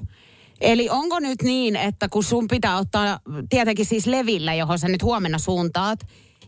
Eli 0.60 0.88
onko 0.90 1.20
nyt 1.20 1.42
niin, 1.42 1.76
että 1.76 2.08
kun 2.08 2.24
sun 2.24 2.48
pitää 2.48 2.76
ottaa, 2.76 3.20
tietenkin 3.48 3.86
siis 3.86 4.06
levillä, 4.06 4.54
johon 4.54 4.78
sä 4.78 4.88
nyt 4.88 5.02
huomenna 5.02 5.38
suuntaat, 5.38 6.00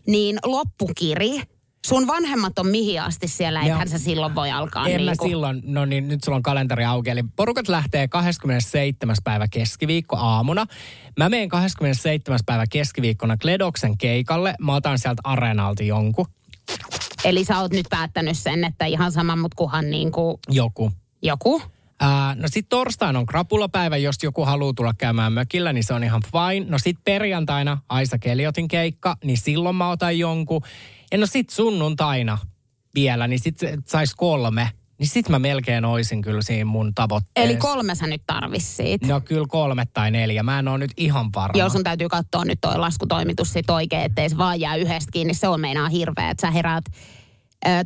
niin 0.07 0.39
loppukiri, 0.45 1.41
sun 1.85 2.07
vanhemmat 2.07 2.59
on 2.59 2.67
mihin 2.67 3.01
asti 3.01 3.27
siellä, 3.27 3.61
eihän 3.61 3.89
sä 3.89 3.97
silloin 3.97 4.35
voi 4.35 4.51
alkaa 4.51 4.87
En 4.87 5.01
mä 5.01 5.11
niin 5.11 5.17
kuin, 5.17 5.29
silloin, 5.29 5.61
no 5.65 5.85
niin 5.85 6.07
nyt 6.07 6.23
sulla 6.23 6.35
on 6.35 6.43
kalenteri 6.43 6.85
auki. 6.85 7.09
Eli 7.09 7.23
porukat 7.35 7.67
lähtee 7.67 8.07
27. 8.07 9.15
päivä 9.23 9.47
keskiviikko 9.47 10.15
aamuna. 10.15 10.65
Mä 11.17 11.29
menen 11.29 11.49
27. 11.49 12.39
päivä 12.45 12.63
keskiviikkona 12.69 13.37
Kledoksen 13.37 13.97
keikalle. 13.97 14.55
Mä 14.61 14.75
otan 14.75 14.99
sieltä 14.99 15.21
areenalta 15.23 15.83
jonkun. 15.83 16.25
Eli 17.23 17.43
sä 17.43 17.59
oot 17.59 17.71
nyt 17.71 17.85
päättänyt 17.89 18.37
sen, 18.37 18.63
että 18.63 18.85
ihan 18.85 19.11
sama, 19.11 19.35
mut 19.35 19.55
kuhan 19.55 19.89
niin 19.89 20.11
kuin 20.11 20.37
Joku. 20.49 20.91
joku. 21.21 21.61
Ää, 21.99 22.35
no 22.35 22.47
sit 22.47 22.69
torstaina 22.69 23.19
on 23.19 23.25
krapulapäivä, 23.25 23.97
jos 23.97 24.15
joku 24.23 24.45
haluaa 24.45 24.73
tulla 24.73 24.93
käymään 24.97 25.33
mökillä, 25.33 25.73
niin 25.73 25.83
se 25.83 25.93
on 25.93 26.03
ihan 26.03 26.21
fine. 26.31 26.65
No 26.69 26.77
sit 26.79 26.97
perjantaina 27.03 27.77
Aisa 27.89 28.17
Keliotin 28.17 28.67
keikka, 28.67 29.17
niin 29.23 29.37
silloin 29.37 29.75
mä 29.75 29.89
otan 29.89 30.19
jonkun. 30.19 30.61
Ja 31.11 31.17
no 31.17 31.25
sit 31.25 31.49
sunnuntaina 31.49 32.37
vielä, 32.95 33.27
niin 33.27 33.39
sit 33.39 33.59
sais 33.85 34.15
kolme. 34.15 34.71
Niin 34.99 35.07
sit 35.07 35.29
mä 35.29 35.39
melkein 35.39 35.85
oisin 35.85 36.21
kyllä 36.21 36.41
siinä 36.41 36.65
mun 36.65 36.93
tavoitteessa. 36.93 37.51
Eli 37.51 37.57
kolme 37.57 37.95
sä 37.95 38.07
nyt 38.07 38.21
tarvis 38.27 38.77
siitä. 38.77 39.07
No 39.07 39.21
kyllä 39.21 39.45
kolme 39.49 39.85
tai 39.93 40.11
neljä. 40.11 40.43
Mä 40.43 40.59
en 40.59 40.67
ole 40.67 40.77
nyt 40.77 40.91
ihan 40.97 41.29
varma. 41.35 41.59
Joo, 41.59 41.69
sun 41.69 41.83
täytyy 41.83 42.09
katsoa 42.09 42.45
nyt 42.45 42.61
toi 42.61 42.77
laskutoimitus 42.77 43.53
sit 43.53 43.69
oikein, 43.69 44.01
ettei 44.01 44.29
se 44.29 44.37
vaan 44.37 44.59
jää 44.59 44.75
yhdestä 44.75 45.11
kiinni. 45.11 45.33
Se 45.33 45.47
on 45.47 45.61
meinaa 45.61 45.89
hirveä, 45.89 46.29
että 46.29 46.47
sä 46.47 46.51
heräät 46.51 46.85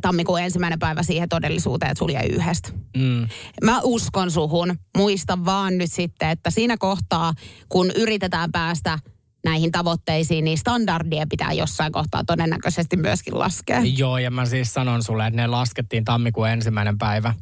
tammikuun 0.02 0.40
ensimmäinen 0.40 0.78
päivä 0.78 1.02
siihen 1.02 1.28
todellisuuteen, 1.28 1.90
että 1.90 1.98
sulla 1.98 2.12
jäi 2.12 2.26
yhdestä. 2.26 2.68
Mm. 2.96 3.28
Mä 3.64 3.80
uskon 3.82 4.30
suhun. 4.30 4.78
Muista 4.96 5.44
vaan 5.44 5.78
nyt 5.78 5.92
sitten, 5.92 6.28
että 6.28 6.50
siinä 6.50 6.76
kohtaa, 6.76 7.32
kun 7.68 7.90
yritetään 7.90 8.52
päästä 8.52 8.98
näihin 9.44 9.72
tavoitteisiin, 9.72 10.44
niin 10.44 10.58
standardia 10.58 11.26
pitää 11.30 11.52
jossain 11.52 11.92
kohtaa 11.92 12.24
todennäköisesti 12.24 12.96
myöskin 12.96 13.38
laskea. 13.38 13.80
Joo, 13.96 14.18
ja 14.18 14.30
mä 14.30 14.46
siis 14.46 14.74
sanon 14.74 15.02
sulle, 15.02 15.26
että 15.26 15.36
ne 15.36 15.46
laskettiin 15.46 16.04
tammikuun 16.04 16.48
ensimmäinen 16.48 16.98
päivä. 16.98 17.34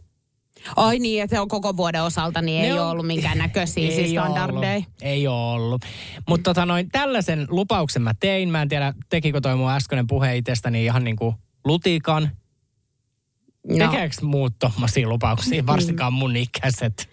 Ai 0.76 0.98
niin, 0.98 1.22
että 1.22 1.36
se 1.36 1.40
on 1.40 1.48
koko 1.48 1.76
vuoden 1.76 2.02
osalta, 2.02 2.42
niin 2.42 2.60
Ne 2.62 2.66
ei 2.68 2.72
on- 2.72 2.78
ole 2.80 2.90
ollut 2.90 3.06
minkään 3.06 3.38
näköisiä 3.38 3.90
siis 3.90 4.10
standardeja. 4.10 4.72
Ollut. 4.74 4.88
Ei 5.02 5.26
ole 5.26 5.52
ollut. 5.52 5.82
Mutta 6.28 6.42
tota 6.50 6.66
noin, 6.66 6.88
tällaisen 6.92 7.46
lupauksen 7.50 8.02
mä 8.02 8.14
tein. 8.20 8.48
Mä 8.48 8.62
en 8.62 8.68
tiedä, 8.68 8.94
tekikö 9.08 9.40
toi 9.40 9.56
mun 9.56 9.70
äskeinen 9.70 10.06
puhe 10.06 10.36
itsestäni 10.36 10.84
ihan 10.84 11.04
niin 11.04 11.16
kuin 11.16 11.34
lutikan. 11.64 12.30
No, 13.68 13.90
Tekeekö 13.90 14.14
muut 14.22 14.52
tommosia 14.58 15.08
lupauksia, 15.08 15.66
varsinkaan 15.66 16.12
mun 16.12 16.36
ikäiset? 16.36 17.10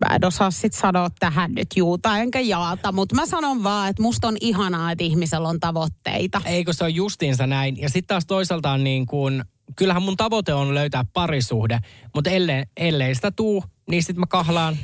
Mä 0.00 0.16
en 0.16 0.24
osaa 0.24 0.50
sit 0.50 0.72
sanoa 0.72 1.08
tähän 1.18 1.52
nyt 1.52 1.66
juuta 1.76 2.18
enkä 2.18 2.40
jaata, 2.40 2.92
mutta 2.92 3.14
mä 3.14 3.26
sanon 3.26 3.62
vaan, 3.62 3.90
että 3.90 4.02
musta 4.02 4.28
on 4.28 4.36
ihanaa, 4.40 4.92
että 4.92 5.04
ihmisellä 5.04 5.48
on 5.48 5.60
tavoitteita. 5.60 6.42
Eikö 6.44 6.72
se 6.72 6.84
on 6.84 6.94
justiinsa 6.94 7.46
näin? 7.46 7.80
Ja 7.80 7.88
sitten 7.88 8.06
taas 8.08 8.26
toisaalta 8.26 8.78
niin 8.78 9.06
kuin, 9.06 9.44
kyllähän 9.76 10.02
mun 10.02 10.16
tavoite 10.16 10.54
on 10.54 10.74
löytää 10.74 11.04
parisuhde, 11.12 11.78
mutta 12.14 12.30
ellei, 12.30 12.64
ellei 12.76 13.14
sitä 13.14 13.30
tuu, 13.30 13.64
niin 13.90 14.02
sitten 14.02 14.20
mä 14.20 14.26
kahlaan. 14.26 14.76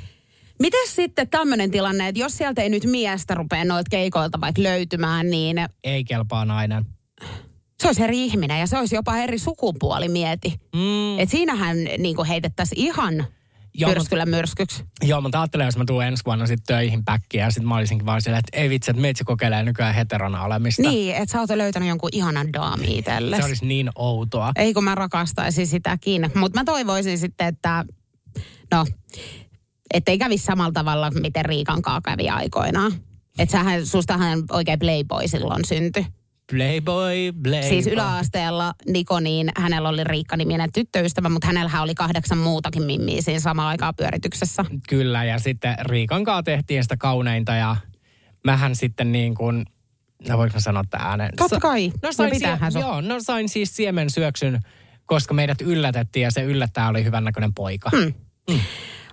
Miten 0.61 0.89
sitten 0.89 1.29
tämmöinen 1.29 1.71
tilanne, 1.71 2.09
että 2.09 2.21
jos 2.21 2.37
sieltä 2.37 2.63
ei 2.63 2.69
nyt 2.69 2.85
miestä 2.85 3.35
rupea 3.35 3.65
noilta 3.65 3.89
keikoilta 3.91 4.41
vaikka 4.41 4.63
löytymään, 4.63 5.31
niin 5.31 5.57
Ei 5.85 6.05
kelpaa 6.05 6.45
nainen. 6.45 6.85
se 7.83 7.87
olisi 7.87 8.03
eri 8.03 8.25
ihminen 8.25 8.61
ja 8.61 8.67
se 8.67 8.79
olisi 8.79 8.95
jopa 8.95 9.17
eri 9.17 9.39
sukupuoli, 9.39 10.09
mieti. 10.09 10.61
Mm. 10.75 11.19
Et 11.19 11.31
siinähän 11.31 11.77
niin 11.99 12.25
heitettäisiin 12.29 12.79
ihan 12.87 13.25
Joo, 13.75 13.91
myrskyllä 13.91 14.27
myrskyksi. 14.27 14.85
Joo, 15.03 15.21
mutta 15.21 15.41
ajattelen, 15.41 15.65
jos 15.65 15.77
mä 15.77 15.85
tuun 15.87 16.05
ensi 16.05 16.25
vuonna 16.27 16.47
sitten 16.47 16.77
töihin 16.77 17.05
päkkiä 17.05 17.45
ja 17.45 17.51
sitten 17.51 17.69
mä 17.69 17.77
olisinkin 17.77 18.07
vaan 18.07 18.23
silleen, 18.23 18.39
että 18.47 18.59
ei 18.59 18.71
vitsi, 18.71 18.91
että 18.91 19.01
meitsi 19.01 19.25
kokeilee 19.25 19.63
nykyään 19.63 19.95
heterona 19.95 20.45
olemista. 20.45 20.83
Niin, 20.83 21.17
että 21.17 21.33
sä 21.33 21.41
oot 21.41 21.51
löytänyt 21.51 21.89
jonkun 21.89 22.11
ihanan 22.13 22.53
daami 22.53 22.99
itsellesi. 22.99 23.43
Se 23.43 23.49
olisi 23.49 23.67
niin 23.67 23.91
outoa. 23.95 24.53
Ei 24.57 24.75
kun 24.75 24.85
mä 24.85 24.95
rakastaisin 24.95 25.67
sitäkin. 25.67 26.31
Mutta 26.35 26.61
mä 26.61 26.65
toivoisin 26.65 27.19
sitten, 27.19 27.47
että 27.47 27.85
no, 28.73 28.87
ettei 29.95 30.19
kävisi 30.19 30.45
samalla 30.45 30.73
tavalla, 30.73 31.11
miten 31.11 31.45
Riikan 31.45 31.83
kaa 31.83 32.01
kävi 32.01 32.29
aikoinaan. 32.29 32.93
Että 33.39 33.53
sähän, 33.53 33.87
sustahan 33.87 34.43
oikein 34.53 34.79
playboy 34.79 35.29
silloin 35.29 35.65
syntyi. 35.65 36.07
Playboy, 36.51 37.33
playboy. 37.43 37.69
Siis 37.69 37.87
yläasteella 37.87 38.75
Niko, 38.87 39.21
niin 39.21 39.53
hänellä 39.57 39.89
oli 39.89 40.05
Riikka-niminen 40.05 40.73
tyttöystävä, 40.73 41.29
mutta 41.29 41.47
hänellä 41.47 41.83
oli 41.83 41.95
kahdeksan 41.95 42.39
muutakin 42.39 42.83
mimmiä 42.83 43.23
siinä 43.23 43.41
samalla 43.41 43.71
aikaa 43.71 43.93
pyörityksessä. 43.93 44.65
Kyllä, 44.89 45.25
ja 45.25 45.39
sitten 45.39 45.75
Riikan 45.81 46.25
kanssa 46.25 46.43
tehtiin 46.43 46.83
sitä 46.83 46.97
kauneinta 46.97 47.55
ja 47.55 47.77
mähän 48.45 48.77
sitten 48.77 49.13
niin 49.13 49.35
kuin, 49.35 49.67
no 50.29 50.39
voinko 50.39 50.55
mä 50.55 50.61
sanoa 50.61 50.85
tämän 50.91 51.07
ääneen? 51.07 51.33
Totta 51.37 51.61
kai. 51.61 51.89
No 51.89 52.09
Ja 52.09 52.13
sain, 52.13 52.31
pitäähän 52.31 52.73
sun. 52.73 52.81
joo, 52.81 53.01
no 53.01 53.21
sain 53.21 53.49
siis 53.49 53.77
siemen 53.77 54.11
syöksyn, 54.11 54.61
koska 55.07 55.35
meidät 55.35 55.61
yllätettiin 55.61 56.23
ja 56.25 56.31
se 56.31 56.43
yllättäjä 56.43 56.89
oli 56.89 57.05
hyvännäköinen 57.05 57.55
poika. 57.55 57.91
Hmm. 57.97 58.61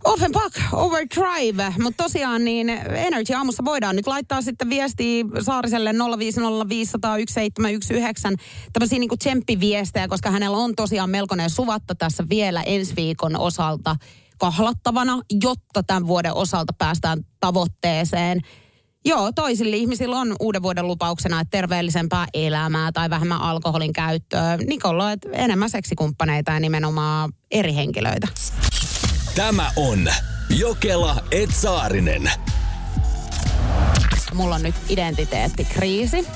Offenbach, 0.08 0.74
overdrive. 0.74 1.74
Mutta 1.82 2.03
tosiaan 2.03 2.45
niin 2.45 2.70
Energy 2.70 3.34
aamussa 3.34 3.66
voidaan 3.66 3.95
nyt 3.95 4.08
laittaa 4.08 4.41
sitten 4.41 4.70
viestiä 4.70 5.24
Saariselle 5.41 5.91
050501719 5.91 5.97
tämmöisiä 8.74 8.99
niinku 8.99 9.18
tsemppiviestejä, 9.18 10.08
koska 10.08 10.32
hänellä 10.32 10.58
on 10.58 10.76
tosiaan 10.76 11.10
melkoinen 11.10 11.49
suvatta 11.49 11.95
tässä 11.95 12.24
vielä 12.30 12.64
ensi 12.64 12.95
viikon 12.95 13.39
osalta 13.39 13.95
kahlattavana, 14.39 15.22
jotta 15.43 15.84
tämän 15.84 16.08
vuoden 16.08 16.34
osalta 16.34 16.74
päästään 16.78 17.20
tavoitteeseen. 17.39 18.41
Joo, 19.05 19.32
toisille 19.32 19.76
ihmisillä 19.76 20.20
on 20.20 20.36
uuden 20.39 20.64
vuoden 20.64 20.88
lupauksena, 20.88 21.39
että 21.39 21.58
terveellisempää 21.58 22.28
elämää 22.34 22.91
tai 22.91 23.10
vähemmän 23.10 23.41
alkoholin 23.41 23.93
käyttöä. 23.93 24.58
Nikolla, 24.58 25.12
että 25.12 25.30
enemmän 25.32 25.70
seksikumppaneita 25.70 26.51
ja 26.51 26.60
nimenomaan 26.60 27.34
eri 27.51 27.76
henkilöitä. 27.76 28.28
Tämä 29.38 29.71
on 29.75 30.07
Jokela 30.49 31.15
Etsaarinen. 31.31 32.31
Mulla 34.33 34.55
on 34.55 34.63
nyt 34.63 34.75
identiteettikriisi. 34.89 36.27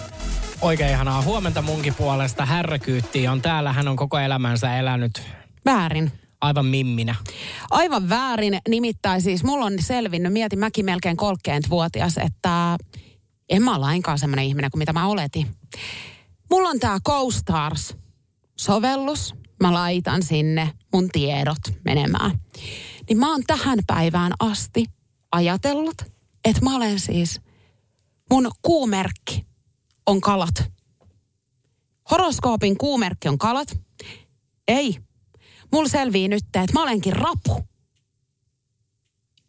Oikein 0.61 0.91
ihanaa 0.91 1.21
huomenta 1.21 1.61
munkin 1.61 1.93
puolesta. 1.93 2.45
Härräkyytti 2.45 3.27
on 3.27 3.41
täällä. 3.41 3.73
Hän 3.73 3.87
on 3.87 3.95
koko 3.95 4.19
elämänsä 4.19 4.77
elänyt 4.77 5.21
Väärin. 5.65 6.11
aivan 6.41 6.65
mimminä. 6.65 7.15
Aivan 7.71 8.09
väärin. 8.09 8.59
Nimittäin 8.69 9.21
siis 9.21 9.43
mulla 9.43 9.65
on 9.65 9.73
selvinnyt, 9.79 10.33
mietin 10.33 10.59
mäkin 10.59 10.85
melkein 10.85 11.17
30-vuotias, 11.21 12.17
että 12.17 12.77
en 13.49 13.63
mä 13.63 13.71
ole 13.71 13.79
lainkaan 13.79 14.19
semmoinen 14.19 14.45
ihminen 14.45 14.71
kuin 14.71 14.79
mitä 14.79 14.93
mä 14.93 15.07
oletin. 15.07 15.47
Mulla 16.49 16.69
on 16.69 16.79
tää 16.79 16.97
CoStars-sovellus. 17.09 19.35
Mä 19.59 19.73
laitan 19.73 20.23
sinne 20.23 20.69
mun 20.93 21.09
tiedot 21.09 21.57
menemään. 21.85 22.31
Niin 23.09 23.17
mä 23.17 23.31
oon 23.31 23.43
tähän 23.47 23.79
päivään 23.87 24.33
asti 24.39 24.85
ajatellut, 25.31 26.01
että 26.45 26.61
mä 26.61 26.75
olen 26.75 26.99
siis, 26.99 27.41
mun 28.29 28.51
kuumerkki 28.61 29.45
on 30.05 30.21
kalat. 30.21 30.71
Horoskoopin 32.11 32.77
kuumerkki 32.77 33.27
on 33.27 33.37
kalat. 33.37 33.79
Ei. 34.67 34.97
Mulla 35.71 35.89
selvii 35.89 36.27
nyt, 36.27 36.43
että 36.43 36.73
mä 36.73 36.83
olenkin 36.83 37.13
rapu. 37.13 37.67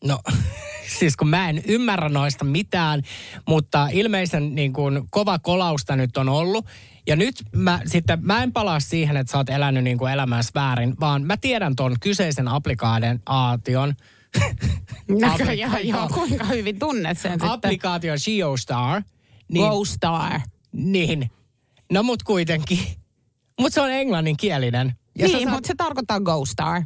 No, 0.04 0.18
siis 0.98 1.16
kun 1.16 1.28
mä 1.28 1.48
en 1.48 1.62
ymmärrä 1.66 2.08
noista 2.08 2.44
mitään, 2.44 3.02
mutta 3.48 3.88
ilmeisen 3.92 4.54
niin 4.54 4.72
kuin, 4.72 5.02
kova 5.10 5.38
kolausta 5.38 5.96
nyt 5.96 6.16
on 6.16 6.28
ollut. 6.28 6.66
Ja 7.06 7.16
nyt 7.16 7.34
mä 7.56 7.80
sitten, 7.86 8.18
mä 8.22 8.42
en 8.42 8.52
palaa 8.52 8.80
siihen, 8.80 9.16
että 9.16 9.30
sä 9.30 9.38
oot 9.38 9.48
elänyt 9.50 9.84
niin 9.84 9.98
kuin 9.98 10.12
elämässä 10.12 10.50
väärin, 10.54 10.94
vaan 11.00 11.22
mä 11.22 11.36
tiedän 11.36 11.76
ton 11.76 11.96
kyseisen 12.00 12.48
applikaation. 12.48 13.94
Näköjään 15.20 15.88
joo, 15.88 16.08
kuinka 16.08 16.44
hyvin 16.44 16.78
tunnet 16.78 17.18
sen 17.18 17.32
sitten. 17.32 17.50
Applikaatio 17.50 18.14
Geostar. 18.24 19.02
Niin, 19.52 19.68
Go 19.68 19.84
Star. 19.84 20.40
niin. 20.72 21.30
No 21.92 22.02
mut 22.02 22.22
kuitenkin. 22.22 22.78
Mut 23.60 23.72
se 23.72 23.80
on 23.80 23.90
englanninkielinen. 23.90 24.94
Ja 25.18 25.26
niin, 25.26 25.42
saat- 25.42 25.54
mutta 25.54 25.66
se 25.66 25.74
tarkoittaa 25.74 26.20
Go 26.20 26.44
Star. 26.44 26.82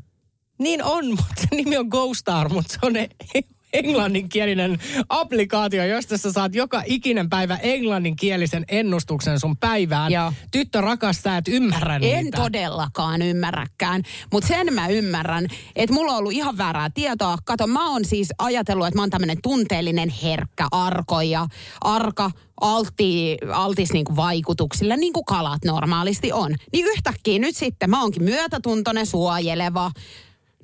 Niin 0.58 0.84
on, 0.84 1.08
mutta 1.10 1.34
se 1.40 1.46
nimi 1.56 1.76
on 1.76 1.86
GoStar, 1.88 2.48
mutta 2.48 2.72
se 2.72 2.78
on 2.82 2.96
e- 2.96 3.08
englanninkielinen 3.78 4.78
applikaatio, 5.08 5.84
josta 5.84 6.16
sä 6.18 6.32
saat 6.32 6.54
joka 6.54 6.82
ikinen 6.86 7.30
päivä 7.30 7.56
englanninkielisen 7.56 8.64
ennustuksen 8.68 9.40
sun 9.40 9.56
päivään. 9.56 10.12
Joo. 10.12 10.32
Tyttö 10.50 10.80
rakas, 10.80 11.22
sä 11.22 11.36
et 11.36 11.48
ymmärrä 11.48 11.96
En 11.96 12.24
niitä. 12.24 12.36
todellakaan 12.36 13.22
ymmärräkään, 13.22 14.02
mutta 14.32 14.48
sen 14.48 14.74
mä 14.74 14.88
ymmärrän, 14.88 15.46
että 15.76 15.94
mulla 15.94 16.12
on 16.12 16.18
ollut 16.18 16.32
ihan 16.32 16.58
väärää 16.58 16.90
tietoa. 16.94 17.38
Kato, 17.44 17.66
mä 17.66 17.90
oon 17.90 18.04
siis 18.04 18.28
ajatellut, 18.38 18.86
että 18.86 18.98
mä 18.98 19.02
oon 19.02 19.10
tämmönen 19.10 19.38
tunteellinen, 19.42 20.08
herkkä, 20.08 20.66
arko 20.70 21.20
ja 21.20 21.46
arka, 21.80 22.30
alti, 22.60 23.36
altis 23.52 23.92
niinku 23.92 24.16
vaikutuksille, 24.16 24.96
niin 24.96 25.12
kuin 25.12 25.24
kalat 25.24 25.64
normaalisti 25.64 26.32
on. 26.32 26.54
Niin 26.72 26.86
yhtäkkiä 26.86 27.38
nyt 27.38 27.56
sitten 27.56 27.90
mä 27.90 28.02
oonkin 28.02 28.24
myötätuntoinen, 28.24 29.06
suojeleva, 29.06 29.90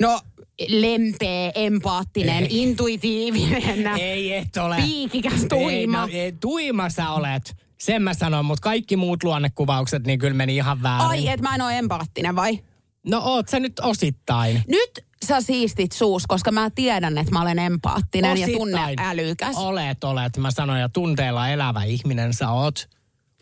no 0.00 0.20
lempeä, 0.68 1.52
empaattinen, 1.54 2.42
Ei. 2.44 2.62
intuitiivinen, 2.62 3.86
Ei 4.00 4.34
et 4.36 4.56
ole. 4.56 4.76
piikikäs, 4.76 5.46
tuima. 5.48 5.70
Ei, 5.70 5.86
no, 5.86 6.08
ei, 6.12 6.32
tuima 6.32 6.88
sä 6.90 7.10
olet. 7.10 7.56
Sen 7.80 8.02
mä 8.02 8.14
sanon, 8.14 8.44
mutta 8.44 8.62
kaikki 8.62 8.96
muut 8.96 9.22
luonnekuvaukset, 9.24 10.06
niin 10.06 10.18
kyllä 10.18 10.34
meni 10.34 10.56
ihan 10.56 10.82
väärin. 10.82 11.06
Ai, 11.08 11.28
et 11.28 11.40
mä 11.40 11.54
en 11.54 11.60
ole 11.62 11.78
empaattinen 11.78 12.36
vai? 12.36 12.58
No 13.06 13.20
oot 13.24 13.48
sä 13.48 13.60
nyt 13.60 13.80
osittain. 13.80 14.62
Nyt 14.68 14.90
sä 15.26 15.40
siistit 15.40 15.92
suus, 15.92 16.26
koska 16.26 16.52
mä 16.52 16.70
tiedän, 16.74 17.18
että 17.18 17.32
mä 17.32 17.42
olen 17.42 17.58
empaattinen 17.58 18.28
ja 18.28 18.32
Osittain. 18.46 18.58
tunneälykäs. 18.58 19.56
Olet, 19.56 20.04
olet. 20.04 20.36
Mä 20.36 20.50
sanoin, 20.50 20.80
ja 20.80 20.88
tunteella 20.88 21.48
elävä 21.48 21.84
ihminen 21.84 22.34
sä 22.34 22.50
oot. 22.50 22.88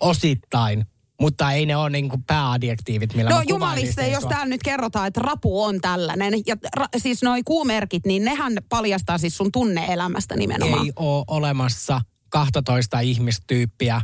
Osittain. 0.00 0.86
Mutta 1.20 1.52
ei 1.52 1.66
ne 1.66 1.76
ole 1.76 1.90
niin 1.90 2.08
kuin 2.08 2.24
pääadjektiivit, 2.24 3.14
millä 3.14 3.30
No 3.30 3.42
jumaliste, 3.48 4.08
jos 4.08 4.22
sua. 4.22 4.30
täällä 4.30 4.46
nyt 4.46 4.62
kerrotaan, 4.64 5.06
että 5.06 5.20
rapu 5.20 5.62
on 5.62 5.80
tällainen, 5.80 6.34
ja 6.46 6.56
ra, 6.76 6.86
siis 6.96 7.22
noi 7.22 7.42
kuumerkit, 7.42 8.06
niin 8.06 8.24
nehän 8.24 8.52
paljastaa 8.68 9.18
siis 9.18 9.36
sun 9.36 9.52
tunneelämästä 9.52 10.36
nimenomaan. 10.36 10.84
Ei 10.86 10.92
ole 10.96 11.24
olemassa 11.28 12.00
12 12.28 13.00
ihmistyyppiä. 13.00 14.02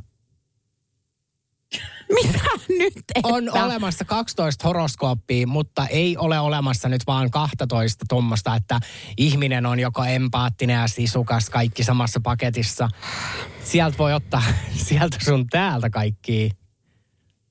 Mitä 2.12 2.38
nyt? 2.78 2.92
Että? 3.14 3.28
On 3.28 3.50
olemassa 3.64 4.04
12 4.04 4.68
horoskooppia, 4.68 5.46
mutta 5.46 5.86
ei 5.86 6.16
ole 6.16 6.40
olemassa 6.40 6.88
nyt 6.88 7.02
vaan 7.06 7.30
12 7.30 8.04
tuommoista, 8.08 8.56
että 8.56 8.80
ihminen 9.16 9.66
on 9.66 9.80
joko 9.80 10.04
empaattinen 10.04 10.74
ja 10.80 10.88
sisukas, 10.88 11.50
kaikki 11.50 11.84
samassa 11.84 12.20
paketissa. 12.22 12.88
Sieltä 13.64 13.98
voi 13.98 14.14
ottaa 14.14 14.42
sieltä 14.86 15.16
sun 15.24 15.46
täältä 15.46 15.90
kaikki 15.90 16.50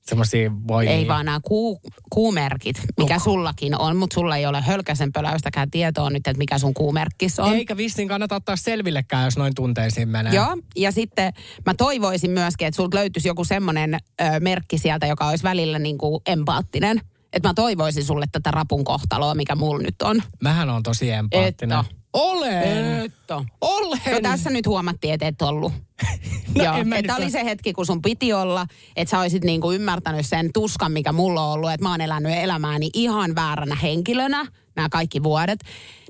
semmoisia 0.08 0.50
voi... 0.68 0.86
Ei 0.86 1.08
vaan 1.08 1.26
nämä 1.26 1.40
kuu, 1.44 1.80
kuumerkit, 2.10 2.76
mikä 2.98 3.18
sullakin 3.18 3.80
on, 3.80 3.96
mutta 3.96 4.14
sulla 4.14 4.36
ei 4.36 4.46
ole 4.46 4.60
hölkäsen 4.60 5.12
pöläystäkään 5.12 5.70
tietoa 5.70 6.10
nyt, 6.10 6.26
että 6.26 6.38
mikä 6.38 6.58
sun 6.58 6.74
kuumerkkis 6.74 7.40
on. 7.40 7.54
Eikä 7.54 7.76
vissiin 7.76 8.08
kannata 8.08 8.34
ottaa 8.34 8.56
selvillekään, 8.56 9.24
jos 9.24 9.36
noin 9.36 9.54
tunteisiin 9.54 10.08
menee. 10.08 10.34
Joo, 10.34 10.56
ja 10.76 10.92
sitten 10.92 11.32
mä 11.66 11.74
toivoisin 11.74 12.30
myöskin, 12.30 12.68
että 12.68 12.76
sulta 12.76 12.96
löytyisi 12.96 13.28
joku 13.28 13.44
semmoinen 13.44 13.94
ö, 13.94 14.24
merkki 14.40 14.78
sieltä, 14.78 15.06
joka 15.06 15.28
olisi 15.28 15.44
välillä 15.44 15.78
niin 15.78 15.98
kuin 15.98 16.22
empaattinen. 16.26 17.00
Että 17.32 17.48
mä 17.48 17.54
toivoisin 17.54 18.04
sulle 18.04 18.26
tätä 18.32 18.50
rapun 18.50 18.84
kohtaloa, 18.84 19.34
mikä 19.34 19.54
mulla 19.54 19.82
nyt 19.82 20.02
on. 20.02 20.22
Mähän 20.42 20.70
on 20.70 20.82
tosi 20.82 21.10
empaattinen. 21.10 21.78
Et 21.78 21.86
Olen! 22.16 23.04
Että. 23.04 23.44
Olen! 23.60 24.00
No 24.12 24.20
tässä 24.22 24.50
nyt 24.50 24.66
huomattiin, 24.66 25.14
että 25.14 25.26
et 25.26 25.42
ollut. 25.42 25.72
No, 26.56 26.64
Joo, 26.64 26.82
nyt 26.82 27.10
oli 27.10 27.24
ole. 27.24 27.30
se 27.30 27.44
hetki, 27.44 27.72
kun 27.72 27.86
sun 27.86 28.02
piti 28.02 28.32
olla, 28.32 28.66
että 28.96 29.10
sä 29.10 29.20
olisit 29.20 29.44
niinku 29.44 29.72
ymmärtänyt 29.72 30.26
sen 30.26 30.50
tuskan, 30.52 30.92
mikä 30.92 31.12
mulla 31.12 31.46
on 31.46 31.52
ollut, 31.52 31.70
että 31.70 31.84
mä 31.84 31.90
oon 31.90 32.00
elänyt 32.00 32.32
elämääni 32.32 32.90
ihan 32.94 33.34
vääränä 33.34 33.74
henkilönä 33.74 34.46
nämä 34.76 34.88
kaikki 34.88 35.22
vuodet. 35.22 35.58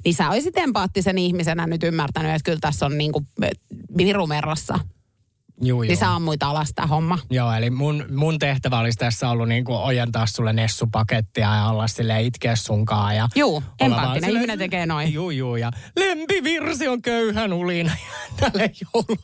Niin 0.05 0.15
sä 0.15 0.31
olisit 0.31 0.59
empaattisen 0.59 1.19
ihmisenä 1.19 1.67
nyt 1.67 1.83
ymmärtänyt, 1.83 2.31
että 2.31 2.45
kyllä 2.45 2.59
tässä 2.61 2.87
on 2.87 2.99
niinku 2.99 3.27
eh, 3.43 3.51
virumerrassa. 3.97 4.79
Juu, 5.63 5.81
Niin 5.81 5.91
joo. 5.91 6.01
sä 6.01 6.15
ammuit 6.15 6.43
alas 6.43 6.73
tämä 6.75 6.87
homma. 6.87 7.19
Joo, 7.31 7.53
eli 7.53 7.71
mun, 7.71 8.05
mun 8.11 8.39
tehtävä 8.39 8.79
olisi 8.79 8.99
tässä 8.99 9.31
ollut 9.31 9.49
niin 9.49 9.65
kuin 9.65 9.79
ojentaa 9.79 10.27
sulle 10.27 10.53
nessupakettia 10.53 11.55
ja 11.57 11.67
olla 11.67 11.87
sille 11.87 12.23
itkeä 12.23 12.57
sunkaan. 12.57 13.17
Ja 13.17 13.29
Juu, 13.37 13.63
empaattinen 13.81 14.21
silleen, 14.21 14.37
ihminen 14.37 14.59
tekee 14.59 14.87
noin. 14.87 15.13
Juu, 15.13 15.31
juu, 15.31 15.57
ja 15.57 15.71
lempivirsi 15.97 16.89
on 16.89 17.03
köyhän 17.03 17.53
ulina 17.53 17.93
tälle 18.41 18.71
jouluna. 18.83 19.23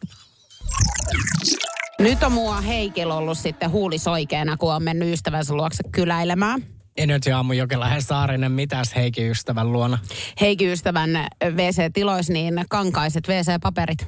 Nyt 1.98 2.22
on 2.22 2.32
mua 2.32 2.60
Heikil 2.60 3.10
ollut 3.10 3.38
sitten 3.38 3.70
huulisoikeena, 3.70 4.56
kun 4.56 4.74
on 4.74 4.82
mennyt 4.82 5.12
ystävänsä 5.12 5.54
luokse 5.54 5.82
kyläilemään. 5.92 6.62
Energy 6.96 7.30
aamu 7.32 7.52
Jokelähen 7.52 8.02
Saarinen, 8.02 8.52
mitäs 8.52 8.94
Heikki 8.96 9.30
ystävän 9.30 9.72
luona? 9.72 9.98
Heikin 10.40 10.68
ystävän 10.68 11.10
WC-tiloissa 11.44 12.32
niin 12.32 12.64
kankaiset 12.68 13.28
WC-paperit. 13.28 14.06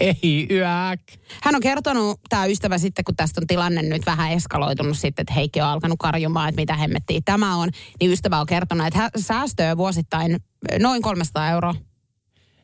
Ei 0.00 0.46
yäk. 0.50 1.00
Hän 1.42 1.54
on 1.54 1.60
kertonut, 1.60 2.20
tämä 2.28 2.46
ystävä 2.46 2.78
sitten, 2.78 3.04
kun 3.04 3.16
tästä 3.16 3.40
on 3.40 3.46
tilanne 3.46 3.82
nyt 3.82 4.06
vähän 4.06 4.32
eskaloitunut 4.32 4.98
sitten, 4.98 5.22
että 5.22 5.34
Heikki 5.34 5.60
on 5.60 5.68
alkanut 5.68 5.98
karjumaan, 5.98 6.48
että 6.48 6.60
mitä 6.60 6.76
hemmettiä 6.76 7.20
tämä 7.24 7.56
on, 7.56 7.68
niin 8.00 8.12
ystävä 8.12 8.40
on 8.40 8.46
kertonut, 8.46 8.86
että 8.86 8.98
hän 8.98 9.10
säästöä 9.16 9.76
vuosittain 9.76 10.36
noin 10.78 11.02
300 11.02 11.50
euroa. 11.50 11.74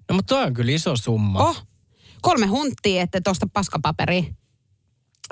No 0.09 0.15
mutta 0.17 0.35
toi 0.35 0.45
on 0.45 0.55
kyllä 0.55 0.73
iso 0.73 0.97
summa. 0.97 1.49
Oh, 1.49 1.67
kolme 2.23 2.47
hunttia, 2.47 3.03
että 3.03 3.21
tuosta 3.21 3.47
paskapaperia. 3.53 4.23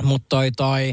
Mutta 0.03 0.27
toi 0.29 0.53
toi, 0.53 0.93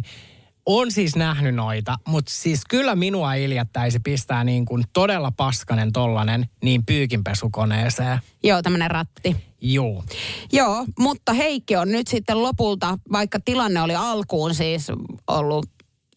on 0.72 0.92
siis 0.92 1.16
nähnyt 1.16 1.56
noita, 1.56 1.98
mutta 2.08 2.32
siis 2.34 2.62
kyllä 2.70 2.96
minua 2.96 3.34
iljettäisi 3.34 4.00
pistää 4.00 4.44
niin 4.44 4.66
kuin 4.66 4.84
todella 4.94 5.32
paskanen 5.32 5.92
tollanen 5.92 6.50
niin 6.64 6.86
pyykinpesukoneeseen. 6.86 8.20
Joo, 8.44 8.62
tämmöinen 8.62 8.92
ratti. 8.92 9.36
Juu. 9.62 10.04
Joo, 10.52 10.86
mutta 11.00 11.34
Heikki 11.34 11.76
on 11.76 11.92
nyt 11.92 12.08
sitten 12.08 12.44
lopulta, 12.44 12.98
vaikka 13.12 13.40
tilanne 13.40 13.82
oli 13.82 13.96
alkuun 13.96 14.56
siis 14.56 14.88
ollut 15.28 15.66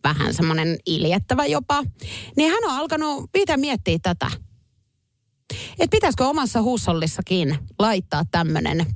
vähän 0.05 0.35
semmoinen 0.35 0.77
iljettävä 0.87 1.47
jopa, 1.47 1.83
niin 2.37 2.51
hän 2.51 2.65
on 2.65 2.79
alkanut 2.79 3.31
itse 3.35 3.57
miettiä 3.57 3.99
tätä. 4.03 4.31
Että 5.71 5.91
pitäisikö 5.91 6.27
omassa 6.27 6.63
huussollissakin 6.63 7.59
laittaa 7.79 8.23
tämmöinen 8.31 8.87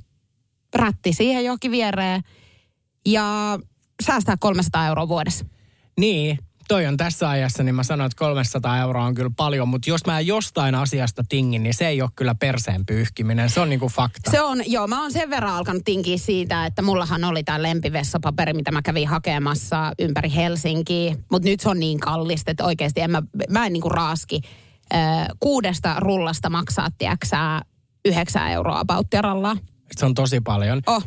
rätti 0.75 1.13
siihen 1.13 1.45
johonkin 1.45 1.71
viereen 1.71 2.21
ja 3.05 3.59
säästää 4.03 4.37
300 4.39 4.87
euroa 4.87 5.07
vuodessa. 5.07 5.45
Niin, 5.99 6.39
toi 6.67 6.85
on 6.85 6.97
tässä 6.97 7.29
ajassa, 7.29 7.63
niin 7.63 7.75
mä 7.75 7.83
sanoin, 7.83 8.05
että 8.05 8.19
300 8.19 8.77
euroa 8.77 9.05
on 9.05 9.13
kyllä 9.13 9.31
paljon, 9.37 9.67
mutta 9.67 9.89
jos 9.89 10.05
mä 10.05 10.19
jostain 10.19 10.75
asiasta 10.75 11.23
tingin, 11.29 11.63
niin 11.63 11.73
se 11.73 11.87
ei 11.87 12.01
ole 12.01 12.09
kyllä 12.15 12.35
perseen 12.35 12.85
pyyhkiminen. 12.85 13.49
Se 13.49 13.59
on 13.59 13.69
niinku 13.69 13.89
fakta. 13.89 14.31
Se 14.31 14.41
on, 14.41 14.61
joo, 14.65 14.87
mä 14.87 15.01
oon 15.01 15.11
sen 15.11 15.29
verran 15.29 15.53
alkanut 15.53 15.81
tinkiä 15.85 16.17
siitä, 16.17 16.65
että 16.65 16.81
mullahan 16.81 17.23
oli 17.23 17.43
tämä 17.43 17.63
lempivessapaperi, 17.63 18.53
mitä 18.53 18.71
mä 18.71 18.81
kävin 18.81 19.07
hakemassa 19.07 19.93
ympäri 19.99 20.35
Helsinkiä. 20.35 21.15
Mutta 21.31 21.49
nyt 21.49 21.59
se 21.59 21.69
on 21.69 21.79
niin 21.79 21.99
kallista, 21.99 22.51
että 22.51 22.65
oikeasti 22.65 23.01
en 23.01 23.11
mä, 23.11 23.23
mä 23.49 23.65
en 23.65 23.73
niinku 23.73 23.89
raaski 23.89 24.41
kuudesta 25.39 25.95
rullasta 25.99 26.49
maksaa, 26.49 26.87
tiedäksää, 26.97 27.61
yhdeksän 28.05 28.51
euroa 28.51 28.85
pauttiaralla. 28.87 29.57
Se 29.91 30.05
on 30.05 30.13
tosi 30.13 30.41
paljon. 30.41 30.81
Oh. 30.87 31.03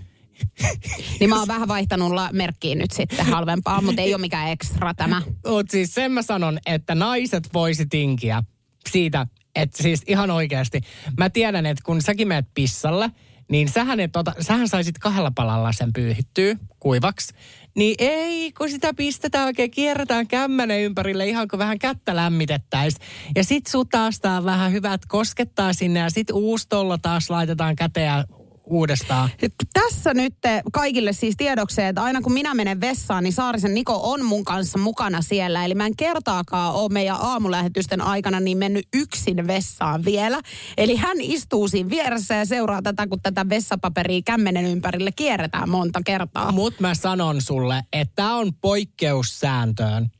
Niin 1.20 1.30
mä 1.30 1.38
oon 1.38 1.48
vähän 1.48 1.68
vaihtanut 1.68 2.12
la- 2.12 2.30
merkkiin 2.32 2.78
nyt 2.78 2.90
sitten 2.90 3.26
halvempaa, 3.26 3.80
mutta 3.80 4.02
ei 4.02 4.14
ole 4.14 4.20
mikään 4.20 4.48
ekstra 4.48 4.94
tämä. 4.94 5.22
Mut 5.46 5.70
siis 5.70 5.94
sen 5.94 6.12
mä 6.12 6.22
sanon, 6.22 6.58
että 6.66 6.94
naiset 6.94 7.54
voisi 7.54 7.86
tinkiä 7.86 8.42
siitä, 8.90 9.26
että 9.54 9.82
siis 9.82 10.02
ihan 10.06 10.30
oikeasti. 10.30 10.80
Mä 11.18 11.30
tiedän, 11.30 11.66
että 11.66 11.82
kun 11.86 12.02
säkin 12.02 12.28
menet 12.28 12.46
pissalle, 12.54 13.10
niin 13.50 13.68
sähän, 13.68 14.00
et 14.00 14.16
ota, 14.16 14.34
sähän 14.40 14.68
saisit 14.68 14.98
kahdella 14.98 15.32
palalla 15.34 15.72
sen 15.72 15.92
pyyhittyä 15.92 16.56
kuivaksi. 16.80 17.34
Niin 17.76 17.94
ei, 17.98 18.52
kun 18.52 18.70
sitä 18.70 18.94
pistetään 18.94 19.46
oikein, 19.46 19.70
kierretään 19.70 20.26
kämmänen 20.26 20.80
ympärille 20.82 21.28
ihan 21.28 21.48
kuin 21.48 21.58
vähän 21.58 21.78
kättä 21.78 22.16
lämmitettäisiin. 22.16 23.06
Ja 23.36 23.44
sit 23.44 23.66
sutastaa 23.66 24.44
vähän 24.44 24.72
hyvät 24.72 25.06
koskettaa 25.06 25.72
sinne 25.72 26.00
ja 26.00 26.10
sit 26.10 26.30
uustollo 26.30 26.98
taas 26.98 27.30
laitetaan 27.30 27.76
käteen 27.76 28.24
uudestaan. 28.70 29.30
Tässä 29.72 30.14
nyt 30.14 30.34
kaikille 30.72 31.12
siis 31.12 31.34
tiedokseen, 31.36 31.88
että 31.88 32.02
aina 32.02 32.20
kun 32.20 32.32
minä 32.32 32.54
menen 32.54 32.80
vessaan, 32.80 33.24
niin 33.24 33.32
Saarisen 33.32 33.74
Niko 33.74 34.00
on 34.12 34.24
mun 34.24 34.44
kanssa 34.44 34.78
mukana 34.78 35.22
siellä. 35.22 35.64
Eli 35.64 35.74
mä 35.74 35.86
en 35.86 35.96
kertaakaan 35.96 36.74
ole 36.74 36.88
meidän 36.92 37.16
aamulähetysten 37.20 38.00
aikana 38.00 38.40
niin 38.40 38.58
mennyt 38.58 38.88
yksin 38.94 39.46
vessaan 39.46 40.04
vielä. 40.04 40.40
Eli 40.76 40.96
hän 40.96 41.20
istuu 41.20 41.68
siinä 41.68 41.90
vieressä 41.90 42.34
ja 42.34 42.46
seuraa 42.46 42.82
tätä, 42.82 43.06
kun 43.06 43.20
tätä 43.22 43.48
vessapaperia 43.48 44.20
kämmenen 44.24 44.64
ympärille 44.64 45.12
kierretään 45.12 45.68
monta 45.68 46.00
kertaa. 46.04 46.52
Mutta 46.52 46.80
mä 46.80 46.94
sanon 46.94 47.40
sulle, 47.40 47.82
että 47.92 48.34
on 48.34 48.54
poikkeus 48.54 49.40
sääntöön. 49.40 50.10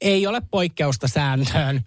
Ei 0.00 0.26
ole 0.26 0.42
poikkeusta 0.50 1.08
sääntöön. 1.08 1.84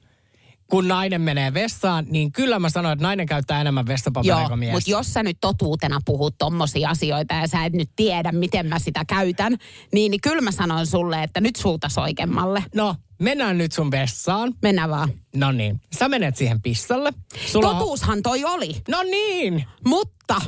Kun 0.69 0.87
nainen 0.87 1.21
menee 1.21 1.53
vessaan, 1.53 2.05
niin 2.09 2.31
kyllä 2.31 2.59
mä 2.59 2.69
sanon, 2.69 2.91
että 2.91 3.03
nainen 3.03 3.25
käyttää 3.25 3.61
enemmän 3.61 3.87
vessapaperia 3.87 4.39
Joo, 4.39 4.47
kuin 4.47 4.59
mies. 4.59 4.71
mutta 4.71 4.89
jos 4.89 5.13
sä 5.13 5.23
nyt 5.23 5.37
totuutena 5.41 5.99
puhut 6.05 6.35
tommosia 6.37 6.89
asioita 6.89 7.33
ja 7.33 7.47
sä 7.47 7.65
et 7.65 7.73
nyt 7.73 7.89
tiedä, 7.95 8.31
miten 8.31 8.65
mä 8.65 8.79
sitä 8.79 9.05
käytän, 9.05 9.55
niin, 9.93 10.11
niin 10.11 10.21
kyllä 10.21 10.41
mä 10.41 10.51
sanon 10.51 10.87
sulle, 10.87 11.23
että 11.23 11.41
nyt 11.41 11.55
suuta 11.55 11.89
soikemmalle. 11.89 12.63
No, 12.75 12.95
mennään 13.21 13.57
nyt 13.57 13.71
sun 13.71 13.91
vessaan. 13.91 14.53
Mennään 14.61 14.89
vaan. 14.89 15.09
No 15.35 15.51
niin, 15.51 15.81
sä 15.99 16.09
menet 16.09 16.37
siihen 16.37 16.61
pissalle. 16.61 17.13
Sulla. 17.45 17.73
Totuushan 17.73 18.21
toi 18.21 18.45
oli, 18.45 18.75
No 18.87 19.03
niin, 19.03 19.65
mutta... 19.85 20.41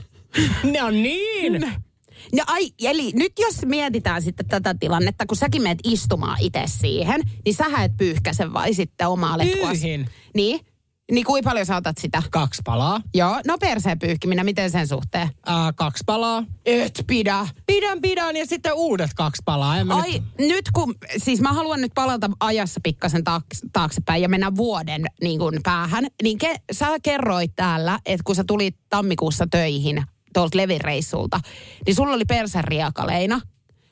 no 0.79 0.89
niin. 0.89 1.73
No 2.33 2.43
ai, 2.47 2.71
eli 2.79 3.11
nyt 3.15 3.33
jos 3.39 3.65
mietitään 3.65 4.21
sitten 4.21 4.47
tätä 4.47 4.75
tilannetta, 4.79 5.25
kun 5.25 5.37
säkin 5.37 5.61
menet 5.61 5.79
istumaan 5.83 6.37
itse 6.39 6.63
siihen, 6.65 7.21
niin 7.45 7.55
sä 7.55 7.65
et 7.83 7.97
pyyhkäse 7.97 8.53
vai 8.53 8.73
sitten 8.73 9.07
omaa 9.07 9.37
letkuasi. 9.37 9.81
Pyyhin. 9.81 10.09
Niin? 10.35 10.59
Niin 11.11 11.25
kuinka 11.25 11.49
paljon 11.49 11.65
sä 11.65 11.75
otat 11.75 11.97
sitä? 11.97 12.23
Kaksi 12.31 12.61
palaa. 12.65 13.01
Joo, 13.13 13.41
no 13.47 13.57
perseen 13.57 13.99
pyyhkiminen, 13.99 14.45
miten 14.45 14.71
sen 14.71 14.87
suhteen? 14.87 15.29
Ää, 15.45 15.73
kaksi 15.73 16.03
palaa. 16.05 16.43
Et 16.65 17.03
pidä. 17.07 17.47
Pidän, 17.65 18.01
pidän 18.01 18.35
ja 18.35 18.45
sitten 18.45 18.73
uudet 18.73 19.11
kaksi 19.15 19.41
palaa. 19.45 19.77
En 19.77 19.91
Ai, 19.91 20.11
nyt... 20.11 20.23
nyt 20.37 20.65
kun, 20.73 20.95
siis 21.17 21.41
mä 21.41 21.53
haluan 21.53 21.81
nyt 21.81 21.91
palata 21.95 22.29
ajassa 22.39 22.79
pikkasen 22.83 23.23
taaks, 23.23 23.61
taaksepäin 23.73 24.21
ja 24.21 24.29
mennä 24.29 24.55
vuoden 24.55 25.05
niin 25.21 25.39
kuin 25.39 25.59
päähän. 25.63 26.07
Niin 26.23 26.37
ke, 26.37 26.55
sä 26.71 26.87
kerroit 27.03 27.51
täällä, 27.55 27.99
että 28.05 28.23
kun 28.23 28.35
sä 28.35 28.43
tulit 28.47 28.75
tammikuussa 28.89 29.47
töihin 29.51 30.03
tuolta 30.33 30.57
levireissulta, 30.57 31.39
niin 31.85 31.95
sulla 31.95 32.13
oli 32.13 32.25
perseriakaleina, 32.25 33.41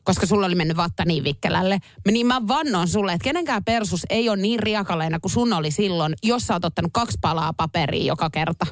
koska 0.04 0.26
sulla 0.26 0.46
oli 0.46 0.56
mennyt 0.56 0.78
vatta 0.78 1.06
niin 1.06 1.24
vikkelälle. 1.24 1.80
Niin 2.12 2.28
mä 2.28 2.48
vannon 2.48 2.88
sulle, 2.88 3.14
että 3.14 3.24
kenenkään 3.24 3.64
persus 3.64 4.06
ei 4.10 4.30
ole 4.30 4.38
niin 4.38 4.60
riakaleina 4.60 5.20
kuin 5.20 5.32
sun 5.32 5.54
oli 5.54 5.72
silloin, 5.72 6.14
jos 6.24 6.48
sä 6.48 6.54
oot 6.54 6.66
ottanut 6.66 6.92
kaksi 6.94 7.18
palaa 7.22 7.54
paperia 7.54 8.06
joka 8.06 8.30
kerta. 8.30 8.66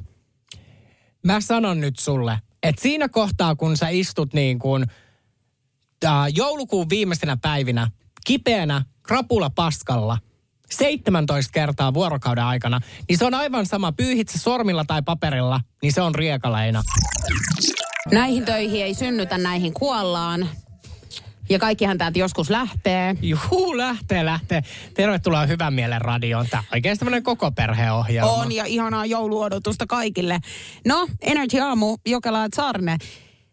Mä 1.25 1.41
sanon 1.41 1.81
nyt 1.81 1.99
sulle, 1.99 2.39
että 2.63 2.81
siinä 2.81 3.09
kohtaa 3.09 3.55
kun 3.55 3.77
sä 3.77 3.89
istut 3.89 4.33
niin 4.33 4.59
kuin 4.59 4.85
äh, 6.05 6.11
joulukuun 6.35 6.89
viimeisenä 6.89 7.37
päivinä 7.37 7.87
kipeänä 8.25 8.85
krapula 9.03 9.49
paskalla 9.49 10.17
17 10.71 11.51
kertaa 11.51 11.93
vuorokauden 11.93 12.43
aikana, 12.43 12.79
niin 13.09 13.17
se 13.17 13.25
on 13.25 13.33
aivan 13.33 13.65
sama, 13.65 13.91
pyyhit 13.91 14.29
se 14.29 14.39
sormilla 14.39 14.85
tai 14.85 15.01
paperilla, 15.01 15.61
niin 15.81 15.93
se 15.93 16.01
on 16.01 16.15
riekaleina. 16.15 16.83
Näihin 18.11 18.45
töihin 18.45 18.83
ei 18.83 18.93
synnytä, 18.93 19.37
näihin 19.37 19.73
kuollaan. 19.73 20.49
Ja 21.49 21.59
kaikkihan 21.59 21.97
täältä 21.97 22.19
joskus 22.19 22.49
lähtee. 22.49 23.15
Juu, 23.21 23.77
lähtee, 23.77 24.25
lähtee. 24.25 24.61
Tervetuloa 24.93 25.45
Hyvän 25.45 25.73
mielen 25.73 26.01
radioon. 26.01 26.47
Tämä 26.49 26.59
on 26.59 26.67
oikein 26.73 26.97
tämmöinen 26.97 27.23
koko 27.23 27.51
perheohjelma. 27.51 28.31
On 28.31 28.51
ja 28.51 28.65
ihanaa 28.65 29.05
jouluodotusta 29.05 29.87
kaikille. 29.87 30.39
No, 30.85 31.07
Energy 31.21 31.59
Aamu, 31.59 31.97
Jokela 32.05 32.39
ja 32.39 32.47
Saarinen. 32.55 32.99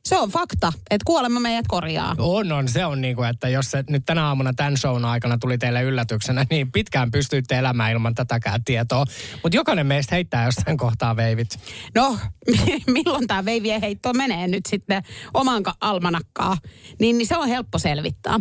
Se 0.05 0.19
on 0.19 0.31
fakta, 0.31 0.73
että 0.91 1.05
kuolema 1.07 1.41
meidät 1.41 1.67
korjaa. 1.69 2.15
On, 2.19 2.53
on. 2.53 2.69
Se 2.69 2.85
on 2.85 3.01
niin 3.01 3.17
kuin, 3.17 3.29
että 3.29 3.49
jos 3.49 3.71
se 3.71 3.85
nyt 3.89 4.03
tänä 4.07 4.27
aamuna 4.27 4.53
tämän 4.53 4.77
shown 4.77 5.05
aikana 5.05 5.39
tuli 5.39 5.59
teille 5.59 5.83
yllätyksenä, 5.83 6.47
niin 6.51 6.73
pitkään 6.73 7.11
pystyitte 7.11 7.59
elämään 7.59 7.93
ilman 7.93 8.15
tätäkään 8.15 8.65
tietoa. 8.65 9.05
Mutta 9.43 9.57
jokainen 9.57 9.87
meistä 9.87 10.15
heittää 10.15 10.45
jossain 10.45 10.77
kohtaa 10.77 11.17
veivit. 11.17 11.59
No, 11.95 12.19
milloin 12.87 13.27
tämä 13.27 13.45
veivien 13.45 13.81
heitto 13.81 14.13
menee 14.13 14.49
nyt 14.49 14.67
sitten 14.67 15.03
oman 15.35 15.63
ka- 15.63 15.75
almanakkaa, 15.81 16.57
niin, 17.01 17.19
niin 17.19 17.27
se 17.27 17.37
on 17.37 17.49
helppo 17.49 17.79
selvittää. 17.79 18.41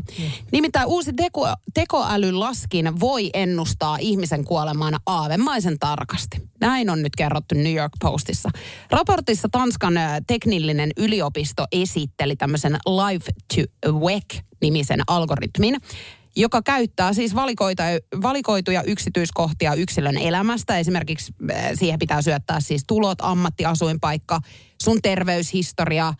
Nimittäin 0.51 0.87
uusi 0.87 1.13
teko, 1.13 1.53
tekoälyn 1.73 2.39
laskin 2.39 2.99
voi 2.99 3.29
ennustaa 3.33 3.97
ihmisen 3.99 4.45
kuolemaan 4.45 4.99
aavemaisen 5.05 5.79
tarkasti. 5.79 6.51
Näin 6.59 6.89
on 6.89 7.01
nyt 7.01 7.15
kerrottu 7.15 7.55
New 7.55 7.75
York 7.75 7.93
Postissa. 7.99 8.49
Raportissa 8.91 9.49
Tanskan 9.51 9.93
teknillinen 10.27 10.91
yliopisto 10.97 11.50
esitteli 11.71 12.35
tämmöisen 12.35 12.73
Life 12.73 13.31
to 13.55 13.91
Wake-nimisen 13.91 15.01
algoritmin, 15.07 15.77
joka 16.35 16.61
käyttää 16.61 17.13
siis 17.13 17.35
valikoituja 18.21 18.83
yksityiskohtia 18.83 19.73
yksilön 19.73 20.17
elämästä. 20.17 20.77
Esimerkiksi 20.77 21.33
äh, 21.51 21.71
siihen 21.73 21.99
pitää 21.99 22.21
syöttää 22.21 22.59
siis 22.59 22.83
tulot, 22.87 23.17
ammatti, 23.21 23.65
asuinpaikka, 23.65 24.39
sun 24.81 25.01
terveyshistoria. 25.01 26.13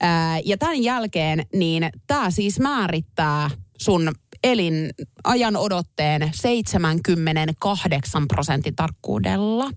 Ää, 0.00 0.38
Ja 0.44 0.58
tämän 0.58 0.82
jälkeen 0.82 1.46
niin 1.54 1.90
tämä 2.06 2.30
siis 2.30 2.60
määrittää 2.60 3.50
sun 3.78 4.12
elinajan 4.44 5.56
odotteen 5.56 6.30
78 6.34 8.28
prosentin 8.28 8.76
tarkkuudella. 8.76 9.70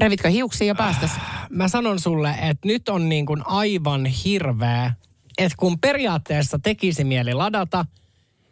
Revitkö 0.00 0.28
hiuksia 0.28 0.66
jo 0.66 0.74
päästäs? 0.74 1.10
Mä 1.50 1.68
sanon 1.68 2.00
sulle, 2.00 2.30
että 2.30 2.68
nyt 2.68 2.88
on 2.88 3.08
niin 3.08 3.26
kuin 3.26 3.46
aivan 3.46 4.06
hirveä, 4.06 4.92
että 5.38 5.56
kun 5.58 5.78
periaatteessa 5.78 6.58
tekisi 6.58 7.04
mieli 7.04 7.34
ladata 7.34 7.84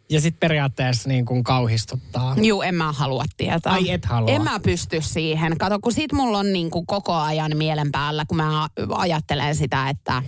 ja 0.09 0.21
sitten 0.21 0.39
periaatteessa 0.39 1.09
niin 1.09 1.25
kuin 1.25 1.43
kauhistuttaa. 1.43 2.35
Juu, 2.41 2.61
en 2.61 2.75
mä 2.75 2.91
halua 2.91 3.23
tietää. 3.37 3.73
Ai, 3.73 3.91
et 3.91 4.05
halua. 4.05 4.29
En 4.29 4.41
mä 4.43 4.59
pysty 4.59 5.01
siihen. 5.01 5.57
Kato, 5.57 5.79
kun 5.79 5.93
sit 5.93 6.11
mulla 6.13 6.39
on 6.39 6.53
niin 6.53 6.69
kuin 6.69 6.85
koko 6.85 7.13
ajan 7.13 7.57
mielen 7.57 7.91
päällä, 7.91 8.25
kun 8.25 8.37
mä 8.37 8.67
ajattelen 8.95 9.55
sitä, 9.55 9.89
että 9.89 10.23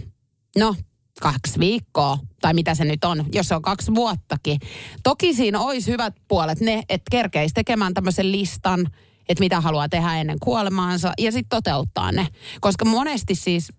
no, 0.57 0.75
kaksi 1.21 1.59
viikkoa, 1.59 2.19
tai 2.41 2.53
mitä 2.53 2.75
se 2.75 2.85
nyt 2.85 3.03
on, 3.03 3.25
jos 3.33 3.47
se 3.47 3.55
on 3.55 3.61
kaksi 3.61 3.95
vuottakin. 3.95 4.59
Toki 5.03 5.33
siinä 5.33 5.59
olisi 5.59 5.91
hyvät 5.91 6.13
puolet 6.27 6.59
ne, 6.59 6.83
että 6.89 7.11
kerkeisi 7.11 7.53
tekemään 7.53 7.93
tämmöisen 7.93 8.31
listan, 8.31 8.87
että 9.29 9.43
mitä 9.43 9.61
haluaa 9.61 9.89
tehdä 9.89 10.15
ennen 10.15 10.39
kuolemaansa, 10.39 11.13
ja 11.17 11.31
sitten 11.31 11.49
toteuttaa 11.49 12.11
ne. 12.11 12.27
Koska 12.61 12.85
monesti 12.85 13.35
siis 13.35 13.73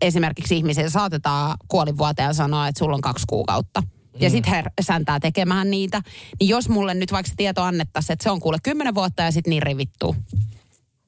esimerkiksi 0.00 0.56
ihmisiä 0.56 0.90
saatetaan 0.90 1.56
kuolinvuoteen 1.68 2.34
sanoa, 2.34 2.68
että 2.68 2.78
sulla 2.78 2.94
on 2.94 3.00
kaksi 3.00 3.24
kuukautta. 3.28 3.82
Ja 4.20 4.30
sitten 4.30 4.52
he 4.52 4.64
säntää 4.80 5.20
tekemään 5.20 5.70
niitä. 5.70 6.02
Niin 6.40 6.48
jos 6.48 6.68
mulle 6.68 6.94
nyt 6.94 7.12
vaikka 7.12 7.32
tieto 7.36 7.62
annettaisiin, 7.62 8.12
että 8.12 8.22
se 8.22 8.30
on 8.30 8.40
kuule 8.40 8.58
kymmenen 8.62 8.94
vuotta 8.94 9.22
ja 9.22 9.30
sitten 9.30 9.50
niin 9.50 9.62
rivittuu. 9.62 10.16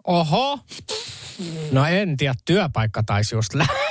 Oho. 0.05 0.59
No 1.73 1.87
en 1.87 2.17
tiedä, 2.17 2.35
työpaikka 2.45 3.03
taisi 3.03 3.35
just 3.35 3.55
lähteä. 3.55 3.82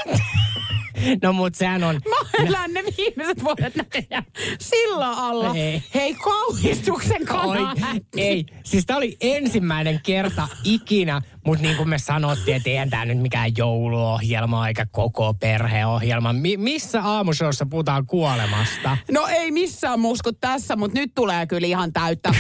No 1.24 1.34
mut 1.34 1.56
sehän 1.56 1.84
on... 1.84 2.02
Mä 2.10 2.45
elän 2.45 2.74
ne 2.74 2.84
viimeiset 2.97 3.43
vuodet 3.43 3.76
näköjään 3.76 4.26
sillä 4.60 5.10
alla. 5.10 5.56
Ei. 5.56 5.84
Hei, 5.93 6.14
kauhistuksen 6.14 7.22
Oi, 7.22 7.26
kanaa. 7.26 7.76
ei. 8.18 8.45
Siis 8.64 8.86
tää 8.86 8.97
oli 8.97 9.18
ensimmäinen 9.22 9.99
kerta 10.04 10.47
ikinä, 10.64 11.22
mutta 11.45 11.62
niin 11.62 11.78
kuin 11.78 11.89
me 11.89 11.97
sanottiin, 11.97 12.58
että 12.58 12.70
eihän 12.70 12.89
tää 12.89 13.06
nyt 13.06 13.20
mikään 13.20 13.52
jouluohjelma 13.58 14.68
eikä 14.68 14.86
koko 14.91 15.34
perheohjelma. 15.34 16.34
Mi- 16.34 16.58
missä 16.58 17.02
aamushowssa 17.04 17.66
puhutaan 17.66 18.06
kuolemasta? 18.06 18.97
No 19.12 19.28
ei 19.28 19.52
missään 19.52 19.99
muussa 19.99 20.24
kuin 20.24 20.38
tässä, 20.41 20.76
mutta 20.76 20.99
nyt 20.99 21.12
tulee 21.16 21.47
kyllä 21.47 21.68
ihan 21.68 21.93
täyttä. 21.93 22.36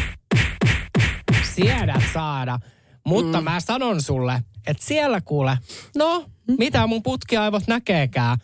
Siedät 1.55 2.03
saada. 2.13 2.59
Mutta 3.05 3.41
mm. 3.41 3.43
mä 3.43 3.59
sanon 3.59 4.01
sulle, 4.01 4.43
että 4.67 4.85
siellä 4.85 5.21
kuule, 5.21 5.57
no, 5.95 6.25
mitä 6.57 6.87
mun 6.87 7.03
putkiaivot 7.03 7.63
näkeekään? 7.67 8.37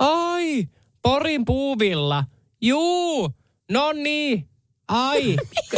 Ai, 0.00 0.68
Porin 1.02 1.44
puuvilla. 1.44 2.24
Juu, 2.60 3.30
no 3.70 3.92
niin. 3.92 4.48
Ai. 4.88 5.22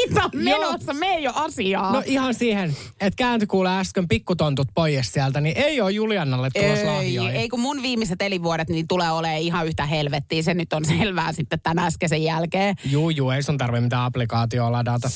Mitä 0.09 0.25
on 0.25 0.31
menossa? 0.35 0.93
Me 0.93 1.07
ei 1.07 1.29
ole 1.29 1.35
asiaa. 1.37 1.93
No 1.93 2.03
ihan 2.07 2.35
siihen, 2.35 2.77
että 3.01 3.17
kääntyi 3.17 3.47
kuule 3.47 3.79
äsken 3.79 4.09
pikkutontut 4.09 4.69
pois 4.75 5.13
sieltä, 5.13 5.41
niin 5.41 5.57
ei 5.57 5.81
ole 5.81 5.91
Juliannalle 5.91 6.51
tulossa 6.51 6.81
ei, 6.81 6.87
lahjoja. 6.87 7.33
ei, 7.33 7.49
kun 7.49 7.61
mun 7.61 7.83
viimeiset 7.83 8.23
elinvuodet 8.23 8.69
niin 8.69 8.89
tulee 8.89 9.11
olemaan 9.11 9.41
ihan 9.41 9.67
yhtä 9.67 9.87
helvettiä. 9.87 10.43
Se 10.43 10.55
nyt 10.55 10.73
on 10.73 10.85
selvää 10.85 11.33
sitten 11.33 11.61
tämän 11.63 11.85
äskeisen 11.85 12.23
jälkeen. 12.23 12.75
Juu, 12.85 13.11
juu, 13.11 13.31
ei 13.31 13.43
sun 13.43 13.59
tarvi 13.59 13.81
mitään 13.81 14.05
applikaatioa 14.05 14.73
ladata. 14.73 15.11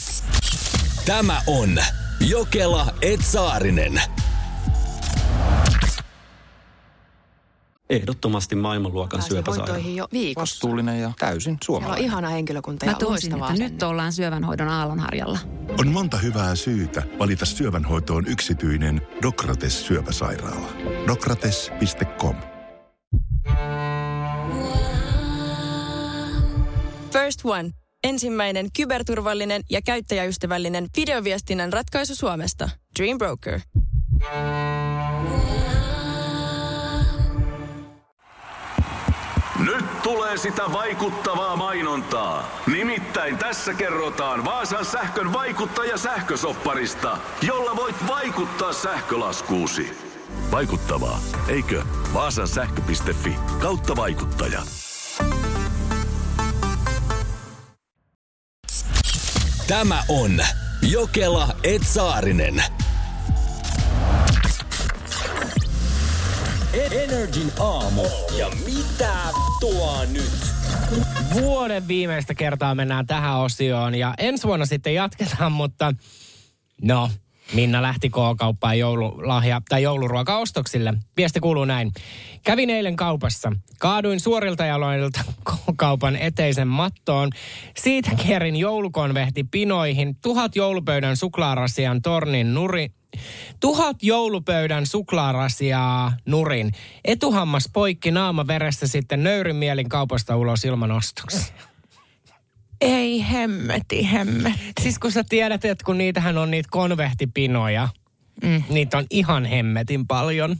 Tämä 1.07 1.42
on 1.46 1.78
Jokela 2.20 2.86
Etsaarinen. 3.02 4.00
Ehdottomasti 7.91 8.55
maailmanluokan 8.55 9.22
syöpäsairaala. 9.22 9.72
hoitoihin 9.72 9.97
jo 9.97 10.09
viikossa. 10.12 10.41
Vastuullinen 10.55 11.01
ja 11.01 11.12
täysin 11.18 11.43
Siellä 11.43 11.55
on 11.55 11.59
suomalainen. 11.64 12.05
ihana 12.05 12.28
henkilökunta 12.28 12.87
Mä 12.87 12.93
ja 12.93 12.99
tunsin, 12.99 13.11
loistavaa 13.11 13.49
että 13.49 13.53
nyt 13.53 13.62
asennetta. 13.66 13.89
ollaan 13.89 14.12
syövänhoidon 14.12 14.68
aallonharjalla. 14.68 15.39
On 15.78 15.89
monta 15.89 16.16
hyvää 16.18 16.55
syytä 16.55 17.03
valita 17.18 17.47
syövänhoitoon 17.47 18.26
yksityinen 18.26 19.03
Dokrates 19.22 19.87
syöpäsairaala. 19.87 20.68
Dokrates.com 21.07 22.37
First 27.12 27.41
One. 27.45 27.70
Ensimmäinen 28.05 28.68
kyberturvallinen 28.76 29.62
ja 29.70 29.82
käyttäjäystävällinen 29.82 30.87
videoviestinnän 30.97 31.72
ratkaisu 31.72 32.14
Suomesta. 32.14 32.70
Dream 32.99 33.18
Broker. 33.18 33.61
Nyt 35.22 35.55
tulee 40.07 40.36
sitä 40.36 40.62
vaikuttavaa 40.72 41.57
mainontaa. 41.57 42.50
Nimittäin 42.66 43.38
tässä 43.38 43.74
kerrotaan 43.74 44.44
Vaasan 44.44 44.84
sähkön 44.84 45.32
vaikuttaja 45.32 45.98
sähkösopparista, 45.98 47.18
jolla 47.42 47.76
voit 47.76 47.96
vaikuttaa 48.09 48.72
sähkölaskuusi. 48.72 49.98
Vaikuttavaa, 50.50 51.18
eikö? 51.48 51.82
Vaasan 52.14 52.48
sähkö.fi 52.48 53.36
kautta 53.61 53.96
vaikuttaja. 53.96 54.62
Tämä 59.66 60.02
on 60.09 60.30
Jokela 60.82 61.48
Etsaarinen. 61.64 62.64
Energin 66.77 67.53
aamu. 67.61 68.03
Ja 68.39 68.51
mitä 68.64 69.14
tuo 69.61 70.05
nyt? 70.12 70.33
Vuoden 71.35 71.89
viimeistä 71.89 72.35
kertaa 72.35 72.74
mennään 72.74 73.07
tähän 73.07 73.39
osioon 73.39 73.95
ja 73.95 74.14
ensi 74.18 74.47
vuonna 74.47 74.66
sitten 74.66 74.95
jatketaan, 74.95 75.53
mutta 75.53 75.95
no, 76.83 77.11
Minna 77.55 77.83
lähti 77.83 78.11
K-kauppaan 78.11 78.79
joululahja 78.79 79.62
tai 79.68 79.83
jouluruokaostoksille. 79.83 80.95
Viesti 81.16 81.41
kuuluu 81.41 81.64
näin. 81.64 81.93
Kävin 82.45 82.70
eilen 82.70 82.97
kaupassa. 82.97 83.53
Kaaduin 83.79 84.20
suorilta 84.20 84.66
jaloilta 84.66 85.20
K-kaupan 85.49 86.16
eteisen 86.16 86.68
mattoon. 86.68 87.31
Siitä 87.77 88.11
kierin 88.27 88.57
joulukonvehti 88.57 89.45
pinoihin. 89.45 90.16
Tuhat 90.22 90.57
joulupöydän 90.57 91.16
suklaarasian 91.16 92.03
tornin 92.03 92.55
nuri, 92.55 92.89
Tuhat 93.61 93.97
joulupöydän 94.03 94.87
suklaarasiaa 94.87 96.12
nurin. 96.27 96.73
Etuhammas 97.05 97.71
poikki 97.73 98.11
naama 98.11 98.47
veressä 98.47 98.87
sitten 98.87 99.23
nöyrin 99.23 99.57
mielin 99.57 99.89
kaupasta 99.89 100.37
ulos 100.37 100.64
ilman 100.64 100.91
ostoksia. 100.91 101.55
Ei 102.81 103.31
hemmeti, 103.31 104.12
hemmetti. 104.12 104.83
Siis 104.83 104.99
kun 104.99 105.12
sä 105.12 105.25
tiedät, 105.29 105.64
että 105.64 105.85
kun 105.85 105.99
niitähän 105.99 106.39
on 106.39 106.51
niitä 106.51 106.69
konvehtipinoja, 106.73 107.89
mm. 108.43 108.62
niitä 108.69 108.99
on 108.99 109.07
ihan 109.11 109.45
hemmetin 109.45 110.07
paljon. 110.07 110.57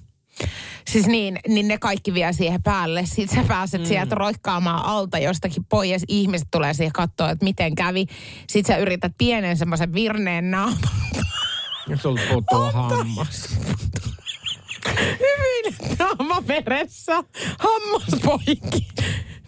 Siis 0.87 1.07
niin, 1.07 1.39
niin 1.49 1.69
ne 1.69 1.79
kaikki 1.79 2.15
vie 2.15 2.33
siihen 2.33 2.63
päälle. 2.63 3.07
Sitten 3.07 3.37
sä 3.37 3.49
pääset 3.49 3.81
mm. 3.81 3.87
sieltä 3.87 4.15
roikkaamaan 4.15 4.85
alta 4.85 5.19
jostakin 5.19 5.65
pois. 5.65 6.05
Ihmiset 6.09 6.49
tulee 6.51 6.75
siihen 6.75 6.93
katsoa, 6.93 7.31
että 7.31 7.45
miten 7.45 7.75
kävi. 7.75 8.07
Sitten 8.49 8.75
sä 8.75 8.81
yrität 8.81 9.13
pienen 9.19 9.57
semmoisen 9.57 9.95
virneen 9.95 10.51
naaman. 10.51 10.79
Sulta 11.95 12.23
puuttuu 12.31 12.61
hammas. 12.73 13.59
Hyvin 14.99 15.97
naama 15.99 16.47
veressä. 16.49 17.25
Hammas 17.59 18.21
poikki. 18.25 18.89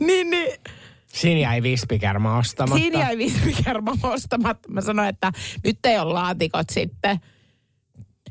Niin, 0.01 0.31
niin. 0.31 0.53
Siinä 1.09 1.41
jäi 1.41 1.63
vispikerma 1.63 2.39
ostamatta. 2.39 2.79
Siinä 2.79 2.99
jäi 2.99 3.19
vispikerma 3.19 3.93
ostamatta. 4.03 4.69
Mä 4.69 4.81
sanoin, 4.81 5.09
että 5.09 5.33
nyt 5.65 5.87
ei 5.87 5.99
ole 5.99 6.13
laatikot 6.13 6.71
sitten. 6.71 7.21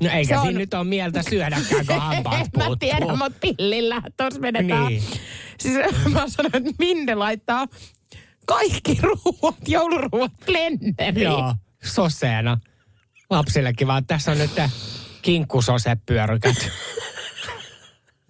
No 0.01 0.09
eikä 0.09 0.27
se 0.27 0.37
on... 0.37 0.45
siinä 0.45 0.59
nyt 0.59 0.73
ole 0.73 0.83
mieltä 0.83 1.23
syödäkään, 1.23 1.85
kun 1.85 1.95
hampaat 2.01 2.47
Mä 2.57 2.63
tiedän, 2.79 3.17
mutta 3.17 3.39
pillillä 3.41 4.01
tuossa 4.17 4.39
menetään. 4.39 4.85
Niin. 4.85 5.03
Siis 5.59 5.75
mä 6.13 6.27
sanoin, 6.27 6.55
että 6.55 6.71
Minde 6.79 7.15
laittaa 7.15 7.67
kaikki 8.45 8.97
ruuat, 9.01 9.67
jouluruuat 9.67 10.31
blenderiin. 10.45 11.23
Joo, 11.23 11.55
soseena. 11.83 12.57
Lapsillekin 13.29 13.87
vaan, 13.87 14.05
tässä 14.05 14.31
on 14.31 14.37
nyt 14.37 14.51
kinkkusosepyörykät. 15.21 16.69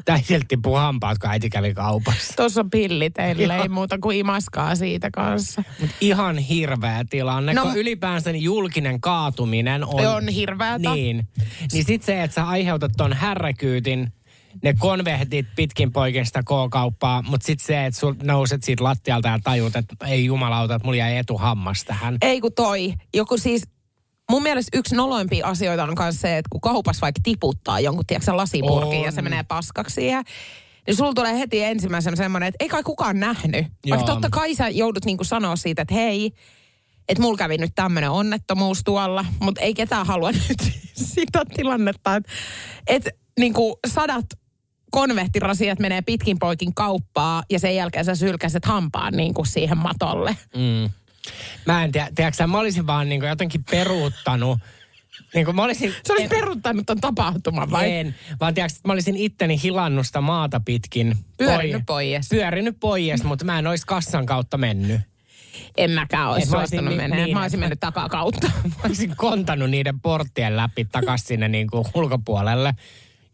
Tää 0.06 0.22
silti 0.22 0.46
tippuu 0.48 0.76
hampaat, 0.76 1.18
kun 1.18 1.30
äiti 1.30 1.50
kävi 1.50 1.74
kaupassa. 1.74 2.34
Tuossa 2.36 2.62
on 2.62 2.70
pilli 2.70 3.10
teille, 3.10 3.58
ei 3.58 3.70
muuta 3.70 3.98
kuin 4.00 4.18
imaskaa 4.18 4.76
siitä 4.76 5.10
kanssa. 5.12 5.64
Mut 5.80 5.90
ihan 6.02 6.38
hirveä 6.38 7.06
tilanne, 7.10 7.54
no, 7.54 7.62
kun 7.62 7.78
ylipäänsä 7.78 8.32
niin 8.32 8.44
julkinen 8.44 9.02
kaatuminen 9.02 9.84
on... 9.84 10.08
On 10.08 10.28
hirveätä. 10.28 10.94
Niin. 10.94 11.28
Niin 11.74 11.86
sit 11.86 12.04
se, 12.04 12.24
että 12.24 12.36
sä 12.36 12.48
aiheutat 12.48 12.92
ton 12.98 13.14
härräkyytin, 13.14 14.14
ne 14.64 14.74
konvehtit 14.80 15.48
pitkin 15.56 15.92
poikesta 15.92 16.44
K-kauppaa, 16.44 17.22
mutta 17.22 17.46
sitten 17.46 17.68
se, 17.68 17.86
että 17.86 18.00
sul 18.00 18.14
nouset 18.24 18.64
siitä 18.64 18.84
lattialta 18.84 19.28
ja 19.28 19.40
tajut, 19.44 19.76
että 19.76 19.96
ei 20.06 20.26
jumalauta, 20.26 20.76
että 20.76 20.86
mulla 20.86 20.98
jäi 20.98 21.18
etuhammas 21.18 21.84
tähän. 21.84 22.18
Ei 22.22 22.42
kun 22.42 22.54
toi. 22.56 22.94
Joku 23.14 23.38
siis 23.38 23.64
Mun 24.32 24.44
mielestä 24.44 24.78
yksi 24.78 24.96
noloimpia 24.96 25.48
asioita 25.48 25.84
on 25.84 25.96
myös 26.00 26.22
se, 26.22 26.38
että 26.38 26.50
kun 26.52 26.62
kaupassa 26.62 27.02
vaikka 27.02 27.22
tiputtaa 27.24 27.80
jonkun, 27.80 28.06
tiedätkö, 28.06 28.38
lasipurkin 28.38 29.02
ja 29.02 29.12
se 29.12 29.22
menee 29.22 29.44
paskaksi 29.44 29.94
siihen, 29.94 30.24
niin 30.88 30.96
sulla 30.96 31.14
tulee 31.14 31.40
heti 31.40 31.64
ensimmäisenä 31.64 32.16
semmoinen, 32.16 32.48
että 32.48 32.64
ei 32.64 32.70
kai 32.70 32.84
kukaan 32.84 33.20
nähnyt. 33.20 33.66
Joo. 33.86 33.98
Vaikka 33.98 34.14
totta 34.14 34.30
kai 34.30 34.56
sä 34.56 34.70
joudut 34.70 35.06
niinku 35.06 35.24
sanoa 35.24 35.56
siitä, 35.56 35.82
että 35.82 35.94
hei, 35.94 36.32
että 37.10 37.22
mulla 37.22 37.38
kävi 37.38 37.58
nyt 37.58 37.72
tämmöinen 37.76 38.10
onnettomuus 38.10 38.82
tuolla, 38.86 39.26
mutta 39.42 39.62
ei 39.62 39.74
ketään 39.74 40.06
halua 40.06 40.32
nyt 40.50 40.74
sitä 40.94 41.42
tilannetta, 41.56 42.16
että 42.16 42.32
et, 42.88 43.10
niinku 43.40 43.80
sadat 43.88 44.26
konvehtirasiat 44.92 45.80
menee 45.80 46.02
pitkin 46.02 46.40
poikin 46.40 46.74
kauppaa 46.74 47.44
ja 47.50 47.60
sen 47.60 47.76
jälkeen 47.76 48.06
sä 48.06 48.16
sylkäset 48.16 48.66
hampaan 48.66 49.14
niin 49.14 49.34
kuin 49.34 49.48
siihen 49.48 49.78
matolle. 49.78 50.38
Mm. 50.56 50.90
Mä 51.66 51.84
en 51.84 51.92
tiedä, 51.92 52.10
tiedätkö, 52.16 52.48
mä 52.48 52.60
olisin 52.60 52.88
vaan 52.88 53.10
niin 53.10 53.22
kuin 53.22 53.30
jotenkin 53.30 53.64
peruuttanut 53.64 54.60
niin 55.34 55.46
kuin 55.46 55.56
mä 55.56 55.64
olisin... 55.64 55.94
Se 56.04 56.14
olisi 56.14 56.28
peruuttanut 56.28 56.86
ton 56.86 57.02
tapahtuman 57.02 57.72
vai? 57.72 57.92
En, 57.92 58.16
vaan 58.40 58.54
tiedätkö, 58.54 58.80
mä 58.88 58.94
olisin 58.94 59.18
itteni 59.18 59.64
hilannusta 59.64 60.22
maata 60.22 60.62
pitkin. 60.66 61.16
Pyörinyt 61.38 61.84
pois. 61.86 62.30
Pyörinyt 62.30 62.80
pois, 62.80 63.24
mutta 63.24 63.46
mä 63.46 63.60
en 63.60 63.68
olisi 63.68 63.86
kassan 63.88 64.26
kautta 64.26 64.58
mennyt. 64.58 65.02
En 65.78 65.92
mäkään 65.92 66.30
olisi 66.30 66.50
suostunut 66.50 66.96
mennä. 66.96 67.16
Niin, 67.16 67.34
mä 67.38 67.42
olisin 67.42 67.60
mennyt 67.60 67.80
takakautta. 67.80 68.48
mä 68.64 68.84
olisin 68.86 69.16
kontanut 69.16 69.70
niiden 69.70 70.00
porttien 70.00 70.58
läpi 70.58 70.86
takaisin 70.86 71.28
sinne 71.28 71.48
niin 71.48 71.68
kuin 71.68 71.86
ulkopuolelle 71.94 72.74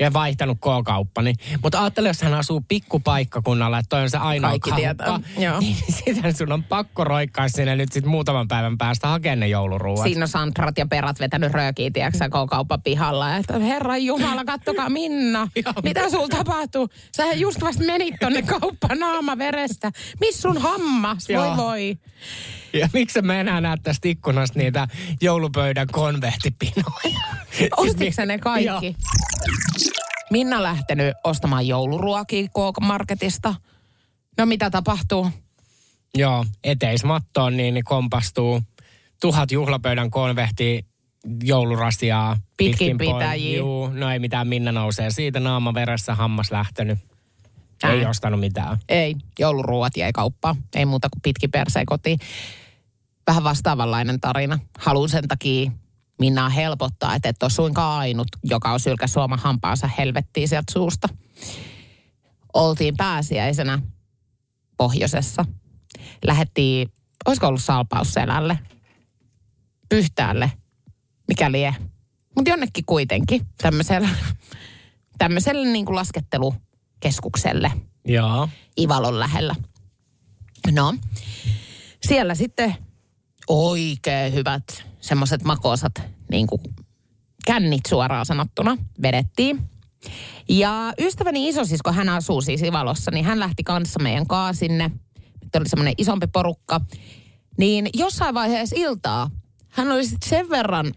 ja 0.04 0.14
vaihtanut 0.14 0.58
K-kauppani. 0.58 1.34
Mutta 1.64 1.80
ajattele, 1.80 2.08
jos 2.08 2.22
hän 2.22 2.34
asuu 2.34 2.62
pikkupaikkakunnalla, 2.68 3.80
että 3.80 3.90
toi 3.90 4.02
on 4.02 4.10
se 4.10 4.18
ainoa 4.18 4.50
Kaikki 4.50 4.70
kauppa. 4.70 5.20
Joo. 5.38 5.60
Niin 5.60 5.76
sitten 6.06 6.36
sun 6.36 6.52
on 6.52 6.64
pakko 6.64 7.04
roikkaa 7.04 7.50
sinne 7.50 7.76
nyt 7.76 7.92
sit 7.92 8.06
muutaman 8.06 8.48
päivän 8.48 8.78
päästä 8.78 9.08
hakemaan 9.08 9.40
ne 9.40 9.48
jouluruuat. 9.48 10.04
Siinä 10.04 10.24
on 10.24 10.28
Santrat 10.28 10.78
ja 10.78 10.86
Perat 10.86 11.20
vetänyt 11.20 11.52
röökiä, 11.52 11.92
tiedätkö 11.92 12.30
K-kauppa 12.30 12.78
pihalla. 12.78 13.36
Että 13.36 13.60
herran 13.60 14.04
Jumala, 14.04 14.46
kattokaa 14.54 14.90
Minna. 14.90 15.48
Mitä 15.84 16.10
sul 16.10 16.28
tapahtuu? 16.28 16.90
Sä 17.18 17.34
just 17.34 17.62
vasta 17.62 17.84
menit 17.84 18.16
tonne 18.20 18.42
kauppaan 18.42 19.00
naama 19.00 19.38
verestä. 19.38 19.92
Miss 20.20 20.42
sun 20.42 20.58
hammas? 20.58 21.28
Voi 21.30 21.58
voi. 21.58 21.98
Ja 22.74 22.90
miksi 22.94 23.22
mä 23.22 23.40
enää 23.40 23.62
näe 23.62 23.78
tästä 23.84 24.08
ikkunasta 24.08 24.60
niitä 24.60 24.88
joulupöydän 25.22 25.88
konvehtipinoja? 25.92 27.20
Ostitko 27.78 28.26
ne 28.26 28.38
kaikki? 28.38 28.96
Minna 30.34 30.64
lähtenyt 30.64 31.16
ostamaan 31.24 31.68
jouluruokia 31.68 32.48
K-marketista. 32.48 33.56
No 34.38 34.46
mitä 34.46 34.70
tapahtuu? 34.70 35.30
Joo, 36.16 36.46
eteismattoon 36.64 37.58
niin 37.58 37.84
kompastuu 37.84 38.62
tuhat 39.22 39.52
juhlapöydän 39.52 40.12
konvehti 40.12 40.86
joulurasiaa. 41.44 42.38
Pitkin, 42.58 42.98
pitäjiä. 42.98 43.58
Juu, 43.58 43.88
no 43.88 44.12
ei 44.12 44.20
mitään, 44.20 44.48
Minna 44.48 44.72
nousee 44.72 45.12
siitä 45.12 45.40
naama 45.40 45.74
veressä, 45.74 46.16
hammas 46.16 46.52
lähtenyt. 46.52 47.00
Ei 47.84 48.04
Ää. 48.04 48.10
ostanut 48.10 48.40
mitään. 48.40 48.78
Ei, 48.90 49.16
jouluruuat 49.40 49.98
jäi 49.98 50.12
kauppaan. 50.12 50.56
Ei 50.76 50.86
muuta 50.86 51.10
kuin 51.10 51.22
pitki 51.22 51.48
perseen 51.48 51.86
kotiin. 51.86 52.20
Vähän 53.28 53.44
vastaavanlainen 53.44 54.20
tarina. 54.20 54.60
Haluan 54.80 55.10
sen 55.10 55.28
takia 55.28 55.72
Minna 56.20 56.50
helpottaa, 56.50 57.16
että 57.16 57.30
et 57.30 57.44
ole 57.44 57.50
suinkaan 57.50 58.00
ainut, 58.00 58.28
joka 58.44 58.72
on 58.72 58.80
sylkä 58.80 59.08
suoma 59.08 59.38
hampaansa 59.38 59.88
helvettiin 59.88 60.48
sieltä 60.48 60.72
suusta. 60.74 61.10
Oltiin 62.54 62.98
pääsiäisenä 62.98 63.80
pohjoisessa. 64.78 65.46
Lähettiin, 66.26 66.92
olisiko 67.26 67.48
ollut 67.48 67.64
salpausselälle, 67.64 68.60
pyhtäälle, 69.90 70.52
mikä 71.28 71.52
lie. 71.52 71.76
Mutta 72.36 72.50
jonnekin 72.50 72.86
kuitenkin, 72.86 73.46
tämmöiselle, 73.58 74.10
tämmöiselle 75.18 75.68
niin 75.68 75.86
kuin 75.86 75.96
laskettelukeskukselle. 75.96 77.72
Joo. 78.06 78.50
Ivalon 78.80 79.20
lähellä. 79.20 79.56
No, 80.72 80.94
siellä 82.08 82.36
sitten 82.36 82.76
oikein 83.48 84.34
hyvät 84.34 84.84
semmoiset 85.04 85.44
makosat 85.44 86.02
niin 86.32 86.48
kuin 86.48 86.62
kännit 87.46 87.86
suoraan 87.88 88.26
sanottuna 88.26 88.78
vedettiin. 89.02 89.70
Ja 90.50 90.94
ystäväni 91.00 91.50
isosisko, 91.50 91.92
hän 91.92 92.10
asuu 92.10 92.42
siis 92.42 92.64
Ivalossa, 92.64 93.12
niin 93.12 93.26
hän 93.26 93.40
lähti 93.40 93.64
kanssa 93.64 94.00
meidän 94.00 94.28
kaa 94.28 94.54
sinne. 94.54 94.92
Nyt 95.44 95.56
oli 95.56 95.70
semmoinen 95.70 95.94
isompi 95.98 96.28
porukka. 96.28 96.82
Niin 97.58 97.90
jossain 97.94 98.36
vaiheessa 98.36 98.76
iltaa 98.80 99.30
hän 99.74 99.92
oli 99.92 100.06
sitten 100.06 100.30
sen 100.30 100.50
verran 100.50 100.94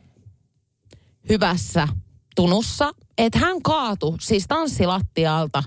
hyvässä 1.28 1.88
tunussa, 2.36 2.92
että 3.18 3.38
hän 3.38 3.62
kaatu 3.62 4.16
siis 4.20 4.46
tanssilattialta 4.48 5.62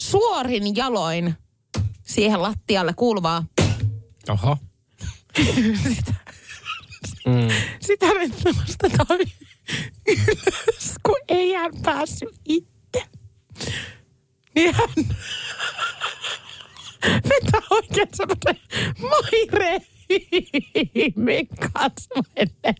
suorin 0.00 0.76
jaloin 0.76 1.34
siihen 2.02 2.42
lattialle 2.42 2.92
kuuluvaa. 2.94 3.44
Oho. 4.28 4.56
sitä, 7.06 7.30
mm. 7.30 7.48
sitä 7.80 8.06
nostetaan 8.46 9.20
ylös, 10.08 10.94
kun 11.02 11.16
ei 11.28 11.52
hän 11.52 11.72
päässyt 11.82 12.40
itse. 12.44 13.02
Niin 14.54 14.74
hän 14.74 14.88
vetää 17.04 17.60
oikein 17.70 18.08
semmoinen 18.14 18.62
maire 19.00 19.78
kasvoille. 21.72 22.74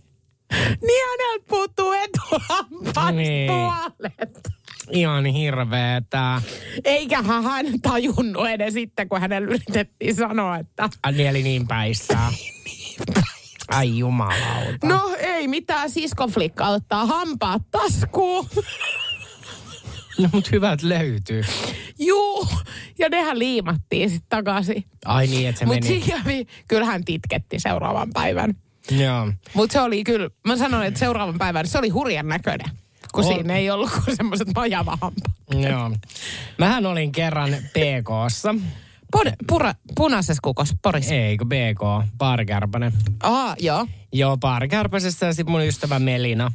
Niin 0.81 1.09
häneltä 1.11 1.45
puuttuu 1.49 1.93
etuhampaat 1.93 3.14
niin. 3.14 3.51
puolet. 3.51 4.49
Ihan 4.91 5.27
hirveetä. 5.27 6.43
Eikä 6.85 7.22
hän 7.22 7.81
tajunnut 7.83 8.49
edes 8.49 8.75
sitten, 8.75 9.09
kun 9.09 9.20
hänelle 9.20 9.49
yritettiin 9.49 10.14
sanoa, 10.14 10.57
että... 10.57 10.89
Niin 11.12 11.29
eli 11.29 11.43
niin 11.43 11.68
päissään. 11.68 12.33
Ai 13.69 13.99
jumalauta. 13.99 14.87
No 14.87 15.17
ei 15.19 15.49
mitään, 15.49 15.91
siskoflikka 15.91 16.69
ottaa 16.69 17.07
hampaat 17.07 17.62
taskuun. 17.71 18.49
No 20.19 20.29
mut 20.33 20.53
hyvät 20.53 20.83
löytyy. 20.83 21.45
Juu, 21.99 22.49
ja 22.99 23.09
nehän 23.09 23.39
liimattiin 23.39 24.11
sitten 24.11 24.29
takaisin. 24.29 24.85
Ai 25.05 25.27
niin, 25.27 25.49
että 25.49 25.59
se 25.59 25.67
Mut 25.67 25.75
meni. 25.75 26.05
Mut 26.25 26.49
kyllähän 26.69 27.05
titketti 27.05 27.59
seuraavan 27.59 28.11
päivän. 28.12 28.55
Joo. 28.91 29.33
Mut 29.55 29.71
se 29.71 29.81
oli 29.81 30.05
kyllä, 30.05 30.31
mä 30.47 30.57
sanoin, 30.57 30.87
että 30.87 31.01
seuraavan 31.01 31.39
päivän 31.39 31.67
se 31.67 31.79
oli 31.79 31.89
hurjan 31.89 32.29
näköinen. 32.29 32.71
Kun 33.12 33.25
on. 33.25 33.35
siinä 33.35 33.57
ei 33.57 33.71
ollut 33.71 33.91
kuin 33.91 34.17
semmoiset 34.17 34.49
majavahampaat. 34.55 35.35
Joo. 35.51 35.91
Mähän 36.59 36.87
olin 36.87 37.12
kerran 37.12 37.51
PKssa. 37.51 38.55
Pod, 39.15 39.33
pura, 39.47 39.75
punaisessa 39.97 40.41
kukossa, 40.43 40.77
Porissa. 40.83 41.15
Ei, 41.15 41.37
kun 41.37 41.49
BK, 41.49 42.09
Baarikärpänen. 42.19 42.93
Aa, 43.23 43.57
joo. 43.61 43.87
Joo, 44.12 44.37
Baarikärpäsessä 44.37 45.27
ja 45.27 45.35
sitten 45.35 45.53
mun 45.53 45.65
ystävä 45.67 45.99
Melina. 45.99 46.53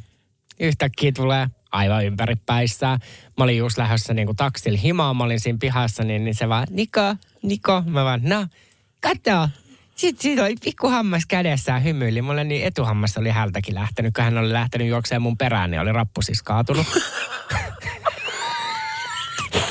Yhtäkkiä 0.60 1.12
tulee 1.12 1.46
aivan 1.72 2.04
ympäripäissään. 2.04 2.98
Mä 3.38 3.44
olin 3.44 3.58
just 3.58 3.78
lähdössä 3.78 4.14
niin 4.14 4.36
taksilla 4.36 4.78
himaan, 4.78 5.16
mä 5.16 5.24
olin 5.24 5.40
siinä 5.40 5.58
pihassa, 5.60 6.04
niin, 6.04 6.24
niin 6.24 6.34
se 6.34 6.48
vaan, 6.48 6.66
Niko, 6.70 7.16
Niko. 7.42 7.82
Mä 7.86 8.04
vaan, 8.04 8.20
no, 8.22 8.46
kato. 9.00 9.48
Sitten 9.94 10.22
siitä 10.22 10.42
oli 10.42 10.54
pikku 10.64 10.88
hammas 10.88 11.26
kädessään 11.26 11.84
hymyili. 11.84 12.22
Mulle 12.22 12.44
niin 12.44 12.66
etuhammas 12.66 13.16
oli 13.18 13.30
hältäkin 13.30 13.74
lähtenyt, 13.74 14.14
kun 14.14 14.24
hän 14.24 14.38
oli 14.38 14.52
lähtenyt 14.52 14.88
juokseen 14.88 15.22
mun 15.22 15.38
perään, 15.38 15.70
niin 15.70 15.80
oli 15.80 15.92
rappu 15.92 16.22
siis 16.22 16.42
kaatunut. 16.42 16.86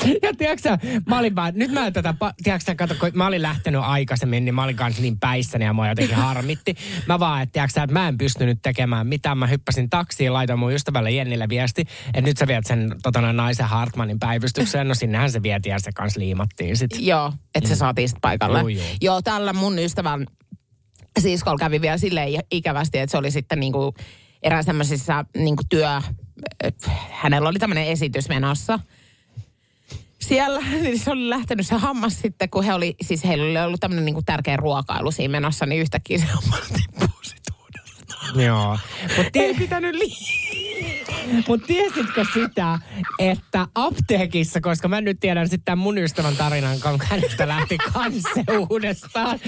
Ja 0.22 0.34
tiedätkö 0.38 0.78
mä 1.06 1.18
olin 1.18 1.36
vaan, 1.36 1.52
nyt 1.56 1.72
mä 1.72 1.90
tätä, 1.90 2.14
tiedätkö 2.42 2.74
kato, 2.74 2.94
kun 3.00 3.10
mä 3.14 3.26
olin 3.26 3.42
lähtenyt 3.42 3.80
aikaisemmin, 3.84 4.44
niin 4.44 4.54
mä 4.54 4.64
olin 4.64 4.76
kanssa 4.76 5.02
niin 5.02 5.18
päissäni 5.20 5.64
ja 5.64 5.72
mua 5.72 5.88
jotenkin 5.88 6.16
harmitti. 6.26 6.74
Mä 7.06 7.18
vaan, 7.18 7.42
että 7.42 7.52
tiedätkö 7.52 7.82
että 7.82 7.92
mä 7.92 8.08
en 8.08 8.18
pystynyt 8.18 8.58
tekemään 8.62 9.06
mitään. 9.06 9.38
Mä 9.38 9.46
hyppäsin 9.46 9.90
taksiin, 9.90 10.32
laitoin 10.32 10.58
mun 10.58 10.72
ystävälle 10.72 11.10
Jennille 11.10 11.48
viesti, 11.48 11.80
että 12.06 12.20
nyt 12.20 12.36
sä 12.36 12.46
viet 12.46 12.66
sen 12.66 12.96
totana, 13.02 13.32
naisen 13.32 13.66
Hartmanin 13.66 14.18
päivystykseen. 14.18 14.88
No 14.88 14.94
sinnehän 14.94 15.30
se 15.30 15.42
vietiin 15.42 15.70
ja 15.70 15.78
se 15.78 15.90
kanssa 15.92 16.20
liimattiin 16.20 16.76
sit. 16.76 16.90
Joo, 16.98 17.32
että 17.54 17.68
se 17.68 17.74
mm. 17.74 17.78
saatiin 17.78 18.08
sitten 18.08 18.20
paikalle. 18.20 18.58
Joo, 18.58 18.68
joo. 18.68 18.86
joo, 19.00 19.22
tällä 19.22 19.52
mun 19.52 19.78
ystävän 19.78 20.26
siskolla 21.18 21.58
kävi 21.58 21.80
vielä 21.80 21.98
silleen 21.98 22.40
ikävästi, 22.50 22.98
että 22.98 23.10
se 23.10 23.16
oli 23.16 23.30
sitten 23.30 23.60
niinku 23.60 23.94
erään 24.42 24.64
semmoisissa 24.64 25.24
niinku 25.36 25.62
työ, 25.70 26.00
hänellä 27.10 27.48
oli 27.48 27.58
tämmöinen 27.58 27.86
esitys 27.86 28.28
menossa– 28.28 28.78
siellä, 30.26 30.60
niin 30.82 30.98
se 30.98 31.10
oli 31.10 31.30
lähtenyt 31.30 31.66
se 31.66 31.74
hammas 31.74 32.20
sitten, 32.20 32.50
kun 32.50 32.64
he 32.64 32.74
oli, 32.74 32.94
siis 33.02 33.24
heillä 33.24 33.44
oli 33.44 33.66
ollut 33.66 33.80
tämmöinen 33.80 34.04
niin 34.04 34.24
tärkeä 34.24 34.56
ruokailu 34.56 35.10
siinä 35.10 35.32
menossa, 35.32 35.66
niin 35.66 35.80
yhtäkkiä 35.80 36.18
se 36.18 36.24
hammas 36.24 36.68
tippuu 36.68 37.08
Joo. 38.46 38.78
Mutta 39.16 39.38
Ei 39.38 39.54
pitänyt 39.54 39.94
liikaa. 39.94 40.60
Mutta 41.48 41.66
tiesitkö 41.66 42.24
sitä, 42.34 42.78
että 43.18 43.66
apteekissa, 43.74 44.60
koska 44.60 44.88
mä 44.88 45.00
nyt 45.00 45.20
tiedän 45.20 45.48
sitten 45.48 45.78
mun 45.78 45.98
ystävän 45.98 46.36
tarinan, 46.36 46.80
kun 46.80 47.00
hänestä 47.04 47.48
lähti 47.48 47.78
kansse 47.92 48.44
uudestaan, 48.70 49.38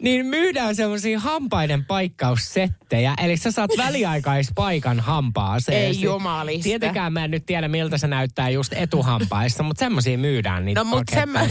niin 0.00 0.26
myydään 0.26 0.76
semmoisia 0.76 1.20
hampaiden 1.20 1.84
paikkaussettejä. 1.84 3.14
Eli 3.22 3.36
sä 3.36 3.50
saat 3.50 3.70
väliaikaispaikan 3.78 5.00
hampaaseen. 5.00 5.86
Ei 5.86 6.00
jumalista. 6.00 6.64
Tietenkään 6.64 7.12
mä 7.12 7.24
en 7.24 7.30
nyt 7.30 7.46
tiedä, 7.46 7.68
miltä 7.68 7.98
se 7.98 8.06
näyttää 8.06 8.50
just 8.50 8.72
etuhampaissa, 8.72 9.62
mutta 9.62 9.80
semmoisia 9.80 10.18
myydään. 10.18 10.64
Niitä 10.64 10.80
no 10.80 10.84
mutta 10.84 11.14
sen 11.14 11.28
mä, 11.28 11.46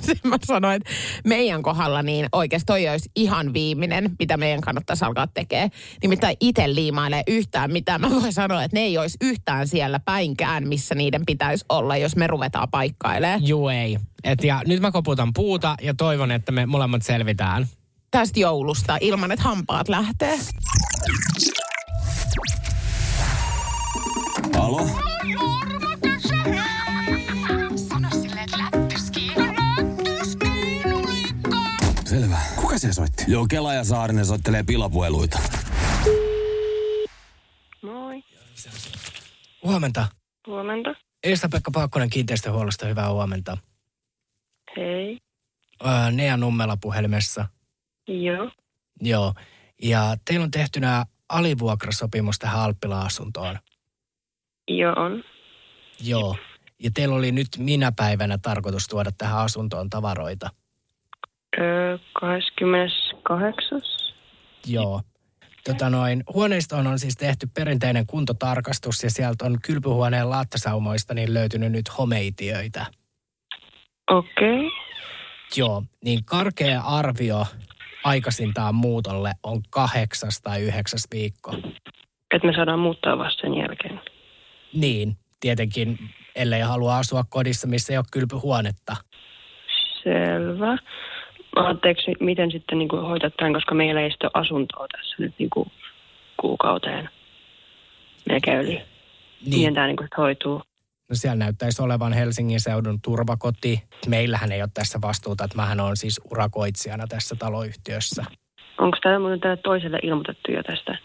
sen 0.00 0.16
mä 0.24 0.36
sanoin, 0.44 0.76
että 0.76 0.90
meidän 1.24 1.62
kohdalla 1.62 2.02
niin 2.02 2.26
oikeasti 2.32 2.66
toi 2.66 2.88
olisi 2.88 3.10
ihan 3.16 3.52
viimeinen, 3.52 4.10
mitä 4.18 4.36
meidän 4.36 4.60
kannattaisi 4.60 5.04
alkaa 5.04 5.26
tekemään. 5.26 5.70
Nimittäin 6.02 6.36
itse 6.40 6.74
liimailee 6.74 7.22
yhtään 7.26 7.72
mitään. 7.72 8.00
Mä 8.00 8.10
voin 8.10 8.32
sanoa, 8.32 8.64
että 8.64 8.76
ne 8.76 8.80
ei 8.80 8.98
olisi 8.98 9.16
yhtään 9.20 9.68
siellä 9.68 10.00
päinkään, 10.00 10.68
missä 10.68 10.94
niiden 10.94 11.26
pitäisi 11.26 11.64
olla, 11.68 11.96
jos 11.96 12.16
me 12.16 12.26
ruvetaan 12.26 12.68
paikkailemaan. 12.70 13.46
Juu 13.46 13.68
ei. 13.68 13.98
Et 14.24 14.44
ja 14.44 14.62
nyt 14.66 14.80
mä 14.80 14.90
koputan 14.90 15.32
puuta 15.32 15.76
ja 15.82 15.94
toivon, 15.94 16.30
että 16.30 16.52
me 16.52 16.66
molemmat 16.66 17.02
selvitään. 17.02 17.66
Tästä 18.10 18.40
joulusta 18.40 18.98
ilman, 19.00 19.32
että 19.32 19.42
hampaat 19.44 19.88
lähtee. 19.88 20.38
Alo? 24.58 24.90
Selvä. 32.04 32.38
Kuka 32.56 32.78
se 32.78 32.92
soitti? 32.92 33.24
Joo, 33.28 33.46
Kela 33.48 33.74
ja 33.74 33.84
Saarinen 33.84 34.26
soittelee 34.26 34.62
pilapueluita. 34.62 35.38
Huomenta. 39.64 40.08
Huomenta. 40.46 40.94
Eesta-Pekka 41.24 41.70
Paakkonen 41.70 42.10
kiinteistöhuollosta, 42.10 42.86
hyvää 42.86 43.10
huomenta. 43.10 43.56
Hei. 44.76 45.18
Öö, 45.86 46.10
Nea 46.10 46.36
Nummela 46.36 46.76
puhelimessa. 46.80 47.48
Joo. 48.08 48.50
Joo. 49.00 49.34
Ja 49.82 50.16
teillä 50.24 50.44
on 50.44 50.50
tehtynä 50.50 51.04
alivuokrasopimus 51.28 52.38
tähän 52.38 52.60
Alppila-asuntoon. 52.60 53.58
Joo 54.68 54.92
on. 54.96 55.24
Joo. 56.00 56.36
Ja 56.78 56.90
teillä 56.94 57.14
oli 57.14 57.32
nyt 57.32 57.48
minä 57.58 57.92
päivänä 57.96 58.38
tarkoitus 58.38 58.86
tuoda 58.86 59.10
tähän 59.18 59.38
asuntoon 59.38 59.90
tavaroita? 59.90 60.50
Öö, 61.58 61.98
28. 62.20 63.80
Joo. 64.66 65.02
Tota 65.64 65.90
noin, 65.90 66.22
huoneistoon 66.34 66.86
on 66.86 66.98
siis 66.98 67.16
tehty 67.16 67.48
perinteinen 67.54 68.06
kuntotarkastus 68.06 69.02
ja 69.02 69.10
sieltä 69.10 69.44
on 69.44 69.58
kylpyhuoneen 69.66 70.30
laattasaumoista 70.30 71.14
niin 71.14 71.34
löytynyt 71.34 71.72
nyt 71.72 71.98
homeitiöitä. 71.98 72.86
Okei. 74.10 74.66
Okay. 74.66 74.70
Joo, 75.56 75.82
niin 76.04 76.24
karkea 76.24 76.80
arvio 76.80 77.46
aikaisintaan 78.04 78.74
muutolle 78.74 79.32
on 79.42 79.60
kahdeksas 79.70 80.40
tai 80.42 80.62
yhdeksäs 80.62 81.08
viikko. 81.12 81.54
Että 82.34 82.46
me 82.46 82.52
saadaan 82.54 82.78
muuttaa 82.78 83.18
vasta 83.18 83.40
sen 83.40 83.54
jälkeen. 83.54 84.00
Niin, 84.74 85.16
tietenkin, 85.40 85.98
ellei 86.36 86.60
halua 86.60 86.98
asua 86.98 87.24
kodissa, 87.28 87.66
missä 87.66 87.92
ei 87.92 87.96
ole 87.96 88.04
kylpyhuonetta. 88.12 88.96
Selvä 90.02 90.78
anteeksi, 91.56 92.12
miten 92.20 92.50
sitten 92.50 92.78
niin 92.78 92.88
kuin 92.88 93.02
hoitat 93.02 93.36
tämän, 93.36 93.52
koska 93.52 93.74
meillä 93.74 94.00
ei 94.00 94.10
ole 94.22 94.30
asuntoa 94.34 94.86
tässä 94.92 95.16
nyt 95.18 95.34
niin 95.38 95.50
kuin 95.50 95.70
kuukauteen 96.40 97.08
melkein 98.28 98.60
yli. 98.60 98.74
Niin. 98.74 98.84
Miten 99.46 99.74
tämä 99.74 99.86
niin 99.86 99.96
kuin 99.96 100.08
hoituu? 100.18 100.62
No 101.10 101.16
siellä 101.16 101.36
näyttäisi 101.36 101.82
olevan 101.82 102.12
Helsingin 102.12 102.60
seudun 102.60 103.00
turvakoti. 103.02 103.82
Meillähän 104.08 104.52
ei 104.52 104.62
ole 104.62 104.70
tässä 104.74 104.98
vastuuta, 105.02 105.44
että 105.44 105.56
mähän 105.56 105.80
on 105.80 105.96
siis 105.96 106.20
urakoitsijana 106.30 107.06
tässä 107.06 107.36
taloyhtiössä. 107.38 108.24
Onko 108.78 108.98
tämä 109.02 109.18
muuten 109.18 109.40
tälle 109.40 109.56
toiselle 109.56 109.98
ilmoitettu 110.02 110.52
jo 110.52 110.62
tästä? 110.62 110.98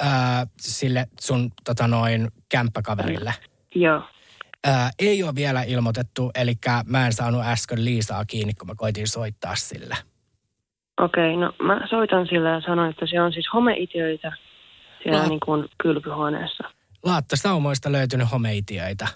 Ää, 0.00 0.46
sille 0.60 1.06
sun 1.20 1.50
tota 1.64 1.88
noin 1.88 2.28
kämppäkaverille. 2.48 3.34
Joo. 3.74 4.02
Ää, 4.66 4.90
ei 4.98 5.22
ole 5.22 5.34
vielä 5.34 5.62
ilmoitettu, 5.62 6.30
eli 6.34 6.54
mä 6.86 7.06
en 7.06 7.12
saanut 7.12 7.42
äsken 7.44 7.84
Liisaa 7.84 8.24
kiinni, 8.24 8.54
kun 8.54 8.66
mä 8.66 8.74
koitin 8.76 9.08
soittaa 9.08 9.56
sille. 9.56 9.96
Okei, 11.00 11.34
okay, 11.34 11.40
no 11.40 11.52
mä 11.64 11.86
soitan 11.90 12.26
sille 12.26 12.48
ja 12.48 12.60
sanon, 12.60 12.90
että 12.90 13.06
se 13.06 13.20
on 13.20 13.32
siis 13.32 13.46
homeitiöitä 13.54 14.32
siellä 15.02 15.22
La- 15.22 15.28
niin 15.28 15.40
kuin 15.40 15.68
kylpyhuoneessa. 15.82 16.64
Laatta 17.04 17.36
saumoista 17.36 17.92
löytynyt 17.92 18.32
homeitiöitä. 18.32 19.08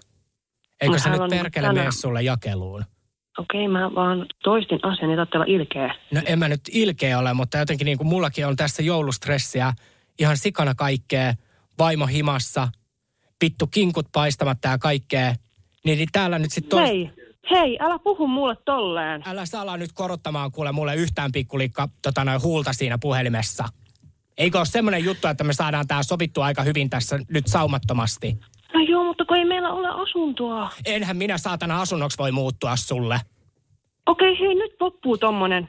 Eikö 0.81 0.93
no, 0.93 0.99
se 0.99 1.11
nyt 1.11 1.31
perkele 1.31 1.73
mene 1.73 1.91
sulle 1.91 2.23
jakeluun? 2.23 2.85
Okei, 3.39 3.69
mä 3.69 3.95
vaan 3.95 4.27
toistin 4.43 4.79
asian, 4.83 5.09
niin 5.09 5.21
olla 5.35 5.45
ilkeä. 5.49 5.95
No 6.15 6.21
en 6.27 6.39
mä 6.39 6.49
nyt 6.49 6.61
ilkeä 6.73 7.19
ole, 7.19 7.35
mutta 7.35 7.59
jotenkin 7.59 7.85
niin 7.85 7.99
kuin 7.99 8.09
mullakin 8.09 8.47
on 8.47 8.57
tässä 8.57 8.83
joulustressiä 8.83 9.73
ihan 10.19 10.37
sikana 10.37 10.75
kaikkea, 10.75 11.35
vaimo 11.79 12.07
himassa, 12.07 12.69
vittu 13.45 13.67
kinkut 13.67 14.07
paistamatta 14.13 14.69
ja 14.69 14.79
kaikkea. 14.79 15.35
Niin, 15.85 15.99
niin 15.99 16.09
täällä 16.13 16.39
nyt 16.39 16.53
sitten... 16.53 16.71
Tos... 16.71 16.89
Hei, 16.89 17.11
hei, 17.51 17.79
älä 17.81 17.99
puhu 17.99 18.27
mulle 18.27 18.57
tolleen. 18.65 19.23
Älä 19.27 19.47
saa 19.47 19.77
nyt 19.77 19.93
korottamaan 19.93 20.53
kuule 20.53 20.73
mulle 20.73 20.95
yhtään 20.95 21.33
pikkulikka 21.33 21.89
tota 22.03 22.25
noin 22.25 22.43
huulta 22.43 22.73
siinä 22.73 22.99
puhelimessa. 22.99 23.65
Eikö 24.39 24.59
ole 24.59 24.67
semmoinen 24.67 25.05
juttu, 25.05 25.29
että 25.29 25.45
me 25.45 25.53
saadaan 25.53 25.87
tää 25.87 26.03
sovittu 26.03 26.41
aika 26.41 26.63
hyvin 26.63 26.91
tässä 26.91 27.19
nyt 27.29 27.47
saumattomasti? 27.47 28.39
No 28.75 28.81
joo, 28.81 29.05
mutta 29.05 29.25
kun 29.25 29.37
ei 29.37 29.45
meillä 29.45 29.71
ole 29.73 29.89
asuntoa. 29.89 30.71
Enhän 30.87 31.17
minä 31.17 31.39
saatana 31.39 31.81
asunnoksi 31.81 32.19
voi 32.19 32.33
muuttua 32.33 32.77
sulle. 32.77 33.21
Okei, 34.07 34.39
hei, 34.41 34.55
nyt 34.55 34.73
loppuu 34.81 35.19
tommonen. 35.19 35.69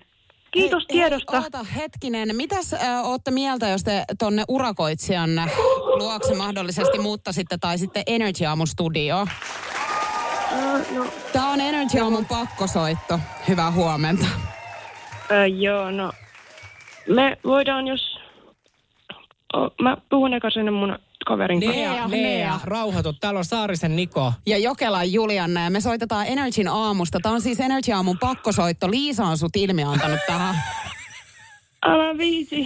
Kiitos 0.51 0.83
hei, 0.89 0.97
tiedosta. 0.97 1.31
Hei, 1.31 1.43
oota 1.43 1.63
hetkinen. 1.63 2.35
Mitäs 2.35 2.73
äh, 2.73 3.05
ootte 3.05 3.31
mieltä, 3.31 3.67
jos 3.67 3.83
te 3.83 4.03
tonne 4.19 4.43
urakoitsijan 4.47 5.29
luokse 5.97 6.35
mahdollisesti 6.35 6.99
muuttaisitte 6.99 7.57
tai 7.57 7.77
sitten 7.77 8.03
Energy 8.07 8.45
Aamun 8.45 8.67
studioon? 8.67 9.27
Uh, 10.51 10.95
no. 10.95 11.05
Tämä 11.33 11.51
on 11.51 11.61
Energy 11.61 11.99
Aamun 11.99 12.25
pakkosoitto. 12.25 13.19
Hyvää 13.47 13.71
huomenta. 13.71 14.25
Uh, 14.25 15.59
joo, 15.59 15.91
no 15.91 16.11
me 17.07 17.37
voidaan, 17.45 17.87
jos... 17.87 18.17
Oh, 19.53 19.73
mä 19.81 19.97
puhun 20.09 20.33
eka 20.33 20.49
sinne 20.49 20.71
mun 20.71 20.99
kaverin 21.25 21.61
kanssa. 21.61 21.81
Nea, 21.81 22.07
Nea, 22.07 22.59
rauhoitu. 22.63 23.13
Täällä 23.13 23.37
on 23.37 23.45
Saarisen 23.45 23.95
Niko. 23.95 24.33
Ja 24.45 24.57
Jokela 24.57 25.03
Julianna 25.03 25.63
ja 25.63 25.69
me 25.69 25.81
soitetaan 25.81 26.27
Energyn 26.27 26.67
aamusta. 26.67 27.19
Tämä 27.19 27.35
on 27.35 27.41
siis 27.41 27.59
Energy 27.59 27.91
aamun 27.91 28.19
pakkosoitto. 28.19 28.91
Liisa 28.91 29.25
on 29.25 29.37
sut 29.37 29.55
ilmiantanut 29.55 30.19
tähän. 30.27 30.55
Älä 31.85 32.17
viisi. 32.17 32.63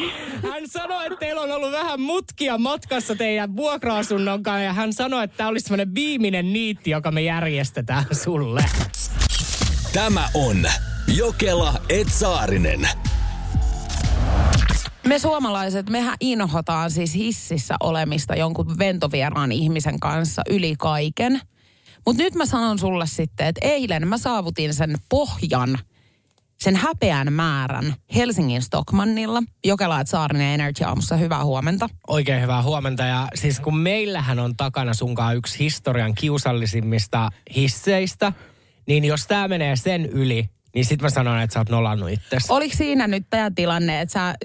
Hän 0.52 0.68
sanoi, 0.68 1.06
että 1.06 1.20
teillä 1.20 1.42
on 1.42 1.52
ollut 1.52 1.72
vähän 1.72 2.02
mutkia 2.02 2.58
matkassa 2.58 3.16
teidän 3.16 3.56
vuokra-asunnon 3.56 4.44
kanssa 4.44 4.64
ja 4.64 4.74
hän 4.74 4.94
sanoi, 4.94 5.24
että 5.24 5.38
tämä 5.38 5.50
olisi 5.50 5.64
semmoinen 5.64 5.96
viimeinen 5.96 6.54
niitti, 6.54 6.90
joka 6.90 7.12
me 7.12 7.22
järjestetään 7.22 8.06
sulle. 8.12 8.66
Tämä 9.94 10.30
on 10.34 10.66
Jokela 11.16 11.74
Etsaarinen. 11.90 12.90
Me 15.08 15.20
suomalaiset, 15.20 15.90
mehän 15.90 16.16
inhotaan 16.20 16.92
siis 16.92 17.16
hississä 17.16 17.76
olemista 17.80 18.36
jonkun 18.36 18.78
ventovieraan 18.80 19.52
ihmisen 19.52 20.00
kanssa 20.00 20.42
yli 20.50 20.76
kaiken. 20.80 21.42
Mutta 22.06 22.24
nyt 22.24 22.36
mä 22.36 22.46
sanon 22.46 22.80
sulle 22.80 23.08
sitten, 23.08 23.48
että 23.48 23.68
eilen 23.68 24.08
mä 24.08 24.18
saavutin 24.18 24.74
sen 24.74 24.98
pohjan, 25.10 25.80
sen 26.62 26.76
häpeän 26.76 27.34
määrän 27.34 27.94
Helsingin 28.16 28.62
Stockmannilla. 28.62 29.44
Jokelaat 29.66 30.08
Saarinen 30.08 30.54
Energy 30.54 30.84
aamussa, 30.84 31.16
hyvää 31.18 31.46
huomenta. 31.46 31.90
Oikein 32.08 32.42
hyvää 32.42 32.64
huomenta. 32.64 33.04
Ja 33.04 33.28
siis 33.36 33.60
kun 33.60 33.78
meillähän 33.78 34.40
on 34.40 34.58
takana 34.58 34.94
sunkaan 34.94 35.36
yksi 35.36 35.60
historian 35.60 36.16
kiusallisimmista 36.16 37.30
hisseistä, 37.56 38.34
niin 38.88 39.06
jos 39.06 39.28
tämä 39.28 39.48
menee 39.48 39.76
sen 39.76 40.06
yli, 40.06 40.50
niin 40.76 40.86
sit 40.86 41.02
mä 41.02 41.10
sanon, 41.10 41.42
että 41.42 41.54
sä 41.54 41.60
oot 41.60 41.70
nolannut 41.70 42.10
itsesi. 42.10 42.54
Oliko 42.54 42.76
siinä 42.78 43.08
nyt 43.08 43.24
tämä 43.30 43.52
tilanne, 43.56 44.02
että 44.02 44.14
sä 44.14 44.36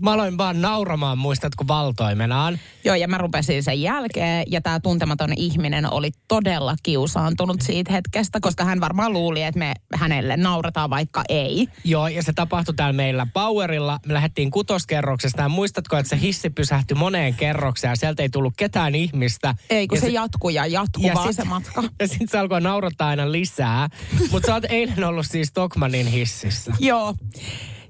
Mä 0.00 0.12
aloin 0.12 0.38
vaan 0.38 0.60
nauramaan, 0.60 1.18
muistatko 1.18 1.64
valtoimenaan? 1.68 2.58
Joo, 2.84 2.94
ja 2.94 3.08
mä 3.08 3.18
rupesin 3.18 3.62
sen 3.62 3.82
jälkeen, 3.82 4.44
ja 4.46 4.60
tämä 4.60 4.80
tuntematon 4.80 5.32
ihminen 5.36 5.92
oli 5.92 6.10
todella 6.28 6.74
kiusaantunut 6.82 7.60
siitä 7.60 7.92
hetkestä, 7.92 8.38
koska 8.40 8.64
hän 8.64 8.80
varmaan 8.80 9.12
luuli, 9.12 9.42
että 9.42 9.58
me 9.58 9.74
hänelle 9.94 10.36
naurataan, 10.36 10.90
vaikka 10.90 11.24
ei. 11.28 11.68
Joo, 11.84 12.08
ja 12.08 12.22
se 12.22 12.32
tapahtui 12.32 12.74
täällä 12.74 12.92
meillä 12.92 13.26
Powerilla. 13.34 13.98
Me 14.06 14.14
lähdettiin 14.14 14.50
kutoskerroksesta, 14.50 15.42
ja 15.42 15.48
muistatko, 15.48 15.96
että 15.96 16.10
se 16.10 16.20
hissi 16.20 16.50
pysähtyi 16.50 16.94
moneen 16.94 17.34
kerrokseen, 17.34 17.90
ja 17.90 17.96
sieltä 17.96 18.22
ei 18.22 18.28
tullut 18.28 18.54
ketään 18.56 18.94
ihmistä. 18.94 19.54
Ei, 19.70 19.86
kun 19.86 19.96
ja 19.96 20.00
se, 20.00 20.06
se 20.06 20.12
jatkuu 20.12 20.50
ja 20.50 20.66
jatkuu 20.66 21.06
ja 21.06 21.14
vaan 21.14 21.28
sit, 21.28 21.36
se 21.36 21.44
matka. 21.44 21.82
Ja 22.00 22.08
sitten 22.08 22.28
se 22.28 22.38
alkoi 22.38 22.60
naurattaa 22.60 23.08
aina 23.08 23.32
lisää. 23.32 23.88
Mutta 24.30 24.46
sä 24.46 24.54
oot 24.54 24.64
eilen 24.68 25.04
ollut 25.04 25.26
siis 25.26 25.48
Stockmanin 25.48 26.06
hississä. 26.06 26.72
Joo. 26.80 27.14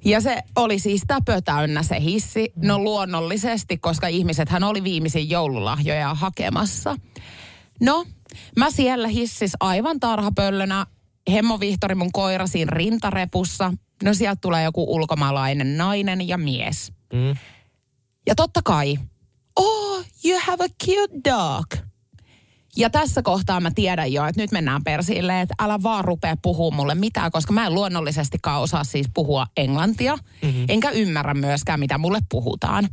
Ja 0.06 0.20
se 0.20 0.42
oli 0.56 0.78
siis 0.78 1.02
täpö 1.06 1.40
täynnä 1.40 1.82
se 1.82 2.00
hissi. 2.00 2.52
No 2.56 2.78
luonnollisesti, 2.78 3.78
koska 3.78 4.08
ihmiset 4.08 4.48
hän 4.48 4.64
oli 4.64 4.84
viimeisin 4.84 5.30
joululahjoja 5.30 6.14
hakemassa. 6.14 6.96
No, 7.80 8.04
mä 8.56 8.70
siellä 8.70 9.08
hissis 9.08 9.52
aivan 9.60 10.00
tarhapöllönä. 10.00 10.86
Hemmo 11.32 11.60
Vihtori 11.60 11.94
mun 11.94 12.12
koira 12.12 12.46
siinä 12.46 12.70
rintarepussa. 12.70 13.72
No 14.04 14.14
sieltä 14.14 14.38
tulee 14.40 14.64
joku 14.64 14.94
ulkomaalainen 14.94 15.76
nainen 15.76 16.28
ja 16.28 16.38
mies. 16.38 16.92
Mm. 17.12 17.36
Ja 18.26 18.34
totta 18.34 18.60
kai, 18.64 18.98
oh, 19.56 20.04
you 20.24 20.40
have 20.42 20.64
a 20.64 20.68
cute 20.84 21.30
dog. 21.30 21.85
Ja 22.76 22.90
tässä 22.90 23.22
kohtaa 23.22 23.60
mä 23.60 23.70
tiedän 23.74 24.12
jo, 24.12 24.26
että 24.26 24.42
nyt 24.42 24.52
mennään 24.52 24.84
persille, 24.84 25.40
että 25.40 25.54
älä 25.58 25.82
vaan 25.82 26.04
rupea 26.04 26.36
puhua 26.42 26.70
mulle 26.70 26.94
mitään, 26.94 27.30
koska 27.30 27.52
mä 27.52 27.66
en 27.66 27.74
luonnollisestikaan 27.74 28.62
osaa 28.62 28.84
siis 28.84 29.06
puhua 29.14 29.46
englantia. 29.56 30.16
Mm-hmm. 30.42 30.64
Enkä 30.68 30.90
ymmärrä 30.90 31.34
myöskään, 31.34 31.80
mitä 31.80 31.98
mulle 31.98 32.18
puhutaan. 32.30 32.88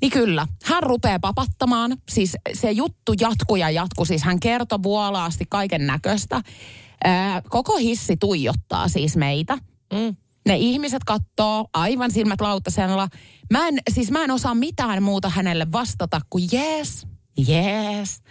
Niin 0.00 0.12
kyllä, 0.12 0.46
hän 0.64 0.82
rupeaa 0.82 1.18
papattamaan. 1.18 1.96
Siis 2.08 2.36
se 2.52 2.70
juttu 2.70 3.12
jatkuu 3.20 3.56
ja 3.56 3.70
jatkuu. 3.70 4.04
Siis 4.04 4.22
hän 4.22 4.40
kertoo 4.40 4.78
vuolaasti 4.82 5.44
kaiken 5.48 5.86
näköistä. 5.86 6.42
koko 7.48 7.76
hissi 7.76 8.16
tuijottaa 8.16 8.88
siis 8.88 9.16
meitä. 9.16 9.58
Mm. 9.92 10.16
Ne 10.46 10.56
ihmiset 10.56 11.04
katsoo 11.04 11.68
aivan 11.74 12.10
silmät 12.10 12.40
lautasella. 12.40 13.08
Mä 13.50 13.68
en, 13.68 13.78
siis 13.90 14.10
mä 14.10 14.24
en 14.24 14.30
osaa 14.30 14.54
mitään 14.54 15.02
muuta 15.02 15.28
hänelle 15.28 15.72
vastata 15.72 16.20
kuin 16.30 16.48
yes, 16.52 17.06
yes. 17.48 18.22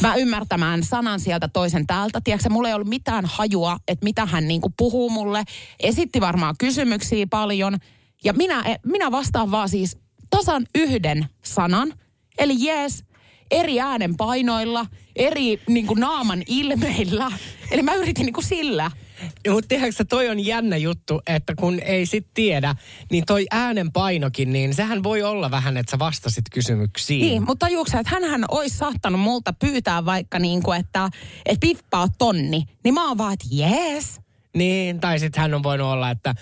Mä 0.00 0.14
ymmärtämään 0.14 0.82
sanan 0.82 1.20
sieltä 1.20 1.48
toisen 1.48 1.86
täältä. 1.86 2.20
Tiedätkö, 2.24 2.48
mulla 2.50 2.68
ei 2.68 2.74
ollut 2.74 2.88
mitään 2.88 3.24
hajua, 3.26 3.76
että 3.88 4.04
mitä 4.04 4.26
hän 4.26 4.48
niinku 4.48 4.72
puhuu 4.76 5.10
mulle. 5.10 5.44
Esitti 5.80 6.20
varmaan 6.20 6.54
kysymyksiä 6.58 7.26
paljon. 7.30 7.78
Ja 8.24 8.32
minä, 8.32 8.64
minä 8.86 9.10
vastaan 9.10 9.50
vaan 9.50 9.68
siis 9.68 9.98
tasan 10.30 10.66
yhden 10.74 11.26
sanan. 11.44 11.94
Eli 12.38 12.54
jees, 12.58 13.04
eri 13.50 13.80
äänen 13.80 14.16
painoilla, 14.16 14.86
eri 15.16 15.60
niin 15.68 15.86
kuin 15.86 16.00
naaman 16.00 16.42
ilmeillä. 16.46 17.32
Eli 17.70 17.82
mä 17.82 17.94
yritin 17.94 18.26
niin 18.26 18.34
kuin 18.34 18.44
sillä. 18.44 18.90
Mutta 19.48 19.68
tiedätkö 19.68 20.04
toi 20.08 20.28
on 20.28 20.46
jännä 20.46 20.76
juttu, 20.76 21.22
että 21.26 21.54
kun 21.54 21.80
ei 21.80 22.06
sit 22.06 22.26
tiedä, 22.34 22.74
niin 23.10 23.24
toi 23.26 23.46
äänen 23.50 23.92
painokin, 23.92 24.52
niin 24.52 24.74
sehän 24.74 25.02
voi 25.02 25.22
olla 25.22 25.50
vähän, 25.50 25.76
että 25.76 25.90
sä 25.90 25.98
vastasit 25.98 26.44
kysymyksiin. 26.52 27.26
Niin, 27.26 27.42
mutta 27.42 27.66
tajuuksä, 27.66 28.00
että 28.00 28.18
hän 28.28 28.44
olisi 28.50 28.76
saattanut 28.76 29.20
multa 29.20 29.52
pyytää 29.52 30.04
vaikka 30.04 30.38
niin 30.38 30.62
kuin, 30.62 30.80
että, 30.80 31.10
että 31.46 31.60
pippaa 31.60 32.08
tonni. 32.18 32.64
Niin 32.84 32.94
mä 32.94 33.08
oon 33.08 33.18
vaan, 33.18 33.32
että 33.32 33.46
jees. 33.50 34.20
Niin, 34.56 35.00
tai 35.00 35.18
sitten 35.18 35.42
hän 35.42 35.54
on 35.54 35.62
voinut 35.62 35.86
olla, 35.86 36.10
että 36.10 36.34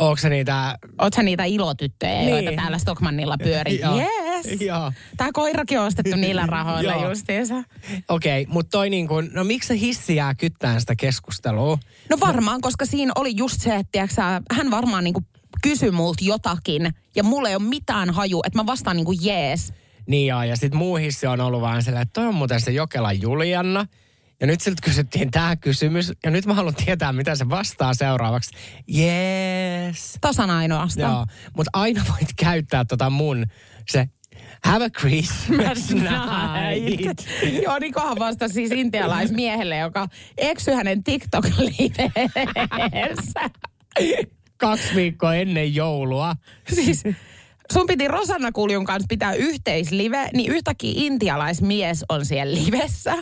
Onko 0.00 0.28
niitä... 0.28 0.78
Ootko 0.98 1.22
niitä 1.22 1.44
ilotyttöjä, 1.44 2.12
niin. 2.12 2.28
joita 2.28 2.52
täällä 2.52 2.78
Stockmannilla 2.78 3.38
pyörii? 3.38 3.80
Yes. 4.46 4.60
Joo. 4.70 4.92
Tää 5.16 5.28
koirakin 5.32 5.80
on 5.80 5.86
ostettu 5.86 6.16
niillä 6.16 6.46
rahoilla 6.56 7.08
justiinsa. 7.08 7.54
Okei, 8.08 8.42
okay, 8.42 8.54
mutta 8.54 8.70
toi 8.70 8.90
niin 8.90 9.08
kuin, 9.08 9.30
no 9.32 9.44
miksi 9.44 9.68
se 9.68 9.78
hissi 9.78 10.16
jää 10.16 10.34
kyttään 10.34 10.80
sitä 10.80 10.96
keskustelua? 10.96 11.78
No 12.10 12.16
varmaan, 12.20 12.60
koska 12.60 12.86
siinä 12.86 13.12
oli 13.16 13.36
just 13.36 13.60
se, 13.60 13.76
että 13.76 13.88
tiiäksä, 13.92 14.42
hän 14.52 14.70
varmaan 14.70 15.04
niin 15.04 15.14
kuin 15.14 15.26
kysyi 15.62 15.90
multa 15.90 16.24
jotakin 16.24 16.94
ja 17.16 17.24
mulla 17.24 17.48
ei 17.48 17.56
ole 17.56 17.62
mitään 17.62 18.10
haju, 18.10 18.40
että 18.46 18.58
mä 18.58 18.66
vastaan 18.66 18.96
niin 18.96 19.06
kuin 19.06 19.18
jees. 19.22 19.72
Niin 20.06 20.26
joo, 20.26 20.42
ja 20.42 20.56
sitten 20.56 20.78
muu 20.78 20.96
hissi 20.96 21.26
on 21.26 21.40
ollut 21.40 21.60
vaan 21.60 21.82
sellainen, 21.82 22.02
että 22.02 22.20
toi 22.20 22.28
on 22.28 22.34
muuten 22.34 22.60
se 22.60 22.70
Jokela 22.70 23.12
Julianna. 23.12 23.86
Ja 24.40 24.46
nyt 24.46 24.60
siltä 24.60 24.82
kysyttiin 24.84 25.30
tämä 25.30 25.56
kysymys, 25.56 26.12
ja 26.24 26.30
nyt 26.30 26.46
mä 26.46 26.54
haluan 26.54 26.74
tietää, 26.74 27.12
mitä 27.12 27.34
se 27.34 27.48
vastaa 27.48 27.94
seuraavaksi. 27.94 28.50
Yes. 28.98 30.18
Tasan 30.20 30.50
ainoastaan. 30.50 31.12
Joo, 31.12 31.26
mutta 31.56 31.70
aina 31.72 32.04
voit 32.08 32.28
käyttää 32.36 32.84
tota 32.84 33.10
mun, 33.10 33.46
se 33.88 34.08
Have 34.64 34.84
a 34.84 34.90
Christmas 34.90 35.90
night. 36.10 37.26
Joo, 37.64 37.78
niin 37.78 37.92
kohan 37.92 38.18
vasta 38.18 38.48
siis 38.48 38.70
intialaismiehelle, 38.70 39.76
joka 39.76 40.08
eksy 40.36 40.70
hänen 40.70 41.04
TikTok-liveessä. 41.04 43.50
Kaksi 44.56 44.94
viikkoa 44.94 45.34
ennen 45.34 45.74
joulua. 45.74 46.36
Siis 46.74 47.02
sun 47.72 47.86
piti 47.86 48.08
Rosanna 48.08 48.52
Kuljun 48.52 48.84
kanssa 48.84 49.06
pitää 49.08 49.34
yhteislive, 49.34 50.30
niin 50.34 50.52
yhtäkkiä 50.52 50.92
intialaismies 50.96 52.04
on 52.08 52.26
siellä 52.26 52.54
livessä. 52.54 53.14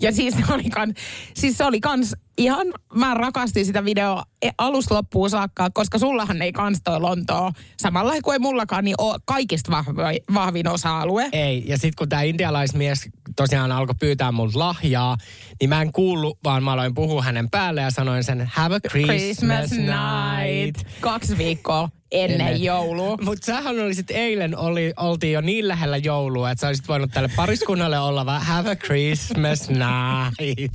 Ja 0.00 0.12
siis 0.12 0.34
se 0.34 0.52
oli, 0.54 0.70
kan, 0.70 0.94
siis 1.34 1.58
se 1.58 1.64
oli 1.64 1.80
kans 1.80 2.14
ihan, 2.38 2.66
mä 2.94 3.14
rakastin 3.14 3.66
sitä 3.66 3.84
videoa 3.84 4.22
e, 4.42 4.50
alusta 4.58 4.94
loppuun 4.94 5.30
saakka, 5.30 5.70
koska 5.70 5.98
sullahan 5.98 6.42
ei 6.42 6.52
kans 6.52 6.80
toi 6.84 7.00
Lontoa, 7.00 7.52
samalla 7.76 8.12
kuin 8.22 8.32
ei 8.32 8.38
mullakaan, 8.38 8.84
niin 8.84 8.94
ole 8.98 9.18
kaikista 9.24 9.70
vahvi, 9.72 10.20
vahvin 10.34 10.68
osa-alue. 10.68 11.28
Ei, 11.32 11.62
ja 11.66 11.76
sitten 11.76 11.94
kun 11.98 12.08
tämä 12.08 12.22
intialaismies 12.22 13.08
tosiaan 13.36 13.72
alkoi 13.72 13.94
pyytää 14.00 14.32
multa 14.32 14.58
lahjaa, 14.58 15.16
niin 15.60 15.70
mä 15.70 15.82
en 15.82 15.92
kuullut, 15.92 16.38
vaan 16.44 16.64
mä 16.64 16.72
aloin 16.72 16.94
puhua 16.94 17.22
hänen 17.22 17.50
päälle 17.50 17.80
ja 17.80 17.90
sanoin 17.90 18.24
sen 18.24 18.50
Have 18.52 18.74
a 18.74 18.80
Christmas, 18.80 19.16
Christmas 19.16 19.70
night. 19.70 20.76
night. 20.76 21.00
Kaksi 21.00 21.38
viikkoa 21.38 21.88
ennen, 22.14 22.40
ennen. 22.40 22.62
joulua. 22.62 23.16
Mutta 23.24 23.46
sähän 23.46 23.80
olisit 23.80 24.10
eilen, 24.10 24.58
oli, 24.58 24.92
oltiin 24.96 25.32
jo 25.32 25.40
niin 25.40 25.68
lähellä 25.68 25.96
joulua, 25.96 26.50
että 26.50 26.60
sä 26.60 26.66
olisit 26.66 26.88
voinut 26.88 27.10
tälle 27.10 27.30
pariskunnalle 27.36 27.98
olla 27.98 28.26
vaan 28.26 28.42
Have 28.42 28.70
a 28.70 28.76
Christmas 28.76 29.68
night. 29.68 30.72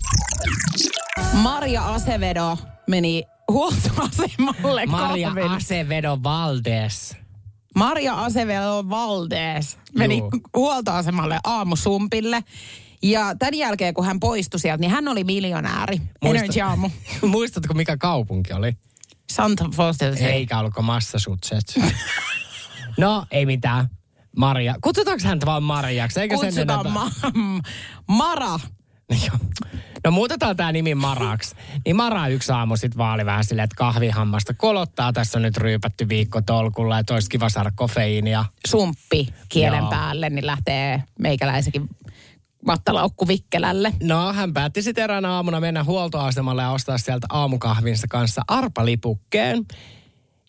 Maria 1.34 1.86
Asevedo 1.86 2.58
meni 2.88 3.24
huoltoasemalle 3.52 4.86
Maria 4.86 5.28
kahvin. 5.28 5.52
Asevedo 5.52 6.20
Valdes. 6.24 7.18
Maria 7.76 8.14
Asevedo 8.14 8.86
Valdes 8.90 9.78
meni 9.98 10.18
Juu. 10.18 10.30
huoltoasemalle 10.56 11.40
aamusumpille. 11.44 12.44
Ja 13.04 13.36
tämän 13.40 13.54
jälkeen, 13.54 13.94
kun 13.94 14.06
hän 14.06 14.20
poistui 14.20 14.60
sieltä, 14.60 14.82
niin 14.82 14.92
hän 14.92 15.08
oli 15.08 15.24
miljonääri. 15.24 15.98
Muistat, 15.98 16.44
Energy 16.44 16.62
aamu. 16.62 16.90
Muistatko, 17.28 17.74
mikä 17.74 17.98
kaupunki 17.98 18.54
oli? 18.54 18.74
Santa 19.30 19.66
Foster. 19.76 20.14
Eikä 20.20 20.60
ollutko 20.60 20.82
Massachusetts. 20.82 21.76
no, 22.98 23.26
ei 23.32 23.46
mitään. 23.46 23.90
Maria. 24.38 24.76
Kutsutaanko 24.82 25.24
häntä 25.28 25.46
vaan 25.46 25.64
Mariaksi? 25.64 26.20
Eikö 26.20 26.36
Kutsutaan 26.36 26.84
sen 26.84 26.92
ma- 26.94 27.12
Mara. 28.08 28.60
No 30.04 30.12
muutetaan 30.12 30.56
tämä 30.56 30.72
nimi 30.72 30.96
Maraksi. 30.96 31.56
Niin 31.86 31.96
Mara 31.96 32.28
yksi 32.28 32.52
aamu 32.52 32.78
sitten 32.78 32.98
vaali 32.98 33.26
vähän 33.26 33.44
silleen, 33.44 33.64
että 33.64 33.76
kahvihammasta 33.76 34.54
kolottaa. 34.54 35.14
Tässä 35.14 35.38
on 35.38 35.42
nyt 35.42 35.58
ryypätty 35.58 36.10
viikko 36.10 36.42
tolkulla, 36.42 37.00
että 37.00 37.14
olisi 37.14 37.30
kiva 37.30 37.50
saada 37.50 37.72
kofeiinia. 37.76 38.46
Sumppi 38.68 39.34
kielen 39.50 39.80
Joo. 39.80 39.90
päälle, 39.90 40.30
niin 40.30 40.46
lähtee 40.46 41.04
meikäläisekin 41.20 41.90
vattalaukku 42.68 43.28
Vikkelälle. 43.28 43.94
No, 44.04 44.34
hän 44.34 44.54
päätti 44.54 44.82
sitten 44.82 45.04
eräänä 45.04 45.32
aamuna 45.32 45.60
mennä 45.60 45.84
huoltoasemalle 45.84 46.62
ja 46.62 46.72
ostaa 46.72 46.98
sieltä 46.98 47.28
aamukahvinsa 47.30 48.08
kanssa 48.10 48.42
arpalipukkeen, 48.48 49.66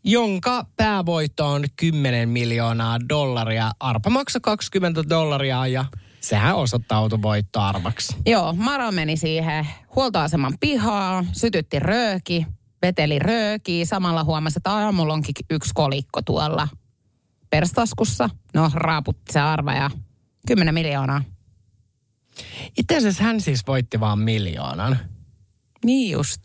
jonka 0.04 0.66
päävoitto 0.76 1.46
on 1.46 1.64
10 1.76 2.28
miljoonaa 2.28 2.98
dollaria. 3.08 3.70
Arpa 3.80 4.10
maksoi 4.10 4.40
20 4.40 5.02
dollaria 5.08 5.66
ja 5.66 5.84
Sehän 6.20 6.56
osoittautui 6.56 7.22
voittoarvaksi. 7.22 8.16
Joo, 8.26 8.52
Mara 8.52 8.92
meni 8.92 9.16
siihen 9.16 9.66
huoltoaseman 9.96 10.54
pihaa, 10.60 11.24
sytytti 11.32 11.78
rööki, 11.78 12.46
veteli 12.82 13.18
röökiä. 13.18 13.84
Samalla 13.84 14.24
huomasi, 14.24 14.58
että 14.58 14.72
aamulla 14.72 15.12
onkin 15.12 15.34
yksi 15.50 15.70
kolikko 15.74 16.22
tuolla 16.22 16.68
perstaskussa. 17.50 18.30
No, 18.54 18.70
raaputti 18.74 19.32
se 19.32 19.40
arva 19.40 19.72
ja 19.72 19.90
10 20.46 20.74
miljoonaa. 20.74 21.22
Itse 22.78 22.96
asiassa 22.96 23.22
hän 23.22 23.40
siis 23.40 23.66
voitti 23.66 24.00
vaan 24.00 24.18
miljoonan. 24.18 24.98
Niin 25.84 26.12
just. 26.12 26.40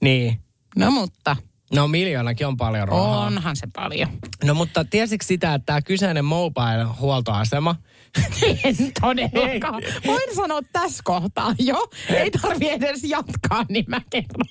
Niin. 0.00 0.40
No 0.76 0.90
mutta. 0.90 1.36
No 1.74 1.88
miljoonakin 1.88 2.46
on 2.46 2.56
paljon 2.56 2.88
rahaa. 2.88 3.26
Onhan 3.26 3.56
se 3.56 3.66
paljon. 3.76 4.08
No 4.44 4.54
mutta 4.54 4.84
tiesitkö 4.84 5.26
sitä, 5.26 5.54
että 5.54 5.66
tämä 5.66 5.82
kyseinen 5.82 6.24
mobile-huoltoasema... 6.24 7.76
en 8.64 8.76
todellakaan. 9.00 9.82
Voin 10.06 10.34
sanoa 10.34 10.60
tässä 10.72 11.02
kohtaa 11.04 11.54
jo. 11.58 11.88
Ei 12.08 12.30
tarvi 12.30 12.68
edes 12.68 13.04
jatkaa, 13.04 13.64
niin 13.68 13.84
mä 13.88 14.00
kerron, 14.10 14.46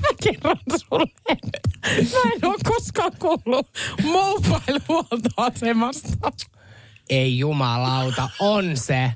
mä 0.00 0.08
kerron 0.22 0.56
sulle, 0.88 1.06
että 1.28 1.60
mä 1.86 2.30
en 2.34 2.44
ole 2.44 2.56
koskaan 2.64 3.12
kuullut 3.18 3.66
mobile-huoltoasemasta. 4.02 6.30
Ei 7.10 7.38
jumalauta, 7.38 8.30
on 8.40 8.76
se. 8.76 9.12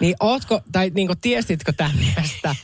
Niin 0.00 0.14
ootko, 0.20 0.60
tai 0.72 0.90
niin 0.94 1.08
tiesitkö 1.22 1.72
tästä? 2.14 2.56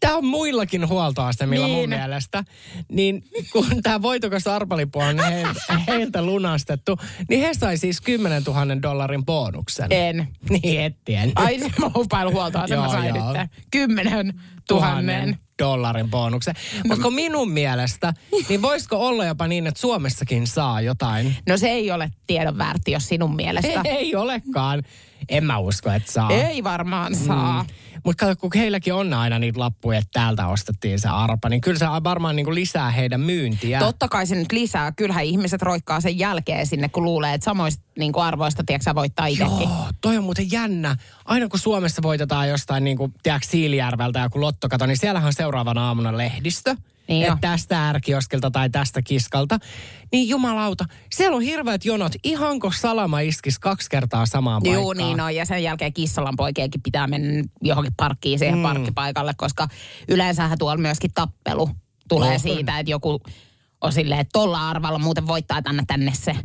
Tämä 0.00 0.16
on 0.16 0.24
muillakin 0.24 0.88
huoltoasemilla 0.88 1.66
niin. 1.66 1.78
mun 1.78 1.88
mielestä. 1.88 2.44
Niin 2.92 3.24
kun 3.52 3.82
tämä 3.82 4.02
voitokas 4.02 4.46
arpalipu 4.46 4.98
on 4.98 5.18
heiltä, 5.18 5.78
heiltä 5.86 6.22
lunastettu, 6.22 6.98
niin 7.28 7.40
he 7.40 7.54
sai 7.54 7.78
siis 7.78 8.00
10 8.00 8.42
000 8.42 8.82
dollarin 8.82 9.24
bonuksen. 9.24 9.86
En. 9.90 10.28
Niin 10.50 10.80
ettien. 10.80 11.32
Ai 11.34 11.58
se 11.58 11.70
mobile 11.80 12.32
huoltoasema 12.32 12.88
sai 12.88 13.12
nyt 13.12 13.50
10 13.70 14.40
tuhannen 14.68 15.38
dollarin 15.58 16.10
bonuksen. 16.10 16.54
Mutta 16.88 17.10
minun 17.10 17.50
mielestä, 17.50 18.14
niin 18.48 18.62
voisiko 18.62 19.06
olla 19.06 19.24
jopa 19.24 19.46
niin, 19.46 19.66
että 19.66 19.80
Suomessakin 19.80 20.46
saa 20.46 20.80
jotain? 20.80 21.36
No 21.48 21.56
se 21.56 21.68
ei 21.68 21.90
ole 21.90 22.10
tiedon 22.26 22.58
väärti, 22.58 22.92
jos 22.92 23.08
sinun 23.08 23.36
mielestä. 23.36 23.80
Ei, 23.84 23.96
ei 23.96 24.16
olekaan. 24.16 24.82
En 25.28 25.44
mä 25.44 25.58
usko, 25.58 25.90
että 25.90 26.12
saa. 26.12 26.30
Ei 26.30 26.64
varmaan 26.64 27.14
saa. 27.14 27.62
Mm. 27.62 27.68
Mutta 28.04 28.26
kato, 28.26 28.40
kun 28.40 28.50
heilläkin 28.54 28.94
on 28.94 29.12
aina 29.12 29.38
niitä 29.38 29.60
lappuja, 29.60 29.98
että 29.98 30.10
täältä 30.12 30.46
ostettiin 30.46 31.00
se 31.00 31.08
arpa, 31.08 31.48
niin 31.48 31.60
kyllä 31.60 31.78
se 31.78 31.86
varmaan 31.86 32.36
niin 32.36 32.44
kuin 32.44 32.54
lisää 32.54 32.90
heidän 32.90 33.20
myyntiä. 33.20 33.78
Totta 33.78 34.08
kai 34.08 34.26
se 34.26 34.34
nyt 34.34 34.52
lisää. 34.52 34.92
Kyllähän 34.92 35.24
ihmiset 35.24 35.62
roikkaa 35.62 36.00
sen 36.00 36.18
jälkeen 36.18 36.66
sinne, 36.66 36.88
kun 36.88 37.04
luulee, 37.04 37.34
että 37.34 37.44
samoista 37.44 37.82
niin 37.98 38.12
kuin 38.12 38.24
arvoista, 38.24 38.64
tiedätkö, 38.66 38.94
voittaa 38.94 39.26
itsekin. 39.26 39.68
Joo, 39.68 39.86
toi 40.00 40.16
on 40.16 40.24
muuten 40.24 40.50
jännä. 40.52 40.96
Aina 41.24 41.48
kun 41.48 41.58
Suomessa 41.58 42.02
voitetaan 42.02 42.48
jostain, 42.48 42.84
niin 42.84 42.96
kuin, 42.96 43.14
tiedätkö, 43.22 43.48
Siilijärveltä 43.48 44.18
joku 44.20 44.40
lottokato, 44.40 44.86
niin 44.86 44.96
siellähän 44.96 45.26
on 45.26 45.32
seuraavana 45.32 45.86
aamuna 45.86 46.16
lehdistö. 46.16 46.76
Niin 47.08 47.22
että 47.22 47.38
tästä 47.40 47.88
ärkioskilta 47.88 48.50
tai 48.50 48.70
tästä 48.70 49.02
kiskalta. 49.02 49.58
Niin 50.12 50.28
jumalauta, 50.28 50.84
siellä 51.12 51.36
on 51.36 51.42
hirveät 51.42 51.84
jonot. 51.84 52.12
Ihanko 52.22 52.72
salama 52.72 53.20
iskisi 53.20 53.60
kaksi 53.60 53.90
kertaa 53.90 54.26
samaan 54.26 54.62
paikkaan? 54.62 54.82
Joo, 54.82 54.92
niin 54.92 55.20
on. 55.20 55.34
Ja 55.34 55.44
sen 55.44 55.62
jälkeen 55.62 55.92
kissalan 55.92 56.36
poikienkin 56.36 56.82
pitää 56.82 57.06
mennä 57.06 57.44
johonkin 57.62 57.94
parkkiin 57.96 58.38
siihen 58.38 58.58
mm. 58.58 58.62
parkkipaikalle, 58.62 59.32
koska 59.36 59.68
yleensähän 60.08 60.58
tuolla 60.58 60.82
myöskin 60.82 61.10
tappelu 61.14 61.70
tulee 62.08 62.34
oh. 62.34 62.40
siitä, 62.40 62.78
että 62.78 62.90
joku 62.90 63.20
on 63.80 63.92
silleen, 63.92 64.20
että 64.20 64.32
tolla 64.32 64.68
arvalla 64.70 64.98
muuten 64.98 65.26
voittaa 65.26 65.62
tänne 65.62 65.82
tänne 65.86 66.12
se. 66.14 66.36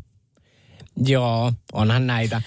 Joo, 1.05 1.53
onhan 1.73 2.07
näitä. 2.07 2.41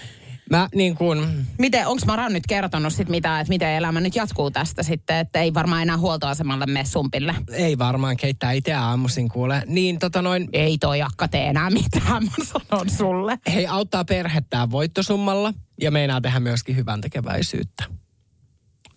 Mä 0.49 0.69
niin 0.75 0.95
kuin... 0.95 1.47
Miten, 1.59 1.87
onko 1.87 2.03
Mara 2.07 2.29
nyt 2.29 2.43
kertonut 2.47 2.93
sit 2.93 3.09
mitä, 3.09 3.39
että 3.39 3.49
miten 3.49 3.69
elämä 3.69 3.99
nyt 4.01 4.15
jatkuu 4.15 4.51
tästä 4.51 4.83
sitten, 4.83 5.17
että 5.17 5.39
ei 5.39 5.53
varmaan 5.53 5.81
enää 5.81 5.97
huoltoasemalle 5.97 6.65
mene 6.65 6.85
sumpille? 6.85 7.35
Ei 7.51 7.77
varmaan, 7.77 8.17
keittää 8.17 8.51
itse 8.51 8.73
aamuisin 8.73 9.29
kuule. 9.29 9.63
Niin 9.67 9.99
tota 9.99 10.21
noin... 10.21 10.49
Ei 10.53 10.77
toi 10.77 11.01
akka 11.01 11.27
tee 11.27 11.47
enää 11.47 11.69
mitään, 11.69 12.23
mä 12.23 12.31
sanon 12.45 12.89
sulle. 12.89 13.37
Hei, 13.53 13.67
auttaa 13.67 14.05
perhettään 14.05 14.71
voittosummalla 14.71 15.53
ja 15.81 15.91
meinaa 15.91 16.21
tehdä 16.21 16.39
myöskin 16.39 16.75
hyvän 16.75 17.01
tekeväisyyttä. 17.01 17.83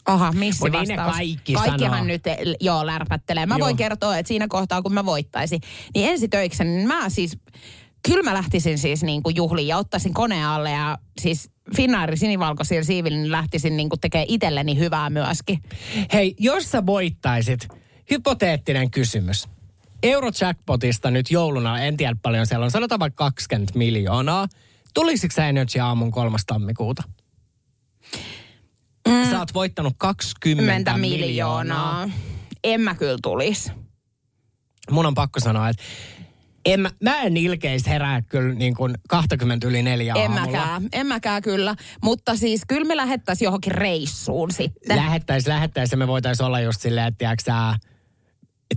Aha, 0.07 0.33
missä 0.33 0.65
Mut 0.65 0.73
niin 0.73 0.97
vastaus? 0.97 1.17
kaikki 1.17 1.53
Kaikkihan 1.53 1.93
sanoo. 1.93 2.05
nyt 2.05 2.27
eh, 2.27 2.39
joo 2.61 2.87
lärpättelee. 2.87 3.47
Mä 3.47 3.55
Joo. 3.55 3.65
voin 3.65 3.77
kertoa, 3.77 4.19
että 4.19 4.29
siinä 4.29 4.49
kohtaa 4.49 4.83
kun 4.83 4.95
mä 4.95 5.05
voittaisin, 5.05 5.61
niin 5.95 6.09
ensi 6.11 6.29
töikseni 6.29 6.71
niin 6.71 6.89
mä 6.89 7.09
siis, 7.09 7.39
kyllä 8.09 8.23
mä 8.23 8.35
lähtisin 8.35 8.79
siis 8.79 9.03
niin 9.03 9.23
kuin 9.23 9.37
juhliin 9.37 9.69
ja 9.69 9.79
ottaisin 9.79 10.15
koneen 10.15 10.47
alle 10.47 10.71
ja 10.71 10.99
siis 11.21 11.51
Finnairin 11.77 12.19
sinivalkoisilla 12.19 12.85
siivillä 12.85 13.19
niin 13.19 13.33
lähtisin 13.33 13.77
niin 13.77 13.89
kuin 13.89 14.01
tekemään 14.01 14.27
itselleni 14.29 14.79
hyvää 14.79 15.11
myöskin. 15.11 15.63
Hei, 16.13 16.35
jos 16.39 16.71
sä 16.71 16.87
voittaisit, 16.87 17.69
hypoteettinen 18.11 18.91
kysymys. 18.91 19.49
Eurojackpotista 20.03 21.11
nyt 21.11 21.31
jouluna, 21.31 21.81
en 21.81 21.97
tiedä 21.97 22.17
paljon 22.23 22.47
siellä 22.47 22.65
on, 22.65 22.71
sanotaan 22.71 22.99
vaikka 22.99 23.25
20 23.25 23.79
miljoonaa. 23.79 24.49
Tulisiko 24.95 25.35
sä 25.35 25.49
Energy 25.49 25.79
aamun 25.79 26.11
kolmas 26.11 26.43
tammikuuta? 26.47 27.03
Mm. 29.09 29.31
Sä 29.31 29.39
oot 29.39 29.55
voittanut 29.55 29.95
20 29.99 30.41
Kymmentä 30.41 30.97
miljoonaa. 30.97 32.05
miljoonaa. 32.05 32.19
En 32.65 32.81
mä 32.81 32.95
kyllä 32.95 33.19
tulis. 33.23 33.73
Mun 34.91 35.07
on 35.07 35.15
pakko 35.15 35.41
sanoa, 35.41 35.69
että 35.69 35.83
en 36.67 36.81
mä, 36.81 36.91
mä 37.03 37.23
en 37.23 37.37
ilkeis 37.37 37.87
herää 37.87 38.23
kyllä 38.23 38.55
niin 38.55 38.75
kuin 38.75 38.95
20 39.09 39.69
yli 39.69 39.83
neljä 39.83 40.15
En 40.15 40.31
aamulla. 40.31 40.47
mäkään, 40.47 40.89
en 40.93 41.07
mäkään 41.07 41.43
kyllä. 41.43 41.75
Mutta 42.03 42.37
siis 42.37 42.63
kyllä 42.69 42.85
me 42.85 42.97
lähettäisiin 42.97 43.47
johonkin 43.47 43.73
reissuun 43.73 44.51
sitten. 44.51 44.97
Lähettäis, 44.97 45.47
lähettäis 45.47 45.91
ja 45.91 45.97
me 45.97 46.07
voitais 46.07 46.41
olla 46.41 46.61
just 46.61 46.81
silleen, 46.81 47.07
että 47.07 47.19
tiedätkö 47.19 47.45
sä, 47.45 47.75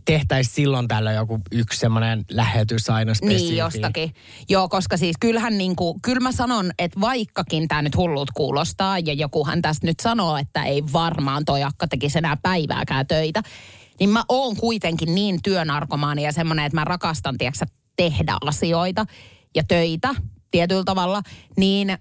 tehtäisiin 0.06 0.56
silloin 0.56 0.88
tällä 0.88 1.12
joku 1.12 1.40
yksi 1.52 1.80
semmoinen 1.80 2.26
lähetys 2.32 2.90
aina 2.90 3.14
spesifi. 3.14 3.44
Niin 3.44 3.58
jostakin. 3.58 4.14
Joo, 4.50 4.70
koska 4.70 4.98
siis 4.98 5.16
kyllähän 5.20 5.58
niin 5.58 5.76
kuin, 5.76 6.02
kyllä 6.02 6.20
mä 6.20 6.32
sanon, 6.32 6.72
että 6.80 7.02
vaikkakin 7.02 7.68
tämä 7.68 7.82
nyt 7.82 7.96
hullut 7.98 8.32
kuulostaa 8.32 9.00
ja 9.00 9.14
jokuhan 9.14 9.62
tästä 9.62 9.88
nyt 9.88 10.00
sanoo, 10.00 10.38
että 10.38 10.64
ei 10.64 10.84
varmaan 10.94 11.46
toi 11.46 11.64
akka 11.64 11.88
tekisi 11.88 12.18
enää 12.18 12.38
päivääkään 12.44 13.08
töitä, 13.08 13.42
niin 14.00 14.10
mä 14.10 14.24
oon 14.30 14.56
kuitenkin 14.56 15.16
niin 15.16 15.40
työnarkomaani 15.44 16.24
ja 16.24 16.32
semmoinen, 16.32 16.66
että 16.66 16.78
mä 16.78 16.84
rakastan, 16.84 17.38
tiedätkö, 17.38 17.66
tehdä 18.00 18.38
asioita 18.42 19.06
ja 19.56 19.64
töitä 19.64 20.16
tietyllä 20.52 20.84
tavalla, 20.84 21.22
niin 21.58 21.98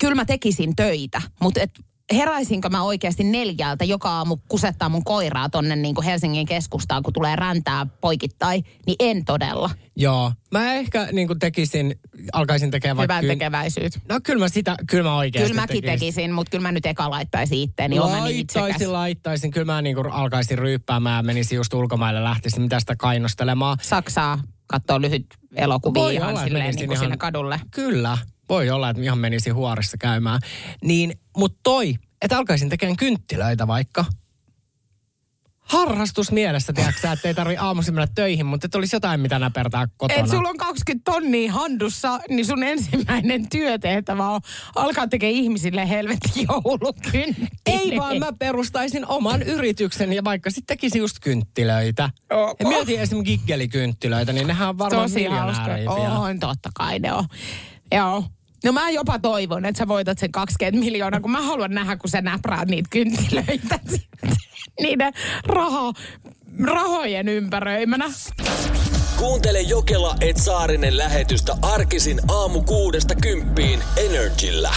kyllä 0.00 0.14
mä 0.14 0.24
tekisin 0.24 0.76
töitä, 0.76 1.22
mutta 1.40 1.60
et 1.60 1.70
heräisinkö 2.12 2.68
mä 2.68 2.82
oikeasti 2.82 3.24
neljältä 3.24 3.84
joka 3.84 4.10
aamu 4.10 4.36
kusettaa 4.48 4.88
mun 4.88 5.04
koiraa 5.04 5.48
tonne 5.48 5.76
niin 5.76 5.94
kuin 5.94 6.04
Helsingin 6.04 6.46
keskustaan, 6.46 7.02
kun 7.02 7.12
tulee 7.12 7.36
räntää 7.36 7.86
poikittain, 8.00 8.64
niin 8.86 8.96
en 8.98 9.24
todella. 9.24 9.70
Joo. 9.96 10.32
Mä 10.52 10.74
ehkä 10.74 11.08
niin 11.12 11.26
kuin 11.26 11.38
tekisin, 11.38 12.00
alkaisin 12.32 12.70
tekemään 12.70 12.96
vaikka... 12.96 13.14
Hyvän 13.14 13.38
tekeväisyyt. 13.38 13.98
No 14.08 14.20
kyllä 14.22 14.44
mä 14.44 14.48
sitä, 14.48 14.76
kyllä 14.90 15.04
mä 15.04 15.16
oikeasti 15.16 15.50
Kyllä 15.50 15.62
mäkin 15.62 15.84
tekisin, 15.84 16.32
mutta 16.32 16.50
kyllä 16.50 16.62
mä 16.62 16.72
nyt 16.72 16.86
eka 16.86 17.10
laittaisin 17.10 17.58
itteeni. 17.58 17.98
Mä 17.98 18.04
niin. 18.04 18.20
Laittaisin, 18.20 18.92
laittaisin. 18.92 19.50
Kyllä 19.50 19.72
mä 19.72 19.82
niin 19.82 19.96
kuin 19.96 20.12
alkaisin 20.12 20.58
ryyppäämään 20.58 21.16
ja 21.16 21.22
menisin 21.22 21.56
just 21.56 21.74
ulkomaille 21.74 22.24
lähtisin 22.24 22.62
mitä 22.62 22.80
sitä 22.80 22.96
kainostelemaan. 22.96 23.78
Saksaa 23.82 24.38
katsoo 24.66 25.00
lyhyt 25.00 25.26
elokuvia 25.56 26.02
Voi 26.02 26.14
ihan 26.14 26.28
olla, 26.30 26.44
silleen 26.44 26.64
niin 26.74 26.86
kuin 26.86 26.96
ihan- 26.96 27.04
sinne 27.04 27.16
kadulle. 27.16 27.60
Kyllä. 27.70 28.18
Voi 28.48 28.70
olla, 28.70 28.90
että 28.90 29.02
ihan 29.02 29.18
menisin 29.18 29.54
huorissa 29.54 29.96
käymään. 29.96 30.40
Niin, 30.84 31.12
mutta 31.36 31.60
toi, 31.62 31.94
että 32.22 32.38
alkaisin 32.38 32.68
tekemään 32.68 32.96
kynttilöitä 32.96 33.66
vaikka. 33.66 34.04
Harrastus 35.64 36.32
mielessä, 36.32 36.72
tiedätkö 36.72 37.12
että 37.12 37.28
ei 37.28 37.34
tarvi 37.34 37.56
aamuisin 37.56 37.94
mennä 37.94 38.08
töihin, 38.14 38.46
mutta 38.46 38.66
että 38.66 38.78
olisi 38.78 38.96
jotain, 38.96 39.20
mitä 39.20 39.38
näpertää 39.38 39.88
kotona. 39.96 40.20
Et 40.20 40.30
sulla 40.30 40.48
on 40.48 40.56
20 40.56 41.12
tonnia 41.12 41.52
handussa, 41.52 42.20
niin 42.28 42.46
sun 42.46 42.62
ensimmäinen 42.62 43.48
työtehtävä 43.48 44.28
on 44.30 44.40
alkaa 44.74 45.08
tekemään 45.08 45.34
ihmisille 45.34 45.88
helvetin 45.88 46.46
joulukynttilöitä. 46.48 47.56
Ei 47.66 47.96
vaan 47.96 48.18
mä 48.18 48.32
perustaisin 48.38 49.06
oman 49.06 49.42
yrityksen 49.42 50.12
ja 50.12 50.24
vaikka 50.24 50.50
sitten 50.50 50.76
tekisin 50.76 50.98
just 50.98 51.16
kynttilöitä. 51.20 52.10
Oh, 52.30 52.56
Ja 52.60 52.68
mietin 52.68 53.00
esimerkiksi 53.00 53.36
giggelikynttilöitä, 53.38 54.32
niin 54.32 54.46
nehän 54.46 54.68
on 54.68 54.78
varmaan 54.78 55.10
Tosi. 55.10 55.28
On, 55.28 56.40
totta 56.40 56.70
kai 56.74 56.98
ne 56.98 57.12
on. 57.12 57.24
Joo. 57.92 58.24
No 58.64 58.72
mä 58.72 58.90
jopa 58.90 59.18
toivon, 59.18 59.64
että 59.64 59.78
sä 59.78 59.88
voitat 59.88 60.18
sen 60.18 60.32
20 60.32 60.80
miljoonaa, 60.84 61.20
kun 61.20 61.30
mä 61.30 61.42
haluan 61.42 61.70
nähdä, 61.70 61.96
kun 61.96 62.10
sä 62.10 62.20
näpräät 62.20 62.68
niitä 62.68 62.88
kynttilöitä 62.90 63.78
niiden 64.80 65.12
raha, 65.46 65.92
rahojen 66.64 67.28
ympäröimänä. 67.28 68.04
Kuuntele 69.16 69.60
Jokela 69.60 70.14
et 70.20 70.36
Saarinen 70.36 70.98
lähetystä 70.98 71.56
arkisin 71.62 72.20
aamu 72.28 72.62
kuudesta 72.62 73.14
kymppiin 73.14 73.80
Energillä. 73.96 74.74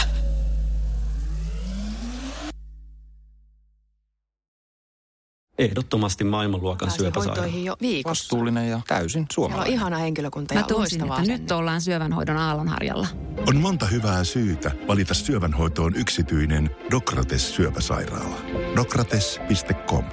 Ehdottomasti 5.57 6.23
maailmanluokan 6.23 6.91
syöpäsairaala. 6.91 7.41
hoitoihin 7.41 7.65
jo 7.65 7.75
viikossa. 7.81 8.09
Vastuullinen 8.23 8.69
ja 8.69 8.81
täysin 8.87 9.11
Siellä 9.11 9.23
on 9.23 9.33
suomalainen. 9.33 9.73
ihana 9.73 9.97
henkilökunta 9.97 10.53
Mä 10.53 10.59
ja 10.59 10.63
tunsin, 10.63 10.79
loistavaa 10.99 11.19
että 11.19 11.31
nyt 11.31 11.51
ollaan 11.51 11.81
syövänhoidon 11.81 12.37
aallonharjalla. 12.37 13.07
On 13.47 13.57
monta 13.57 13.85
hyvää 13.85 14.23
syytä 14.23 14.71
valita 14.87 15.13
syövänhoitoon 15.13 15.95
yksityinen 15.95 16.75
Dokrates 16.91 17.55
syöpäsairaala. 17.55 18.37
Dokrates.com 18.75 20.03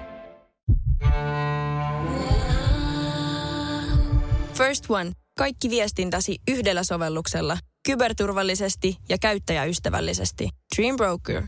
First 4.55 4.85
One. 4.91 5.13
Kaikki 5.39 5.71
viestintäsi 5.71 6.39
yhdellä 6.49 6.85
sovelluksella. 6.85 7.59
kyberturvallisesti 7.87 8.97
ja 9.09 9.19
käyttäjäystävällisesti. 9.19 10.49
Dream 10.77 10.97
Broker. 10.97 11.43